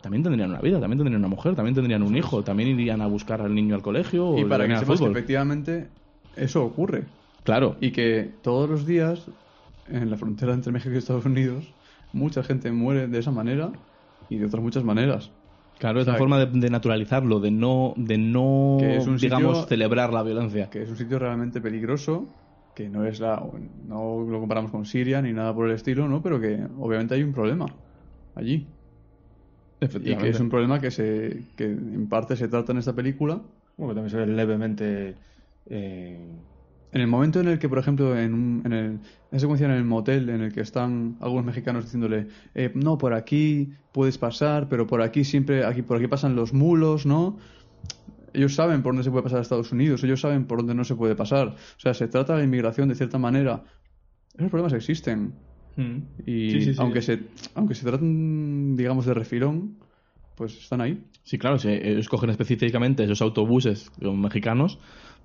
también 0.00 0.22
tendrían 0.22 0.48
una 0.50 0.60
vida, 0.60 0.80
también 0.80 0.98
tendrían 0.98 1.20
una 1.20 1.28
mujer, 1.28 1.56
también 1.56 1.74
tendrían 1.74 2.04
un 2.04 2.16
hijo, 2.16 2.42
también 2.44 2.70
irían 2.70 3.02
a 3.02 3.08
buscar 3.08 3.42
al 3.42 3.52
niño 3.52 3.74
al 3.74 3.82
colegio 3.82 4.38
y 4.38 4.44
para 4.44 4.66
que 4.66 4.76
sepas 4.76 5.00
que 5.00 5.06
efectivamente 5.06 5.88
eso 6.36 6.64
ocurre. 6.64 7.04
Claro, 7.42 7.76
Y 7.80 7.90
que 7.90 8.30
todos 8.42 8.70
los 8.70 8.86
días, 8.86 9.26
en 9.88 10.08
la 10.08 10.16
frontera 10.16 10.54
entre 10.54 10.72
México 10.72 10.94
y 10.94 10.98
Estados 10.98 11.24
Unidos, 11.24 11.74
mucha 12.12 12.44
gente 12.44 12.70
muere 12.70 13.08
de 13.08 13.18
esa 13.18 13.32
manera 13.32 13.72
y 14.28 14.36
de 14.36 14.46
otras 14.46 14.62
muchas 14.62 14.84
maneras. 14.84 15.32
Claro, 15.80 16.00
es 16.00 16.06
la 16.06 16.12
o 16.12 16.16
sea, 16.16 16.18
forma 16.18 16.38
de, 16.38 16.46
de 16.60 16.70
naturalizarlo, 16.70 17.40
de 17.40 17.50
no, 17.50 17.94
de 17.96 18.18
no 18.18 18.76
Que 18.78 18.98
digamos, 19.20 19.58
sitio- 19.58 19.68
celebrar 19.68 20.12
la 20.12 20.22
violencia. 20.22 20.70
Que 20.70 20.82
es 20.82 20.90
un 20.90 20.96
sitio 20.96 21.18
realmente 21.18 21.60
peligroso, 21.60 22.36
que 22.74 22.88
no 22.88 23.04
es 23.04 23.20
la. 23.20 23.42
No 23.82 24.20
lo 24.28 24.40
comparamos 24.40 24.70
con 24.70 24.84
Siria 24.84 25.20
ni 25.22 25.32
nada 25.32 25.54
por 25.54 25.66
el 25.68 25.74
estilo, 25.74 26.08
¿no? 26.08 26.22
Pero 26.22 26.40
que 26.40 26.54
obviamente 26.78 27.14
hay 27.14 27.22
un 27.22 27.32
problema 27.32 27.66
allí. 28.34 28.76
Y 29.80 29.84
Efectivamente. 29.86 30.24
que 30.24 30.30
es 30.30 30.40
un 30.40 30.50
problema 30.50 30.80
que, 30.80 30.90
se, 30.90 31.48
que 31.56 31.64
en 31.64 32.08
parte 32.08 32.36
se 32.36 32.48
trata 32.48 32.72
en 32.72 32.78
esta 32.78 32.94
película. 32.94 33.42
bueno, 33.76 33.94
también 33.94 34.10
se 34.10 34.16
ve 34.18 34.26
levemente. 34.26 35.20
eh, 35.66 36.44
En 36.92 37.00
el 37.00 37.06
momento 37.06 37.40
en 37.40 37.48
el 37.48 37.58
que, 37.58 37.68
por 37.68 37.78
ejemplo, 37.78 38.18
en, 38.18 38.34
un, 38.34 38.62
en, 38.64 38.72
el, 38.72 38.98
en 39.30 39.40
secuencia 39.40 39.66
en 39.66 39.72
el 39.72 39.84
motel 39.84 40.28
en 40.28 40.40
el 40.40 40.52
que 40.52 40.60
están 40.60 41.16
algunos 41.20 41.44
mexicanos 41.44 41.84
diciéndole, 41.84 42.26
eh, 42.54 42.72
no, 42.74 42.98
por 42.98 43.14
aquí 43.14 43.72
puedes 43.92 44.18
pasar, 44.18 44.68
pero 44.68 44.86
por 44.86 45.00
aquí 45.00 45.22
siempre, 45.24 45.64
aquí 45.64 45.82
por 45.82 45.98
aquí 45.98 46.08
pasan 46.08 46.34
los 46.34 46.52
mulos, 46.52 47.06
¿no? 47.06 47.38
Ellos 48.32 48.54
saben 48.54 48.82
por 48.82 48.92
dónde 48.92 49.04
se 49.04 49.10
puede 49.10 49.22
pasar 49.22 49.38
a 49.38 49.42
Estados 49.42 49.70
Unidos, 49.72 50.02
ellos 50.04 50.20
saben 50.20 50.46
por 50.46 50.58
dónde 50.58 50.74
no 50.74 50.84
se 50.84 50.96
puede 50.96 51.14
pasar. 51.14 51.48
O 51.48 51.80
sea, 51.80 51.94
se 51.94 52.08
trata 52.08 52.34
de 52.34 52.40
la 52.40 52.44
inmigración 52.44 52.88
de 52.88 52.94
cierta 52.94 53.18
manera. 53.18 53.64
Esos 54.34 54.50
problemas 54.50 54.72
existen. 54.72 55.34
Mm. 55.76 55.98
Y 56.26 56.50
Sí, 56.50 56.60
sí, 56.60 56.74
sí. 56.74 56.80
aunque 56.80 57.02
se 57.02 57.20
aunque 57.54 57.74
se 57.74 57.84
traten, 57.84 58.76
digamos, 58.76 59.06
de 59.06 59.14
refilón, 59.14 59.76
pues 60.36 60.56
están 60.56 60.80
ahí. 60.80 61.04
Sí, 61.22 61.38
claro, 61.38 61.58
se 61.58 61.90
ellos 61.90 62.08
cogen 62.08 62.30
específicamente 62.30 63.04
esos 63.04 63.20
autobuses 63.22 63.90
mexicanos 64.00 64.78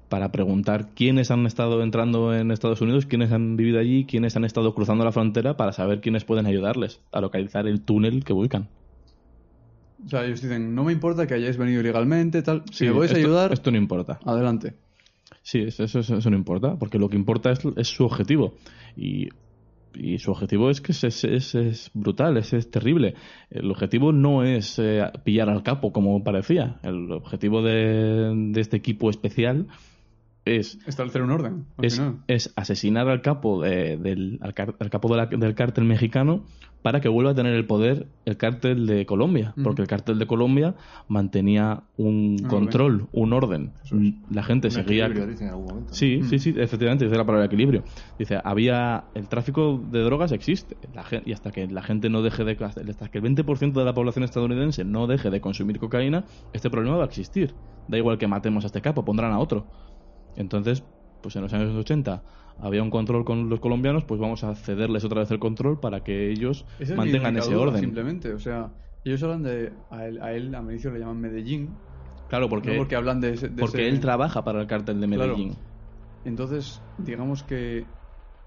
para 0.09 0.31
preguntar 0.31 0.89
quiénes 0.95 1.31
han 1.31 1.45
estado 1.45 1.81
entrando 1.83 2.33
en 2.35 2.51
Estados 2.51 2.81
Unidos, 2.81 3.05
quiénes 3.05 3.31
han 3.31 3.55
vivido 3.57 3.79
allí, 3.79 4.05
quiénes 4.05 4.35
han 4.35 4.45
estado 4.45 4.73
cruzando 4.75 5.03
la 5.03 5.11
frontera 5.11 5.57
para 5.57 5.71
saber 5.71 6.01
quiénes 6.01 6.23
pueden 6.25 6.45
ayudarles 6.45 7.01
a 7.11 7.21
localizar 7.21 7.67
el 7.67 7.81
túnel 7.81 8.23
que 8.23 8.33
buscan. 8.33 8.69
O 10.05 10.09
sea, 10.09 10.25
ellos 10.25 10.41
dicen, 10.41 10.75
no 10.75 10.83
me 10.83 10.91
importa 10.93 11.25
que 11.25 11.33
hayáis 11.33 11.57
venido 11.57 11.81
ilegalmente, 11.81 12.41
tal. 12.43 12.63
Si 12.71 12.85
me 12.85 12.91
podéis 12.93 13.13
esto, 13.13 13.25
ayudar, 13.25 13.53
Esto 13.53 13.71
no 13.71 13.77
importa. 13.77 14.19
adelante. 14.25 14.73
Sí, 15.41 15.59
eso, 15.61 15.83
eso, 15.83 15.99
eso 15.99 16.29
no 16.29 16.35
importa, 16.37 16.75
porque 16.77 16.99
lo 16.99 17.09
que 17.09 17.15
importa 17.15 17.51
es, 17.51 17.59
es 17.75 17.87
su 17.87 18.03
objetivo. 18.05 18.55
Y, 18.95 19.29
y 19.95 20.19
su 20.19 20.31
objetivo 20.31 20.69
es 20.69 20.81
que 20.81 20.91
es, 20.91 21.03
es, 21.03 21.23
es- 21.23 21.55
es 21.55 21.91
brutal, 21.93 22.37
es, 22.37 22.53
es 22.53 22.69
terrible. 22.69 23.15
El 23.49 23.71
objetivo 23.71 24.11
no 24.11 24.43
es 24.43 24.77
eh, 24.77 25.01
pillar 25.23 25.49
al 25.49 25.63
capo, 25.63 25.91
como 25.93 26.23
parecía. 26.23 26.79
El 26.83 27.11
objetivo 27.11 27.61
de, 27.63 28.33
de 28.51 28.61
este 28.61 28.77
equipo 28.77 29.09
especial 29.09 29.67
es 30.45 30.77
Establecer 30.87 31.21
un 31.23 31.31
orden. 31.31 31.65
es, 32.27 32.53
asesinar 32.55 33.09
al 33.09 33.21
capo 33.21 33.61
de- 33.61 33.97
del 33.97 34.37
al, 34.41 34.53
car- 34.53 34.75
al 34.79 34.89
capo 34.89 35.09
de 35.09 35.17
la- 35.17 35.25
del 35.25 35.55
cártel 35.55 35.83
mexicano 35.85 36.45
para 36.81 37.01
que 37.01 37.09
vuelva 37.09 37.31
a 37.31 37.35
tener 37.35 37.53
el 37.53 37.65
poder 37.65 38.09
el 38.25 38.37
cártel 38.37 38.85
de 38.85 39.05
Colombia 39.07 39.53
porque 39.63 39.81
el 39.81 39.87
cártel 39.87 40.19
de 40.19 40.27
Colombia 40.27 40.75
mantenía 41.07 41.83
un 41.97 42.37
control 42.47 43.07
un 43.11 43.33
orden 43.33 43.73
la 44.29 44.43
gente 44.43 44.67
un 44.67 44.71
seguía 44.73 45.05
en 45.07 45.47
algún 45.49 45.65
momento. 45.65 45.93
Sí, 45.95 46.21
sí, 46.23 46.39
sí, 46.39 46.53
efectivamente, 46.57 47.05
dice 47.05 47.17
la 47.17 47.25
palabra 47.25 47.45
equilibrio. 47.45 47.83
Dice, 48.17 48.39
había 48.43 49.09
el 49.13 49.29
tráfico 49.29 49.81
de 49.87 50.01
drogas 50.01 50.31
existe, 50.31 50.77
la 50.93 51.03
gen- 51.03 51.23
y 51.25 51.33
hasta 51.33 51.51
que 51.51 51.67
la 51.67 51.81
gente 51.81 52.09
no 52.09 52.21
deje 52.21 52.43
de 52.43 52.57
hasta 52.63 53.09
que 53.09 53.17
el 53.17 53.23
20% 53.23 53.79
de 53.79 53.85
la 53.85 53.93
población 53.93 54.23
estadounidense 54.23 54.83
no 54.83 55.07
deje 55.07 55.29
de 55.29 55.41
consumir 55.41 55.79
cocaína, 55.79 56.25
este 56.53 56.69
problema 56.69 56.97
va 56.97 57.03
a 57.03 57.07
existir. 57.07 57.59
Da 57.87 57.97
igual 57.97 58.17
que 58.17 58.27
matemos 58.27 58.63
a 58.65 58.67
este 58.67 58.81
capo, 58.81 59.05
pondrán 59.05 59.31
a 59.31 59.39
otro. 59.39 59.69
Entonces, 60.35 60.83
pues 61.21 61.35
en 61.35 61.41
los 61.43 61.53
años 61.53 61.73
80 61.75 62.23
había 62.57 62.83
un 62.83 62.89
control 62.89 63.25
con 63.25 63.49
los 63.49 63.59
colombianos, 63.59 64.05
pues 64.05 64.19
vamos 64.19 64.43
a 64.43 64.55
cederles 64.55 65.03
otra 65.03 65.21
vez 65.21 65.31
el 65.31 65.39
control 65.39 65.79
para 65.79 66.03
que 66.03 66.29
ellos 66.29 66.65
Esa 66.79 66.83
es 66.83 66.89
mi 66.91 66.95
mantengan 66.97 67.37
ese 67.37 67.55
orden. 67.55 67.81
Simplemente, 67.81 68.33
o 68.33 68.39
sea, 68.39 68.71
ellos 69.03 69.21
hablan 69.23 69.43
de. 69.43 69.73
A 69.89 70.05
él, 70.07 70.21
a 70.21 70.33
él, 70.33 70.53
a 70.55 70.61
Mauricio 70.61 70.91
le 70.91 70.99
llaman 70.99 71.19
Medellín. 71.19 71.77
Claro, 72.27 72.49
porque, 72.49 72.71
no 72.71 72.77
porque 72.77 72.95
hablan 72.95 73.21
de 73.21 73.33
ese. 73.33 73.49
de 73.49 73.55
porque 73.61 73.81
ese- 73.85 73.89
él 73.89 73.99
trabaja 73.99 74.43
para 74.43 74.61
el 74.61 74.67
cártel 74.67 74.99
de 75.01 75.07
Claro. 75.07 75.33
Medellín. 75.33 75.55
Entonces, 76.23 76.81
digamos 76.97 77.43
que 77.43 77.87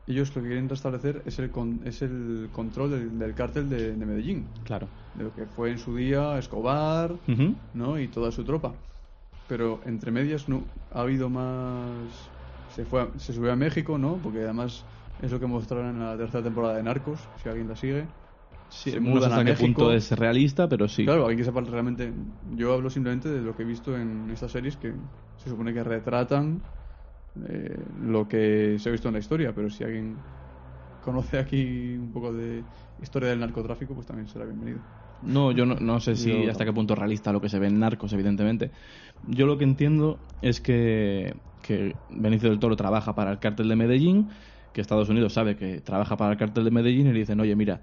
ellos 0.06 0.34
lo 0.34 0.42
que 0.42 0.48
quieren 0.48 0.68
restablecer 0.68 1.22
es 1.26 1.38
el, 1.38 1.50
con- 1.50 1.80
es 1.86 2.02
el 2.02 2.48
control 2.52 2.90
del, 2.90 3.18
del 3.18 3.34
cártel 3.34 3.68
de, 3.68 3.94
de 3.94 4.06
Medellín. 4.06 4.48
Claro. 4.64 4.88
De 5.14 5.24
lo 5.24 5.32
que 5.34 5.46
fue 5.46 5.70
en 5.70 5.78
su 5.78 5.94
día 5.96 6.38
Escobar. 6.38 7.14
¿no? 7.74 7.98
Y 8.00 8.08
toda 8.08 8.32
su 8.32 8.42
tropa. 8.44 8.74
Pero 9.48 9.82
entre 9.86 10.12
medias 10.12 10.48
no 10.50 10.72
ha 10.90 11.02
habido 11.02 11.30
más. 11.30 12.34
Se 12.68 12.86
fue, 12.86 13.02
a- 13.02 13.12
se 13.20 13.34
subió 13.34 13.52
a 13.52 13.56
México, 13.56 13.98
¿no? 13.98 14.22
Porque 14.22 14.40
además 14.42 14.86
es 15.18 15.32
lo 15.32 15.40
que 15.40 15.48
mostraron 15.48 15.96
en 15.96 16.00
la 16.00 16.18
tercera 16.18 16.44
temporada 16.44 16.76
de 16.76 16.84
Narcos, 16.84 17.30
si 17.36 17.48
alguien 17.50 17.68
la 17.68 17.76
sigue. 17.76 18.14
Sí, 18.68 18.94
se 18.94 19.00
no 19.02 19.20
sé 19.22 19.28
mudan 19.28 19.30
hasta 19.30 19.42
a 19.42 19.44
qué 19.44 19.52
México. 19.52 19.52
punto 19.54 19.92
es 19.92 20.10
realista, 20.12 20.68
pero 20.68 20.88
sí. 20.88 21.04
Claro, 21.04 21.26
hay 21.28 21.36
que 21.36 21.44
sepa 21.44 21.60
realmente. 21.62 22.12
Yo 22.42 22.72
hablo 22.74 22.90
simplemente 22.90 23.28
de 23.28 23.40
lo 23.40 23.54
que 23.54 23.62
he 23.62 23.64
visto 23.64 23.96
en 23.96 24.28
estas 24.30 24.52
series 24.52 24.76
que 24.76 24.94
se 25.36 25.48
supone 25.50 25.72
que 25.72 25.82
retratan 25.84 26.68
eh, 27.48 27.86
lo 27.94 28.28
que 28.28 28.78
se 28.80 28.88
ha 28.88 28.92
visto 28.92 29.08
en 29.08 29.14
la 29.14 29.20
historia, 29.20 29.54
pero 29.54 29.70
si 29.70 29.84
alguien 29.84 30.26
conoce 31.00 31.38
aquí 31.38 31.96
un 31.98 32.12
poco 32.12 32.32
de 32.34 32.68
historia 32.98 33.30
del 33.30 33.40
narcotráfico, 33.40 33.94
pues 33.94 34.06
también 34.06 34.28
será 34.28 34.46
bienvenido. 34.46 34.82
No, 35.20 35.52
yo 35.52 35.66
no, 35.66 35.74
no 35.76 36.00
sé 36.00 36.14
si 36.16 36.30
Yo- 36.30 36.50
hasta 36.50 36.64
qué 36.64 36.72
punto 36.72 36.94
es 36.94 36.98
realista 36.98 37.32
lo 37.32 37.40
que 37.40 37.48
se 37.48 37.58
ve 37.58 37.66
en 37.66 37.78
Narcos, 37.80 38.12
evidentemente. 38.12 38.70
Yo 39.22 39.46
lo 39.46 39.58
que 39.58 39.64
entiendo 39.64 40.20
es 40.40 40.60
que, 40.60 41.34
que 41.62 41.96
Benicio 42.08 42.50
del 42.50 42.58
Toro 42.60 42.76
trabaja 42.76 43.14
para 43.14 43.32
el 43.32 43.38
cártel 43.40 43.68
de 43.68 43.76
Medellín, 43.76 44.28
que 44.72 44.80
Estados 44.80 45.08
Unidos 45.08 45.32
sabe 45.32 45.56
que 45.56 45.80
trabaja 45.80 46.16
para 46.16 46.32
el 46.32 46.38
cártel 46.38 46.64
de 46.64 46.70
Medellín 46.70 47.06
y 47.08 47.12
le 47.12 47.18
dicen, 47.20 47.40
oye, 47.40 47.56
mira, 47.56 47.82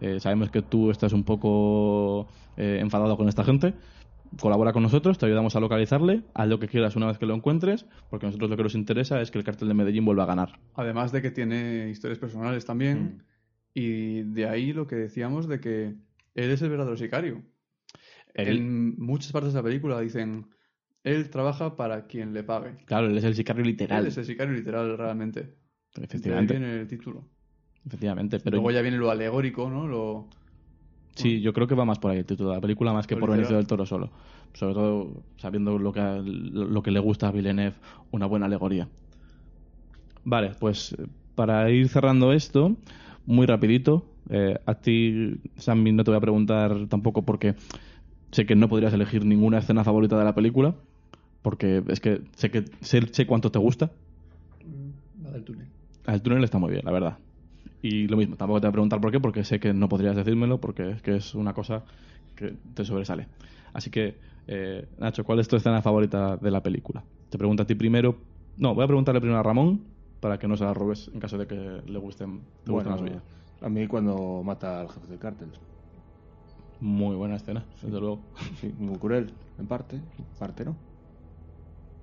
eh, 0.00 0.18
sabemos 0.20 0.50
que 0.50 0.62
tú 0.62 0.90
estás 0.90 1.12
un 1.12 1.24
poco 1.24 2.28
eh, 2.56 2.78
enfadado 2.80 3.16
con 3.18 3.28
esta 3.28 3.44
gente, 3.44 3.74
colabora 4.40 4.72
con 4.72 4.82
nosotros, 4.82 5.18
te 5.18 5.26
ayudamos 5.26 5.54
a 5.56 5.60
localizarle, 5.60 6.22
haz 6.32 6.48
lo 6.48 6.58
que 6.58 6.68
quieras 6.68 6.96
una 6.96 7.06
vez 7.06 7.18
que 7.18 7.26
lo 7.26 7.34
encuentres, 7.34 7.84
porque 8.08 8.24
a 8.24 8.28
nosotros 8.28 8.48
lo 8.48 8.56
que 8.56 8.62
nos 8.62 8.74
interesa 8.74 9.20
es 9.20 9.30
que 9.30 9.36
el 9.38 9.44
cártel 9.44 9.68
de 9.68 9.74
Medellín 9.74 10.06
vuelva 10.06 10.22
a 10.22 10.26
ganar. 10.26 10.58
Además 10.74 11.12
de 11.12 11.20
que 11.20 11.30
tiene 11.30 11.90
historias 11.90 12.18
personales 12.18 12.64
también, 12.64 12.98
Mm. 13.04 13.22
y 13.74 14.22
de 14.22 14.48
ahí 14.48 14.72
lo 14.72 14.86
que 14.86 14.96
decíamos 14.96 15.48
de 15.48 15.60
que 15.60 15.94
él 16.34 16.50
es 16.50 16.62
el 16.62 16.70
verdadero 16.70 16.96
sicario. 16.96 17.42
Él- 18.34 18.48
En 18.58 18.98
muchas 18.98 19.32
partes 19.32 19.52
de 19.52 19.58
la 19.58 19.62
película 19.64 20.00
dicen, 20.00 20.48
él 21.04 21.30
trabaja 21.30 21.76
para 21.76 22.06
quien 22.06 22.32
le 22.32 22.42
pague. 22.42 22.76
Claro, 22.86 23.06
él 23.08 23.18
es 23.18 23.24
el 23.24 23.34
sicario 23.34 23.64
literal, 23.64 24.02
Él 24.02 24.08
es 24.08 24.16
el 24.18 24.24
sicario 24.24 24.54
literal 24.54 24.96
realmente. 24.96 25.40
De 25.42 25.48
ahí 25.98 26.04
efectivamente. 26.04 26.58
viene 26.58 26.80
el 26.80 26.86
título. 26.86 27.28
efectivamente 27.86 28.40
pero 28.40 28.56
Luego 28.56 28.70
ya 28.70 28.80
viene 28.80 28.96
lo 28.96 29.10
alegórico, 29.10 29.68
¿no? 29.68 29.86
Lo... 29.86 30.28
Sí, 31.14 31.42
yo 31.42 31.52
creo 31.52 31.66
que 31.66 31.74
va 31.74 31.84
más 31.84 31.98
por 31.98 32.10
ahí 32.10 32.18
el 32.18 32.24
título 32.24 32.50
de 32.50 32.54
la 32.56 32.60
película, 32.62 32.92
más 32.92 33.06
que 33.06 33.16
por. 33.16 33.30
Benicio 33.30 33.56
del 33.56 33.66
Toro 33.66 33.84
solo. 33.84 34.10
Sobre 34.54 34.74
todo 34.74 35.22
sabiendo 35.36 35.78
lo 35.78 35.92
que, 35.92 36.00
lo 36.24 36.82
que 36.82 36.90
le 36.90 37.00
gusta 37.00 37.28
a 37.28 37.32
Villeneuve, 37.32 37.76
una 38.12 38.24
buena 38.26 38.46
alegoría. 38.46 38.88
Vale, 40.24 40.52
pues 40.58 40.92
eh, 40.92 41.06
para 41.34 41.68
ir 41.70 41.88
cerrando 41.88 42.32
esto, 42.32 42.76
muy 43.26 43.46
rapidito, 43.46 44.06
eh, 44.30 44.58
a 44.66 44.74
ti, 44.74 45.40
Sammy, 45.56 45.92
no 45.92 46.04
te 46.04 46.10
voy 46.10 46.18
a 46.18 46.20
preguntar 46.20 46.86
tampoco 46.88 47.22
porque 47.22 47.54
sé 48.30 48.46
que 48.46 48.56
no 48.56 48.68
podrías 48.68 48.92
elegir 48.92 49.24
ninguna 49.24 49.58
escena 49.58 49.84
favorita 49.84 50.18
de 50.18 50.24
la 50.24 50.34
película, 50.34 50.74
porque 51.42 51.82
es 51.88 52.00
que 52.00 52.22
sé, 52.34 52.50
que, 52.50 52.64
sé, 52.80 53.02
sé 53.12 53.26
cuánto 53.26 53.50
te 53.50 53.58
gusta. 53.58 53.90
La 55.22 55.30
del 55.30 55.44
túnel. 55.44 55.66
El 56.06 56.22
túnel 56.22 56.44
está 56.44 56.58
muy 56.58 56.70
bien, 56.70 56.84
la 56.84 56.92
verdad. 56.92 57.18
Y 57.82 58.06
lo 58.06 58.16
mismo, 58.16 58.36
tampoco 58.36 58.60
te 58.60 58.66
voy 58.66 58.70
a 58.70 58.72
preguntar 58.72 59.00
por 59.00 59.10
qué, 59.10 59.20
porque 59.20 59.44
sé 59.44 59.58
que 59.58 59.72
no 59.72 59.88
podrías 59.88 60.16
decírmelo, 60.16 60.60
porque 60.60 60.90
es 60.90 61.02
que 61.02 61.16
es 61.16 61.34
una 61.34 61.52
cosa 61.52 61.84
que 62.36 62.54
te 62.74 62.84
sobresale. 62.84 63.26
Así 63.72 63.90
que, 63.90 64.18
eh, 64.46 64.86
Nacho, 64.98 65.24
¿cuál 65.24 65.40
es 65.40 65.48
tu 65.48 65.56
escena 65.56 65.82
favorita 65.82 66.36
de 66.36 66.50
la 66.50 66.62
película? 66.62 67.02
Te 67.28 67.38
pregunto 67.38 67.64
a 67.64 67.66
ti 67.66 67.74
primero. 67.74 68.16
No, 68.56 68.74
voy 68.74 68.84
a 68.84 68.86
preguntarle 68.86 69.20
primero 69.20 69.40
a 69.40 69.42
Ramón, 69.42 69.80
para 70.20 70.38
que 70.38 70.46
no 70.46 70.56
se 70.56 70.64
la 70.64 70.72
robes 70.72 71.10
en 71.12 71.18
caso 71.18 71.36
de 71.36 71.46
que 71.46 71.56
le 71.56 71.98
gusten, 71.98 72.40
le 72.64 72.72
guste 72.72 72.88
Bueno, 72.88 72.90
la 72.90 72.98
suya. 72.98 73.22
A 73.62 73.68
mí 73.68 73.86
cuando 73.86 74.42
mata 74.44 74.80
al 74.80 74.88
jefe 74.88 75.06
del 75.06 75.18
cártel. 75.18 75.52
Muy 76.80 77.14
buena 77.16 77.36
escena, 77.36 77.64
desde 77.82 78.00
luego. 78.00 78.22
Sí, 78.60 78.72
muy 78.76 78.98
cruel, 78.98 79.32
en 79.58 79.66
parte, 79.66 79.96
en 79.96 80.24
parte 80.38 80.64
no. 80.64 80.76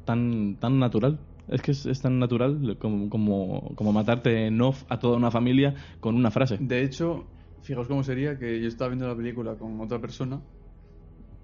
Tan, 0.05 0.55
tan 0.59 0.79
natural. 0.79 1.19
Es 1.47 1.61
que 1.61 1.71
es, 1.71 1.85
es 1.85 2.01
tan 2.01 2.19
natural 2.19 2.77
como, 2.79 3.09
como, 3.09 3.75
como 3.75 3.91
matarte 3.91 4.47
en 4.47 4.61
off 4.61 4.83
a 4.87 4.99
toda 4.99 5.17
una 5.17 5.31
familia 5.31 5.75
con 5.99 6.15
una 6.15 6.31
frase. 6.31 6.57
De 6.59 6.83
hecho, 6.83 7.25
fijaos 7.61 7.87
cómo 7.87 8.03
sería 8.03 8.37
que 8.37 8.61
yo 8.61 8.67
estaba 8.67 8.89
viendo 8.89 9.07
la 9.07 9.15
película 9.15 9.55
con 9.55 9.79
otra 9.81 9.99
persona 9.99 10.41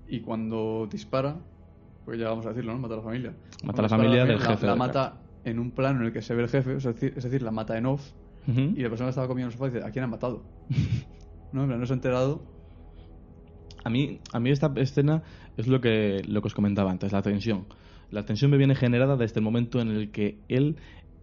y 0.07 0.21
cuando 0.21 0.87
dispara, 0.89 1.35
pues 2.05 2.19
ya 2.19 2.29
vamos 2.29 2.45
a 2.45 2.49
decirlo, 2.49 2.73
¿no? 2.73 2.79
Mata 2.79 2.93
a 2.93 2.97
la 2.97 3.03
familia. 3.03 3.35
Mata 3.63 3.79
a 3.79 3.81
la 3.81 3.87
dispara 3.87 3.89
familia 3.89 4.25
del 4.25 4.39
la- 4.39 4.45
jefe 4.45 4.67
La, 4.67 4.75
mata 4.75 5.21
en 5.43 5.59
un 5.59 5.71
plano 5.71 5.99
en 6.01 6.05
el 6.07 6.13
que 6.13 6.21
se 6.21 6.35
ve 6.35 6.43
el 6.43 6.49
jefe, 6.49 6.75
decir, 6.75 7.13
es 7.17 7.23
decir, 7.23 7.41
la 7.41 7.51
mata 7.51 7.77
en 7.77 7.85
off 7.87 8.13
Y 8.47 8.81
la 8.81 8.89
persona 8.89 9.07
que 9.07 9.09
estaba 9.09 9.27
comiendo 9.27 9.49
en 9.49 9.53
el 9.53 9.57
sofá 9.57 9.71
dice, 9.71 9.85
¿a 9.85 9.91
quién 9.91 10.03
han 10.03 10.11
matado? 10.11 10.43
no, 11.51 11.65
no 11.65 11.85
se 11.85 11.93
ha 11.93 11.95
enterado. 11.95 12.43
A 13.83 13.89
mí, 13.89 14.19
a 14.33 14.39
mí 14.39 14.49
esta 14.49 14.71
escena 14.77 15.23
es 15.57 15.67
lo 15.67 15.81
que, 15.81 16.21
lo 16.27 16.41
que 16.41 16.47
os 16.47 16.53
comentaba 16.53 16.91
antes, 16.91 17.11
la 17.11 17.21
tensión. 17.21 17.65
La 18.11 18.23
tensión 18.23 18.51
me 18.51 18.57
viene 18.57 18.75
generada 18.75 19.17
desde 19.17 19.39
el 19.39 19.43
momento 19.43 19.79
en 19.79 19.89
el 19.89 20.11
que 20.11 20.39
él 20.47 20.77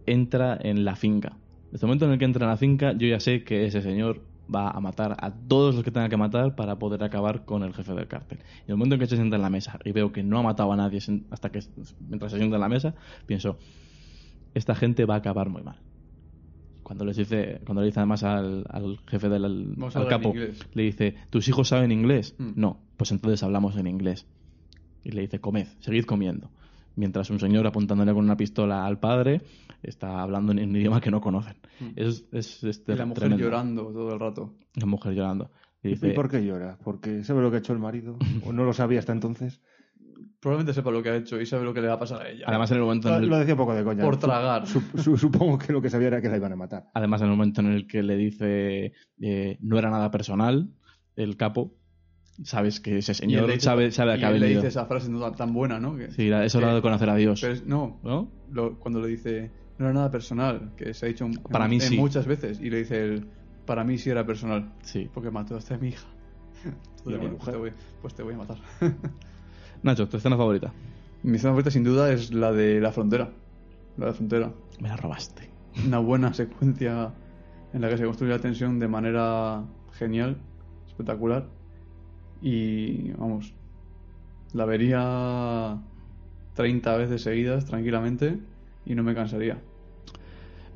entra 0.05 0.57
en 0.61 0.85
la 0.85 0.95
finca. 0.95 1.37
Desde 1.71 1.85
el 1.85 1.87
momento 1.87 2.05
en 2.05 2.11
el 2.11 2.19
que 2.19 2.25
entra 2.25 2.45
en 2.45 2.49
la 2.49 2.57
finca, 2.57 2.93
yo 2.93 3.07
ya 3.07 3.19
sé 3.19 3.43
que 3.43 3.65
ese 3.65 3.81
señor 3.81 4.21
va 4.53 4.69
a 4.69 4.79
matar 4.79 5.15
a 5.19 5.31
todos 5.31 5.75
los 5.75 5.83
que 5.83 5.91
tenga 5.91 6.09
que 6.09 6.17
matar 6.17 6.55
para 6.55 6.77
poder 6.77 7.03
acabar 7.03 7.45
con 7.45 7.63
el 7.63 7.73
jefe 7.73 7.93
del 7.93 8.07
cártel. 8.07 8.39
Y 8.67 8.71
el 8.71 8.77
momento 8.77 8.95
en 8.95 9.01
que 9.01 9.07
se 9.07 9.15
sienta 9.15 9.35
en 9.37 9.41
la 9.41 9.49
mesa 9.49 9.79
y 9.83 9.91
veo 9.91 10.11
que 10.11 10.23
no 10.23 10.39
ha 10.39 10.43
matado 10.43 10.71
a 10.71 10.75
nadie 10.75 10.99
hasta 11.31 11.51
que 11.51 11.59
mientras 11.99 12.31
se 12.31 12.37
sienta 12.37 12.57
en 12.57 12.61
la 12.61 12.69
mesa, 12.69 12.95
pienso, 13.25 13.57
esta 14.53 14.75
gente 14.75 15.05
va 15.05 15.15
a 15.15 15.17
acabar 15.17 15.49
muy 15.49 15.63
mal. 15.63 15.79
Cuando 16.83 17.05
les 17.05 17.17
dice, 17.17 17.61
cuando 17.65 17.81
le 17.81 17.87
dice 17.87 17.99
además 17.99 18.23
al, 18.23 18.65
al 18.69 18.99
jefe 19.07 19.29
del 19.29 19.45
al, 19.45 20.07
capo, 20.07 20.29
inglés. 20.29 20.59
le 20.73 20.83
dice, 20.83 21.15
¿tus 21.29 21.47
hijos 21.47 21.69
saben 21.69 21.91
inglés? 21.91 22.35
Mm. 22.37 22.51
No, 22.55 22.79
pues 22.97 23.11
entonces 23.11 23.41
hablamos 23.43 23.75
en 23.77 23.87
inglés. 23.87 24.27
Y 25.03 25.11
le 25.11 25.21
dice, 25.21 25.39
comed, 25.39 25.67
seguid 25.79 26.05
comiendo. 26.05 26.51
Mientras 26.95 27.29
un 27.29 27.39
señor 27.39 27.65
apuntándole 27.65 28.13
con 28.13 28.23
una 28.23 28.37
pistola 28.37 28.85
al 28.85 28.99
padre 28.99 29.41
está 29.81 30.21
hablando 30.21 30.51
en 30.51 30.69
un 30.69 30.75
idioma 30.75 31.01
que 31.01 31.09
no 31.11 31.19
conocen. 31.21 31.55
Mm. 31.79 31.85
Es, 31.95 32.25
es, 32.31 32.63
es 32.63 32.83
Y 32.87 32.91
la 32.93 33.05
mujer 33.05 33.21
tremendo. 33.21 33.43
llorando 33.43 33.83
todo 33.91 34.13
el 34.13 34.19
rato. 34.19 34.53
La 34.75 34.85
mujer 34.85 35.13
llorando. 35.13 35.49
Y 35.81 35.87
¿Y 35.87 35.91
dice, 35.91 36.11
por 36.11 36.29
qué 36.29 36.45
llora? 36.45 36.77
¿Porque 36.83 37.23
sabe 37.23 37.41
lo 37.41 37.49
que 37.49 37.57
ha 37.57 37.59
hecho 37.59 37.73
el 37.73 37.79
marido? 37.79 38.17
¿O 38.45 38.53
no 38.53 38.63
lo 38.63 38.73
sabía 38.73 38.99
hasta 38.99 39.11
entonces? 39.11 39.61
Probablemente 40.43 40.73
sepa 40.73 40.91
lo 40.91 41.01
que 41.01 41.09
ha 41.09 41.15
hecho 41.15 41.39
y 41.39 41.45
sabe 41.45 41.63
lo 41.63 41.73
que 41.73 41.79
le 41.81 41.87
va 41.87 41.93
a 41.93 41.99
pasar 41.99 42.21
a 42.21 42.29
ella. 42.29 42.43
además 42.47 42.69
en 42.71 42.77
el 42.77 42.83
momento 42.83 43.07
en 43.09 43.23
el, 43.23 43.29
Lo 43.29 43.37
decía 43.37 43.53
un 43.53 43.57
poco 43.59 43.73
de 43.73 43.83
coña. 43.83 44.03
por 44.03 44.17
tragar. 44.17 44.63
sup- 44.65 44.99
su- 45.01 45.17
supongo 45.17 45.57
que 45.57 45.71
lo 45.71 45.81
que 45.81 45.89
sabía 45.89 46.07
era 46.09 46.21
que 46.21 46.27
la 46.29 46.35
iban 46.37 46.51
a 46.51 46.55
matar. 46.57 46.89
además 46.93 47.21
en 47.21 47.27
el 47.29 47.31
momento 47.37 47.61
en 47.61 47.67
el 47.71 47.87
que 47.87 48.03
le 48.03 48.17
dice 48.17 48.91
eh, 49.21 49.57
no 49.61 49.79
era 49.79 49.89
nada 49.89 50.11
personal, 50.11 50.69
el 51.15 51.37
capo, 51.37 51.73
sabes 52.43 52.79
que 52.81 52.97
ese 52.97 53.13
señor 53.13 53.45
dice- 53.47 53.61
sabe, 53.61 53.91
sabe 53.91 54.13
a 54.13 54.17
qué 54.17 54.25
ha 54.25 54.29
él 54.31 54.35
le 54.35 54.39
venido. 54.47 54.61
dice 54.61 54.67
esa 54.67 54.85
frase 54.85 55.09
no 55.09 55.31
tan, 55.31 55.53
buena, 55.53 55.79
¿no? 55.79 55.95
Que- 55.95 56.11
Sí, 56.11 56.27
la- 56.29 56.43
es 56.43 56.53
hora 56.55 56.69
que- 56.69 56.75
de 56.75 56.81
conocer 56.81 57.09
a 57.09 57.15
Dios. 57.15 57.39
pero 57.39 57.53
es- 57.53 57.65
no, 57.65 57.99
¿No? 58.03 58.29
lo- 58.51 58.77
cuando 58.79 58.99
le 58.99 59.07
dice 59.07 59.49
no 59.77 59.85
era 59.85 59.93
nada 59.93 60.11
personal, 60.11 60.73
que 60.75 60.93
se 60.93 61.05
ha 61.05 61.09
dicho 61.09 61.25
Para 61.49 61.65
en- 61.65 61.69
mí 61.71 61.75
en 61.77 61.81
sí. 61.81 61.97
muchas 61.97 62.27
veces, 62.27 62.59
y 62.59 62.69
le 62.69 62.79
dice 62.79 63.01
él, 63.03 63.27
para 63.65 63.83
mí 63.85 63.97
sí 63.97 64.09
era 64.09 64.25
personal, 64.25 64.73
Sí. 64.81 65.09
porque 65.13 65.31
mató 65.31 65.57
a 65.57 65.77
mi 65.77 65.87
hija. 65.89 66.07
Y 67.05 67.13
a 67.13 67.17
mi 67.17 67.27
Pues 67.27 67.31
mujer. 67.33 67.53
te 67.53 67.59
voy- 67.59 67.73
pues 68.01 68.13
te 68.13 68.23
voy 68.23 68.33
a 68.33 68.37
matar. 68.37 68.57
Nacho, 69.83 70.07
tu 70.07 70.15
escena 70.15 70.37
favorita. 70.37 70.71
Mi 71.23 71.35
escena 71.35 71.51
favorita 71.51 71.69
sin 71.69 71.83
duda 71.83 72.13
es 72.13 72.33
la 72.33 72.53
de 72.53 72.79
la 72.79 72.93
frontera. 72.93 73.29
La 73.97 74.05
de 74.05 74.11
la 74.11 74.13
frontera. 74.13 74.53
Me 74.79 74.87
la 74.87 74.95
robaste. 74.95 75.49
Una 75.85 75.99
buena 75.99 76.33
secuencia 76.33 77.13
en 77.73 77.81
la 77.81 77.89
que 77.89 77.97
se 77.97 78.05
construye 78.05 78.31
la 78.31 78.39
tensión 78.39 78.79
de 78.79 78.87
manera 78.87 79.65
genial, 79.91 80.37
espectacular. 80.87 81.47
Y 82.41 83.11
vamos, 83.11 83.53
la 84.53 84.63
vería 84.63 85.81
30 86.53 86.97
veces 86.97 87.21
seguidas 87.21 87.65
tranquilamente 87.65 88.39
y 88.85 88.95
no 88.95 89.03
me 89.03 89.13
cansaría. 89.13 89.61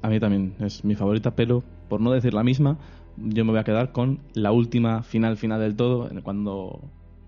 A 0.01 0.09
mí 0.09 0.19
también 0.19 0.55
es 0.59 0.83
mi 0.83 0.95
favorita, 0.95 1.33
pero 1.33 1.63
por 1.87 2.01
no 2.01 2.11
decir 2.11 2.33
la 2.33 2.43
misma, 2.43 2.77
yo 3.15 3.45
me 3.45 3.51
voy 3.51 3.59
a 3.59 3.63
quedar 3.63 3.93
con 3.93 4.19
la 4.33 4.51
última 4.51 5.01
final 5.03 5.37
final 5.37 5.61
del 5.61 5.77
todo, 5.77 6.09
cuando, 6.23 6.81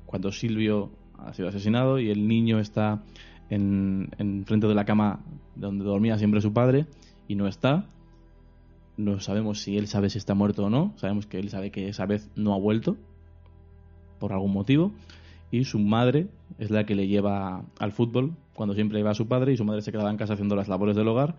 cuando 0.06 0.34
Silvio 0.34 0.90
ha 1.26 1.34
sido 1.34 1.50
asesinado 1.50 2.00
y 2.00 2.10
el 2.10 2.28
niño 2.28 2.60
está 2.60 3.04
en, 3.50 4.10
en 4.18 4.46
frente 4.46 4.68
de 4.68 4.76
la 4.76 4.86
cama 4.86 5.20
donde 5.56 5.84
dormía 5.84 6.18
siempre 6.18 6.42
su 6.42 6.54
padre 6.54 6.86
y 7.28 7.36
no 7.36 7.48
está. 7.48 7.86
No 8.98 9.20
sabemos 9.20 9.62
si 9.62 9.78
él 9.78 9.88
sabe 9.88 10.10
si 10.10 10.18
está 10.18 10.34
muerto 10.34 10.66
o 10.66 10.70
no. 10.70 10.94
Sabemos 10.98 11.26
que 11.26 11.40
él 11.40 11.50
sabe 11.50 11.72
que 11.72 11.88
esa 11.88 12.06
vez 12.06 12.30
no 12.36 12.54
ha 12.54 12.58
vuelto 12.58 12.98
por 14.20 14.34
algún 14.34 14.54
motivo 14.54 14.92
y 15.52 15.66
su 15.66 15.80
madre 15.80 16.28
es 16.58 16.70
la 16.70 16.86
que 16.86 16.96
le 16.96 17.08
lleva 17.08 17.64
al 17.80 17.92
fútbol 17.92 18.34
cuando 18.54 18.76
siempre 18.76 19.00
iba 19.00 19.12
a 19.12 19.16
su 19.16 19.28
padre 19.28 19.54
y 19.54 19.58
su 19.58 19.66
madre 19.66 19.82
se 19.82 19.92
quedaba 19.92 20.12
en 20.12 20.18
casa 20.18 20.34
haciendo 20.34 20.56
las 20.56 20.68
labores 20.68 20.96
del 20.96 21.08
hogar 21.08 21.36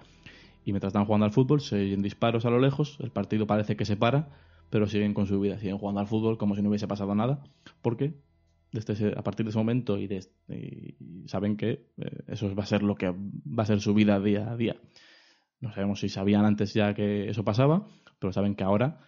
y 0.65 0.73
mientras 0.73 0.91
están 0.91 1.05
jugando 1.05 1.27
al 1.27 1.33
fútbol 1.33 1.61
se 1.61 1.77
oyen 1.77 2.03
disparos 2.03 2.45
a 2.45 2.51
lo 2.51 2.59
lejos, 2.59 2.99
el 3.01 3.11
partido 3.11 3.47
parece 3.47 3.77
que 3.77 3.85
se 3.85 3.97
para, 3.97 4.29
pero 4.69 4.87
siguen 4.87 5.15
con 5.15 5.27
su 5.27 5.41
vida, 5.41 5.59
siguen 5.59 5.79
jugando 5.79 6.01
al 6.01 6.07
fútbol 6.07 6.39
como 6.39 6.55
si 6.55 6.63
no 6.63 6.69
hubiese 6.69 6.89
pasado 6.89 7.15
nada, 7.15 7.43
porque 7.83 8.15
desde 8.73 8.93
ese- 8.93 9.15
a 9.17 9.23
partir 9.23 9.45
de 9.47 9.51
ese 9.51 9.59
momento 9.59 9.99
y, 9.99 10.07
de- 10.07 10.27
y 10.49 11.29
saben 11.29 11.57
que 11.57 11.87
eh, 11.97 12.23
eso 12.29 12.55
va 12.55 12.63
a 12.63 12.67
ser 12.67 12.83
lo 12.83 12.95
que 12.95 13.11
va 13.11 13.63
a 13.63 13.67
ser 13.67 13.81
su 13.81 13.95
vida 13.95 14.21
día 14.21 14.51
a 14.51 14.57
día. 14.57 14.77
No 15.61 15.73
sabemos 15.73 16.01
si 16.01 16.09
sabían 16.09 16.45
antes 16.45 16.73
ya 16.75 16.95
que 16.95 17.29
eso 17.29 17.45
pasaba, 17.45 17.87
pero 18.19 18.33
saben 18.33 18.55
que 18.55 18.65
ahora 18.65 19.01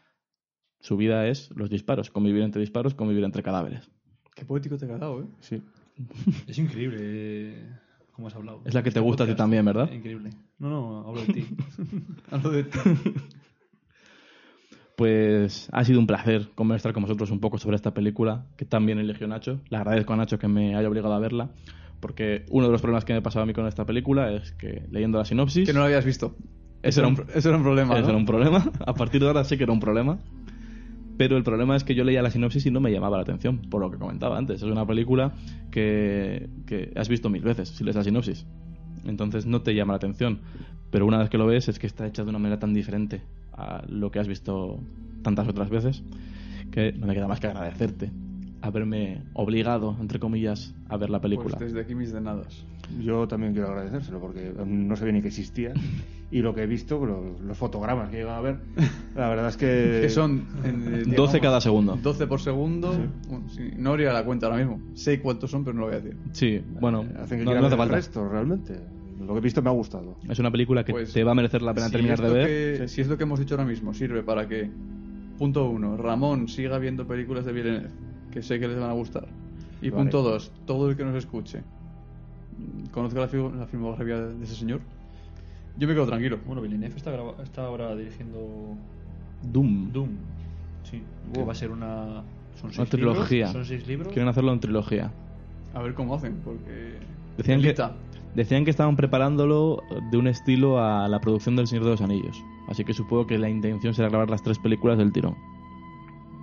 su 0.81 0.97
vida 0.97 1.29
es 1.29 1.51
los 1.55 1.71
disparos, 1.71 2.11
convivir 2.11 2.43
entre 2.43 2.61
disparos, 2.61 2.95
convivir 2.95 3.25
entre 3.25 3.43
cadáveres. 3.43 3.89
Qué 4.35 4.45
poético 4.45 4.77
te 4.77 4.85
ha 4.85 4.89
quedado, 4.89 5.23
¿eh? 5.23 5.27
Sí. 5.41 5.63
Es 6.49 6.59
increíble 6.59 6.99
eh, 7.01 7.69
cómo 8.13 8.29
has 8.29 8.35
hablado. 8.35 8.63
Es 8.65 8.75
la 8.75 8.83
que 8.83 8.91
te 8.91 8.99
Este 8.99 9.01
gusta 9.01 9.25
a 9.25 9.27
ti 9.27 9.33
podcast. 9.33 9.39
también, 9.39 9.65
¿verdad? 9.65 9.93
Increíble. 9.93 10.31
No, 10.59 10.69
no, 10.71 11.09
hablo 11.09 11.21
de 11.23 11.33
ti. 11.33 11.47
Hablo 12.31 12.51
de 12.51 12.65
ti. 12.65 12.79
Pues 15.03 15.69
ha 15.73 15.83
sido 15.83 15.99
un 15.99 16.07
placer 16.07 16.51
conversar 16.55 16.93
con 16.93 17.03
vosotros 17.03 17.33
un 17.33 17.41
poco 17.41 17.59
sobre 17.59 17.75
esta 17.75 17.93
película 17.93 18.47
que 18.57 18.65
también 18.65 19.01
eligió 19.01 19.27
Nacho. 19.27 19.59
Le 19.69 19.77
agradezco 19.77 20.13
a 20.13 20.17
Nacho 20.17 20.39
que 20.39 20.47
me 20.47 20.77
haya 20.77 20.89
obligado 20.89 21.13
a 21.13 21.19
verla, 21.19 21.51
porque 21.99 22.45
uno 22.51 22.67
de 22.67 22.71
los 22.73 22.81
problemas 22.81 23.05
que 23.05 23.13
me 23.13 23.21
pasaba 23.21 23.43
a 23.43 23.47
mí 23.47 23.53
con 23.53 23.67
esta 23.67 23.85
película 23.85 24.31
es 24.31 24.53
que 24.53 24.87
leyendo 24.93 25.19
la 25.19 25.25
sinopsis... 25.25 25.67
Que 25.67 25.73
no 25.73 25.81
lo 25.81 25.87
habías 25.87 26.05
visto. 26.05 26.37
Ese 26.85 27.01
era 27.01 27.09
un, 27.09 27.21
Eso 27.35 27.49
era 27.49 27.59
un 27.59 27.65
problema, 27.65 27.95
ese 27.95 28.03
¿no? 28.03 28.09
era 28.11 28.17
un 28.17 28.27
problema. 28.27 28.71
A 28.87 28.95
partir 28.95 29.21
de 29.21 29.27
ahora 29.27 29.43
sé 29.43 29.59
que 29.59 29.65
era 29.65 29.73
un 29.73 29.81
problema. 29.81 30.21
Pero 31.19 31.37
el 31.37 31.43
problema 31.43 31.75
es 31.75 31.83
que 31.83 31.97
yo 31.97 32.05
leía 32.05 32.23
la 32.23 32.31
sinopsis 32.31 32.65
y 32.67 32.71
no 32.71 32.79
me 32.79 32.93
llamaba 32.93 33.17
la 33.17 33.25
atención, 33.25 33.59
por 33.59 33.81
lo 33.81 33.91
que 33.91 33.99
comentaba 33.99 34.39
antes. 34.39 34.63
Es 34.63 34.71
una 34.71 34.87
película 34.87 35.33
que, 35.73 36.49
que 36.65 36.93
has 36.95 37.09
visto 37.09 37.29
mil 37.29 37.43
veces 37.43 37.71
si 37.71 37.83
lees 37.83 37.97
la 37.97 38.05
sinopsis. 38.05 38.47
Entonces 39.05 39.47
no 39.47 39.63
te 39.63 39.75
llama 39.75 39.95
la 39.95 39.97
atención. 39.97 40.43
Pero 40.93 41.07
una 41.07 41.19
vez 41.19 41.29
que 41.29 41.39
lo 41.39 41.47
ves 41.47 41.69
es 41.69 41.81
que 41.81 41.89
está 41.89 42.07
hecha 42.07 42.23
de 42.23 42.31
una 42.31 42.39
manera 42.39 42.61
tan 42.61 42.73
diferente 42.73 43.23
a 43.53 43.83
lo 43.89 44.11
que 44.11 44.19
has 44.19 44.29
visto 44.29 44.81
tantas 45.23 45.49
otras 45.49 45.71
veces 45.71 46.03
que 46.71 46.93
no 46.93 47.07
me 47.07 47.15
queda 47.15 47.29
más 47.29 47.41
que 47.41 47.47
agradecerte 47.49 48.11
haberme 48.63 49.23
obligado, 49.35 49.97
entre 50.01 50.19
comillas, 50.21 50.75
a 50.89 50.97
ver 50.97 51.11
la 51.11 51.21
película. 51.21 51.57
Pues 51.59 51.73
desde 51.73 51.81
aquí 51.81 51.95
mis 51.95 52.13
de 52.13 52.21
nadas. 52.21 52.65
Yo 53.01 53.27
también 53.27 53.53
quiero 53.53 53.69
agradecérselo 53.69 54.21
porque 54.21 54.53
no 54.65 54.97
sabía 54.97 55.13
ni 55.13 55.21
que 55.21 55.29
existía. 55.29 55.73
Y 56.31 56.41
lo 56.41 56.55
que 56.55 56.63
he 56.63 56.67
visto, 56.67 57.05
los, 57.05 57.41
los 57.41 57.59
fotogramas 57.59 58.09
que 58.09 58.19
llegan 58.19 58.37
a 58.37 58.41
ver, 58.41 58.57
la 59.17 59.29
verdad 59.29 59.49
es 59.49 59.57
que. 59.57 59.99
Que 60.03 60.09
son... 60.09 60.47
en, 60.65 60.95
eh, 60.95 61.03
12 61.17 61.41
cada 61.41 61.61
segundo. 61.61 61.99
12 62.01 62.27
por 62.27 62.41
segundo. 62.41 62.93
Sí. 62.93 63.01
Bueno, 63.29 63.49
sí, 63.51 63.71
no 63.77 63.93
haría 63.93 64.13
la 64.13 64.25
cuenta 64.25 64.47
ahora 64.47 64.59
mismo. 64.59 64.81
Sé 64.95 65.21
cuántos 65.21 65.51
son, 65.51 65.65
pero 65.65 65.75
no 65.75 65.81
lo 65.83 65.87
voy 65.89 65.97
a 65.97 66.01
decir. 66.01 66.17
Sí, 66.33 66.63
bueno, 66.81 67.05
Hacen 67.19 67.41
que 67.41 67.45
no, 67.45 67.51
no 67.53 67.59
hace 67.59 67.63
ver 67.65 67.73
el 67.73 67.79
falta. 67.79 67.95
resto, 67.97 68.29
realmente. 68.29 68.81
Lo 69.27 69.33
que 69.35 69.39
he 69.39 69.43
visto 69.43 69.63
me 69.63 69.71
ha 69.71 69.73
gustado. 69.73 70.17
Es 70.29 70.39
una 70.39 70.51
película 70.51 70.85
que 70.85 70.93
Pues, 70.93 71.13
te 71.13 71.25
va 71.25 71.33
a 71.33 71.35
merecer 71.35 71.63
la 71.63 71.73
pena 71.75 71.87
si 71.87 71.93
terminar 71.93 72.21
de 72.21 72.31
ver. 72.31 72.79
que- 72.81 72.89
Si 72.89 73.01
esto 73.01 73.17
que 73.17 73.23
hemos 73.25 73.39
dicho 73.41 73.55
ahora 73.55 73.65
mismo 73.67 73.93
sirve 73.95 74.23
para 74.23 74.47
que, 74.49 74.71
punto 75.39 75.69
uno, 75.69 75.97
Ramón 75.97 76.49
siga 76.49 76.79
viendo 76.79 77.07
películas 77.07 77.45
de 77.45 77.53
Villeneuve, 77.53 77.89
que 78.31 78.43
sé 78.43 78.59
que 78.61 78.69
les 78.69 78.79
van 78.79 78.91
a 78.91 78.95
gustar. 78.95 79.27
Y 79.81 79.91
Vale. 79.91 80.03
punto 80.05 80.23
dos, 80.23 80.53
todo 80.67 80.91
el 80.91 80.97
que 80.97 81.05
nos 81.05 81.15
escuche 81.17 81.63
conozca 82.93 83.21
la, 83.21 83.51
la 83.57 83.67
filmografía 83.67 84.21
de 84.21 84.45
ese 84.45 84.55
señor, 84.55 84.81
yo 85.79 85.89
me 85.89 85.95
quedo 85.95 86.07
tranquilo. 86.07 86.39
Bueno, 86.47 86.61
Villeneuve 86.63 86.97
está, 86.97 87.11
graba- 87.11 87.35
está 87.43 87.65
ahora 87.65 87.97
dirigiendo 87.97 88.77
Doom. 89.51 89.93
Doom. 89.93 90.09
Sí, 90.85 91.03
que 91.33 91.41
Oh. 91.41 91.47
va 91.47 91.53
a 91.53 91.55
ser 91.55 91.71
una. 91.71 92.23
Son 92.57 92.67
Una 92.67 92.73
seis 92.75 92.91
trilogía. 92.91 93.47
Libros, 93.47 93.53
son 93.53 93.65
seis 93.65 93.87
libros. 93.89 94.13
Quieren 94.13 94.29
hacerlo 94.29 94.53
en 94.53 94.61
trilogía. 94.61 95.11
A 95.75 95.81
ver 95.81 95.95
cómo 95.95 96.15
hacen, 96.15 96.37
porque... 96.45 96.99
Decían 97.39 97.63
que. 97.63 97.75
Decían 98.35 98.65
que 98.65 98.71
estaban 98.71 98.97
preparándolo 98.97 99.83
de 100.11 100.17
un 100.19 100.27
estilo 100.27 100.83
a 100.83 101.09
la 101.09 101.21
producción 101.21 101.57
del 101.57 101.67
Señor 101.67 101.85
de 101.85 101.91
los 101.91 102.01
Anillos. 102.01 102.45
Así 102.69 102.85
que 102.85 102.95
supongo 102.95 103.27
que 103.27 103.39
la 103.39 103.49
intención 103.49 103.95
será 103.95 104.09
grabar 104.09 104.31
las 104.31 104.43
tres 104.43 104.59
películas 104.59 104.99
del 104.99 105.13
tirón. 105.13 105.37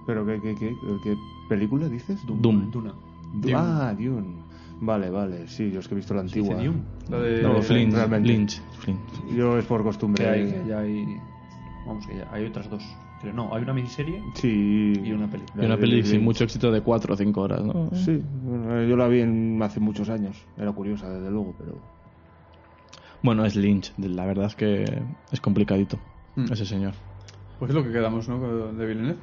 ¿Pero 0.05 0.25
qué, 0.25 0.39
qué, 0.41 0.55
qué, 0.55 0.75
qué 1.03 1.17
película 1.47 1.87
dices? 1.87 2.25
Doom. 2.25 2.71
Duna. 2.71 2.93
Dune. 3.33 3.53
Ah, 3.55 3.93
Dune. 3.97 4.49
Vale, 4.81 5.09
vale, 5.09 5.47
sí, 5.47 5.71
yo 5.71 5.81
es 5.81 5.87
que 5.87 5.93
he 5.93 5.97
visto 5.97 6.13
la 6.13 6.21
¿Se 6.27 6.39
dice 6.39 6.53
antigua. 6.53 6.63
Dune? 6.63 6.83
La 7.09 7.19
de... 7.19 7.43
No, 7.43 7.61
Flint, 7.61 7.93
realmente. 7.93 8.29
Lynch. 8.29 8.61
Flint. 8.79 8.99
Yo 9.35 9.57
es 9.57 9.65
por 9.65 9.83
costumbre. 9.83 10.23
Que 10.23 10.29
hay, 10.29 10.51
que 10.51 10.63
ya 10.67 10.79
hay. 10.79 11.19
Vamos, 11.85 12.07
que 12.07 12.17
ya 12.17 12.27
hay 12.31 12.45
otras 12.45 12.69
dos. 12.69 12.83
Creo, 13.21 13.33
no, 13.33 13.53
hay 13.53 13.63
una 13.63 13.73
miniserie 13.73 14.21
Sí. 14.35 14.93
y 15.03 15.11
una 15.11 15.27
película. 15.29 15.63
Y 15.63 15.65
una 15.65 15.75
de- 15.75 15.81
peli 15.81 15.97
de- 16.01 16.07
sin 16.07 16.23
mucho 16.23 16.43
éxito 16.45 16.71
de 16.71 16.81
cuatro 16.81 17.13
o 17.13 17.17
cinco 17.17 17.41
horas, 17.41 17.61
¿no? 17.63 17.89
Sí, 17.93 18.17
bueno, 18.23 18.83
yo 18.85 18.95
la 18.95 19.07
vi 19.07 19.19
en- 19.21 19.61
hace 19.61 19.79
muchos 19.79 20.09
años. 20.09 20.37
Era 20.57 20.71
curiosa, 20.71 21.09
desde 21.09 21.29
luego, 21.29 21.53
pero. 21.57 21.81
Bueno, 23.21 23.45
es 23.45 23.55
Lynch. 23.55 23.93
La 23.97 24.25
verdad 24.25 24.45
es 24.45 24.55
que 24.55 24.85
es 25.31 25.41
complicadito 25.41 25.99
Mm. 26.35 26.45
ese 26.53 26.65
señor. 26.65 26.93
Pues 27.57 27.69
es 27.69 27.75
lo 27.75 27.83
que 27.83 27.91
quedamos, 27.91 28.29
¿no? 28.29 28.71
De 28.73 28.85
Villeneuve. 28.85 29.19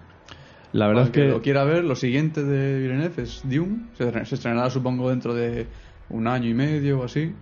La 0.72 0.88
verdad 0.88 1.02
Para 1.10 1.22
es 1.24 1.28
que... 1.28 1.28
lo 1.34 1.40
quiera 1.40 1.64
ver, 1.64 1.84
lo 1.84 1.94
siguiente 1.96 2.44
de 2.44 2.78
Villeneuve 2.80 3.22
es 3.22 3.40
Dune. 3.48 3.86
Se, 3.94 4.24
se 4.26 4.34
estrenará, 4.34 4.68
supongo, 4.68 5.08
dentro 5.08 5.34
de 5.34 5.68
un 6.08 6.26
año 6.26 6.50
y 6.50 6.54
medio 6.54 7.00
o 7.00 7.04
así. 7.04 7.34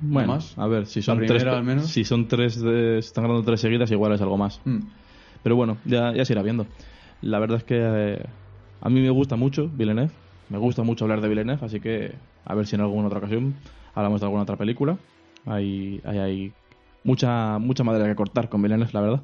Bueno, 0.00 0.34
más. 0.34 0.56
a 0.58 0.66
ver, 0.66 0.84
si 0.86 1.00
son 1.00 1.16
primera, 1.18 1.38
tres, 1.40 1.52
al 1.54 1.64
menos. 1.64 1.86
si 1.86 2.04
son 2.04 2.28
tres, 2.28 2.60
de, 2.60 3.00
si 3.00 3.06
están 3.08 3.24
ganando 3.24 3.42
tres 3.42 3.60
seguidas, 3.60 3.90
igual 3.90 4.12
es 4.12 4.20
algo 4.20 4.36
más. 4.36 4.60
Mm. 4.64 4.78
Pero 5.42 5.56
bueno, 5.56 5.78
ya, 5.84 6.12
se 6.24 6.32
irá 6.32 6.42
viendo. 6.42 6.66
La 7.22 7.38
verdad 7.38 7.58
es 7.58 7.64
que 7.64 7.78
eh, 7.78 8.24
a 8.80 8.88
mí 8.88 9.00
me 9.00 9.10
gusta 9.10 9.36
mucho 9.36 9.68
Villeneuve. 9.68 10.10
Me 10.48 10.58
gusta 10.58 10.82
mucho 10.82 11.04
hablar 11.04 11.20
de 11.20 11.28
Villeneuve, 11.28 11.64
así 11.64 11.80
que 11.80 12.14
a 12.44 12.54
ver 12.54 12.66
si 12.66 12.76
en 12.76 12.80
alguna 12.80 13.08
otra 13.08 13.18
ocasión 13.18 13.54
hablamos 13.94 14.20
de 14.20 14.26
alguna 14.26 14.42
otra 14.42 14.56
película. 14.56 14.98
Hay, 15.46 16.00
hay, 16.04 16.18
hay 16.18 16.52
mucha, 17.04 17.58
mucha 17.58 17.84
madera 17.84 18.06
que 18.06 18.14
cortar 18.14 18.48
con 18.48 18.62
Villeneuve, 18.62 18.90
la 18.92 19.00
verdad. 19.00 19.22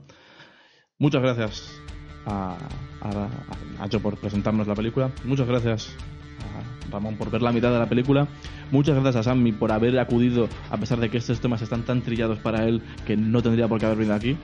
Muchas 0.98 1.22
gracias 1.22 1.80
a, 2.26 2.56
a, 3.00 3.08
a 3.08 3.80
Nacho 3.80 4.00
por 4.00 4.16
presentarnos 4.16 4.66
la 4.66 4.74
película. 4.74 5.10
Muchas 5.24 5.46
gracias 5.46 5.96
a 6.40 6.90
Ramón 6.90 7.16
por 7.16 7.30
ver 7.30 7.42
la 7.42 7.52
mitad 7.52 7.72
de 7.72 7.78
la 7.78 7.88
película. 7.88 8.28
Muchas 8.70 8.94
gracias 8.94 9.16
a 9.16 9.22
Sammy 9.30 9.52
por 9.52 9.72
haber 9.72 9.98
acudido, 9.98 10.48
a 10.70 10.76
pesar 10.76 10.98
de 11.00 11.10
que 11.10 11.18
estos 11.18 11.40
temas 11.40 11.62
están 11.62 11.82
tan 11.82 12.02
trillados 12.02 12.38
para 12.38 12.66
él 12.66 12.82
que 13.06 13.16
no 13.16 13.42
tendría 13.42 13.68
por 13.68 13.78
qué 13.78 13.86
haber 13.86 13.98
venido 13.98 14.14
aquí. 14.14 14.36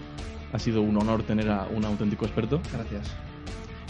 Ha 0.53 0.59
sido 0.59 0.83
un 0.83 0.97
honor 0.97 1.23
tener 1.23 1.49
a 1.51 1.67
un 1.75 1.85
auténtico 1.85 2.25
experto. 2.25 2.61
Gracias. 2.73 3.11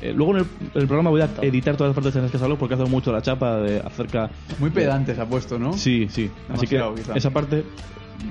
Eh, 0.02 0.12
luego 0.14 0.32
en 0.32 0.38
el, 0.38 0.46
en 0.74 0.80
el 0.80 0.86
programa 0.86 1.10
voy 1.10 1.20
a 1.20 1.28
editar 1.42 1.76
todas 1.76 1.90
las 1.90 1.94
partes 1.94 2.16
en 2.16 2.22
las 2.22 2.30
que 2.30 2.38
habló 2.38 2.58
porque 2.58 2.74
hace 2.74 2.84
mucho 2.84 3.12
la 3.12 3.22
chapa 3.22 3.58
de 3.58 3.80
acerca. 3.80 4.30
Muy 4.58 4.70
pedante 4.70 5.14
se 5.14 5.20
ha 5.20 5.26
puesto, 5.26 5.58
¿no? 5.58 5.72
Sí, 5.74 6.08
sí. 6.10 6.30
Así 6.48 6.66
que 6.66 6.82
quizá. 6.96 7.14
esa 7.14 7.30
parte, 7.30 7.64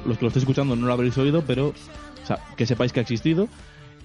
los 0.06 0.18
que 0.18 0.26
lo 0.26 0.28
estéis 0.28 0.44
escuchando 0.44 0.76
no 0.76 0.88
lo 0.88 0.94
habréis 0.94 1.18
oído, 1.18 1.44
pero 1.46 1.68
o 1.68 2.26
sea, 2.26 2.40
que 2.56 2.66
sepáis 2.66 2.92
que 2.92 3.00
ha 3.00 3.04
existido. 3.04 3.48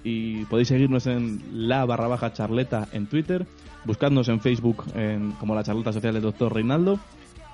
Y 0.03 0.45
podéis 0.45 0.67
seguirnos 0.67 1.07
en 1.07 1.41
la 1.51 1.83
barra 1.85 2.07
baja 2.07 2.31
charleta 2.31 2.87
en 2.91 3.07
Twitter, 3.07 3.47
buscadnos 3.85 4.29
en 4.29 4.39
Facebook 4.39 4.83
en, 4.93 5.31
como 5.31 5.55
la 5.55 5.63
charleta 5.63 5.91
social 5.91 6.13
del 6.13 6.21
doctor 6.21 6.53
Reinaldo 6.53 6.99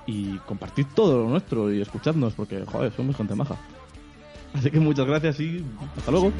y 0.06 0.36
compartid 0.38 0.86
todo 0.94 1.22
lo 1.22 1.30
nuestro 1.30 1.72
y 1.72 1.80
escuchadnos 1.80 2.34
porque, 2.34 2.64
joder, 2.66 2.92
somos 2.92 3.16
gente 3.16 3.34
maja. 3.34 3.56
Así 4.54 4.70
que 4.70 4.80
muchas 4.80 5.06
gracias 5.06 5.40
y 5.40 5.64
hasta 5.96 6.10
luego. 6.10 6.32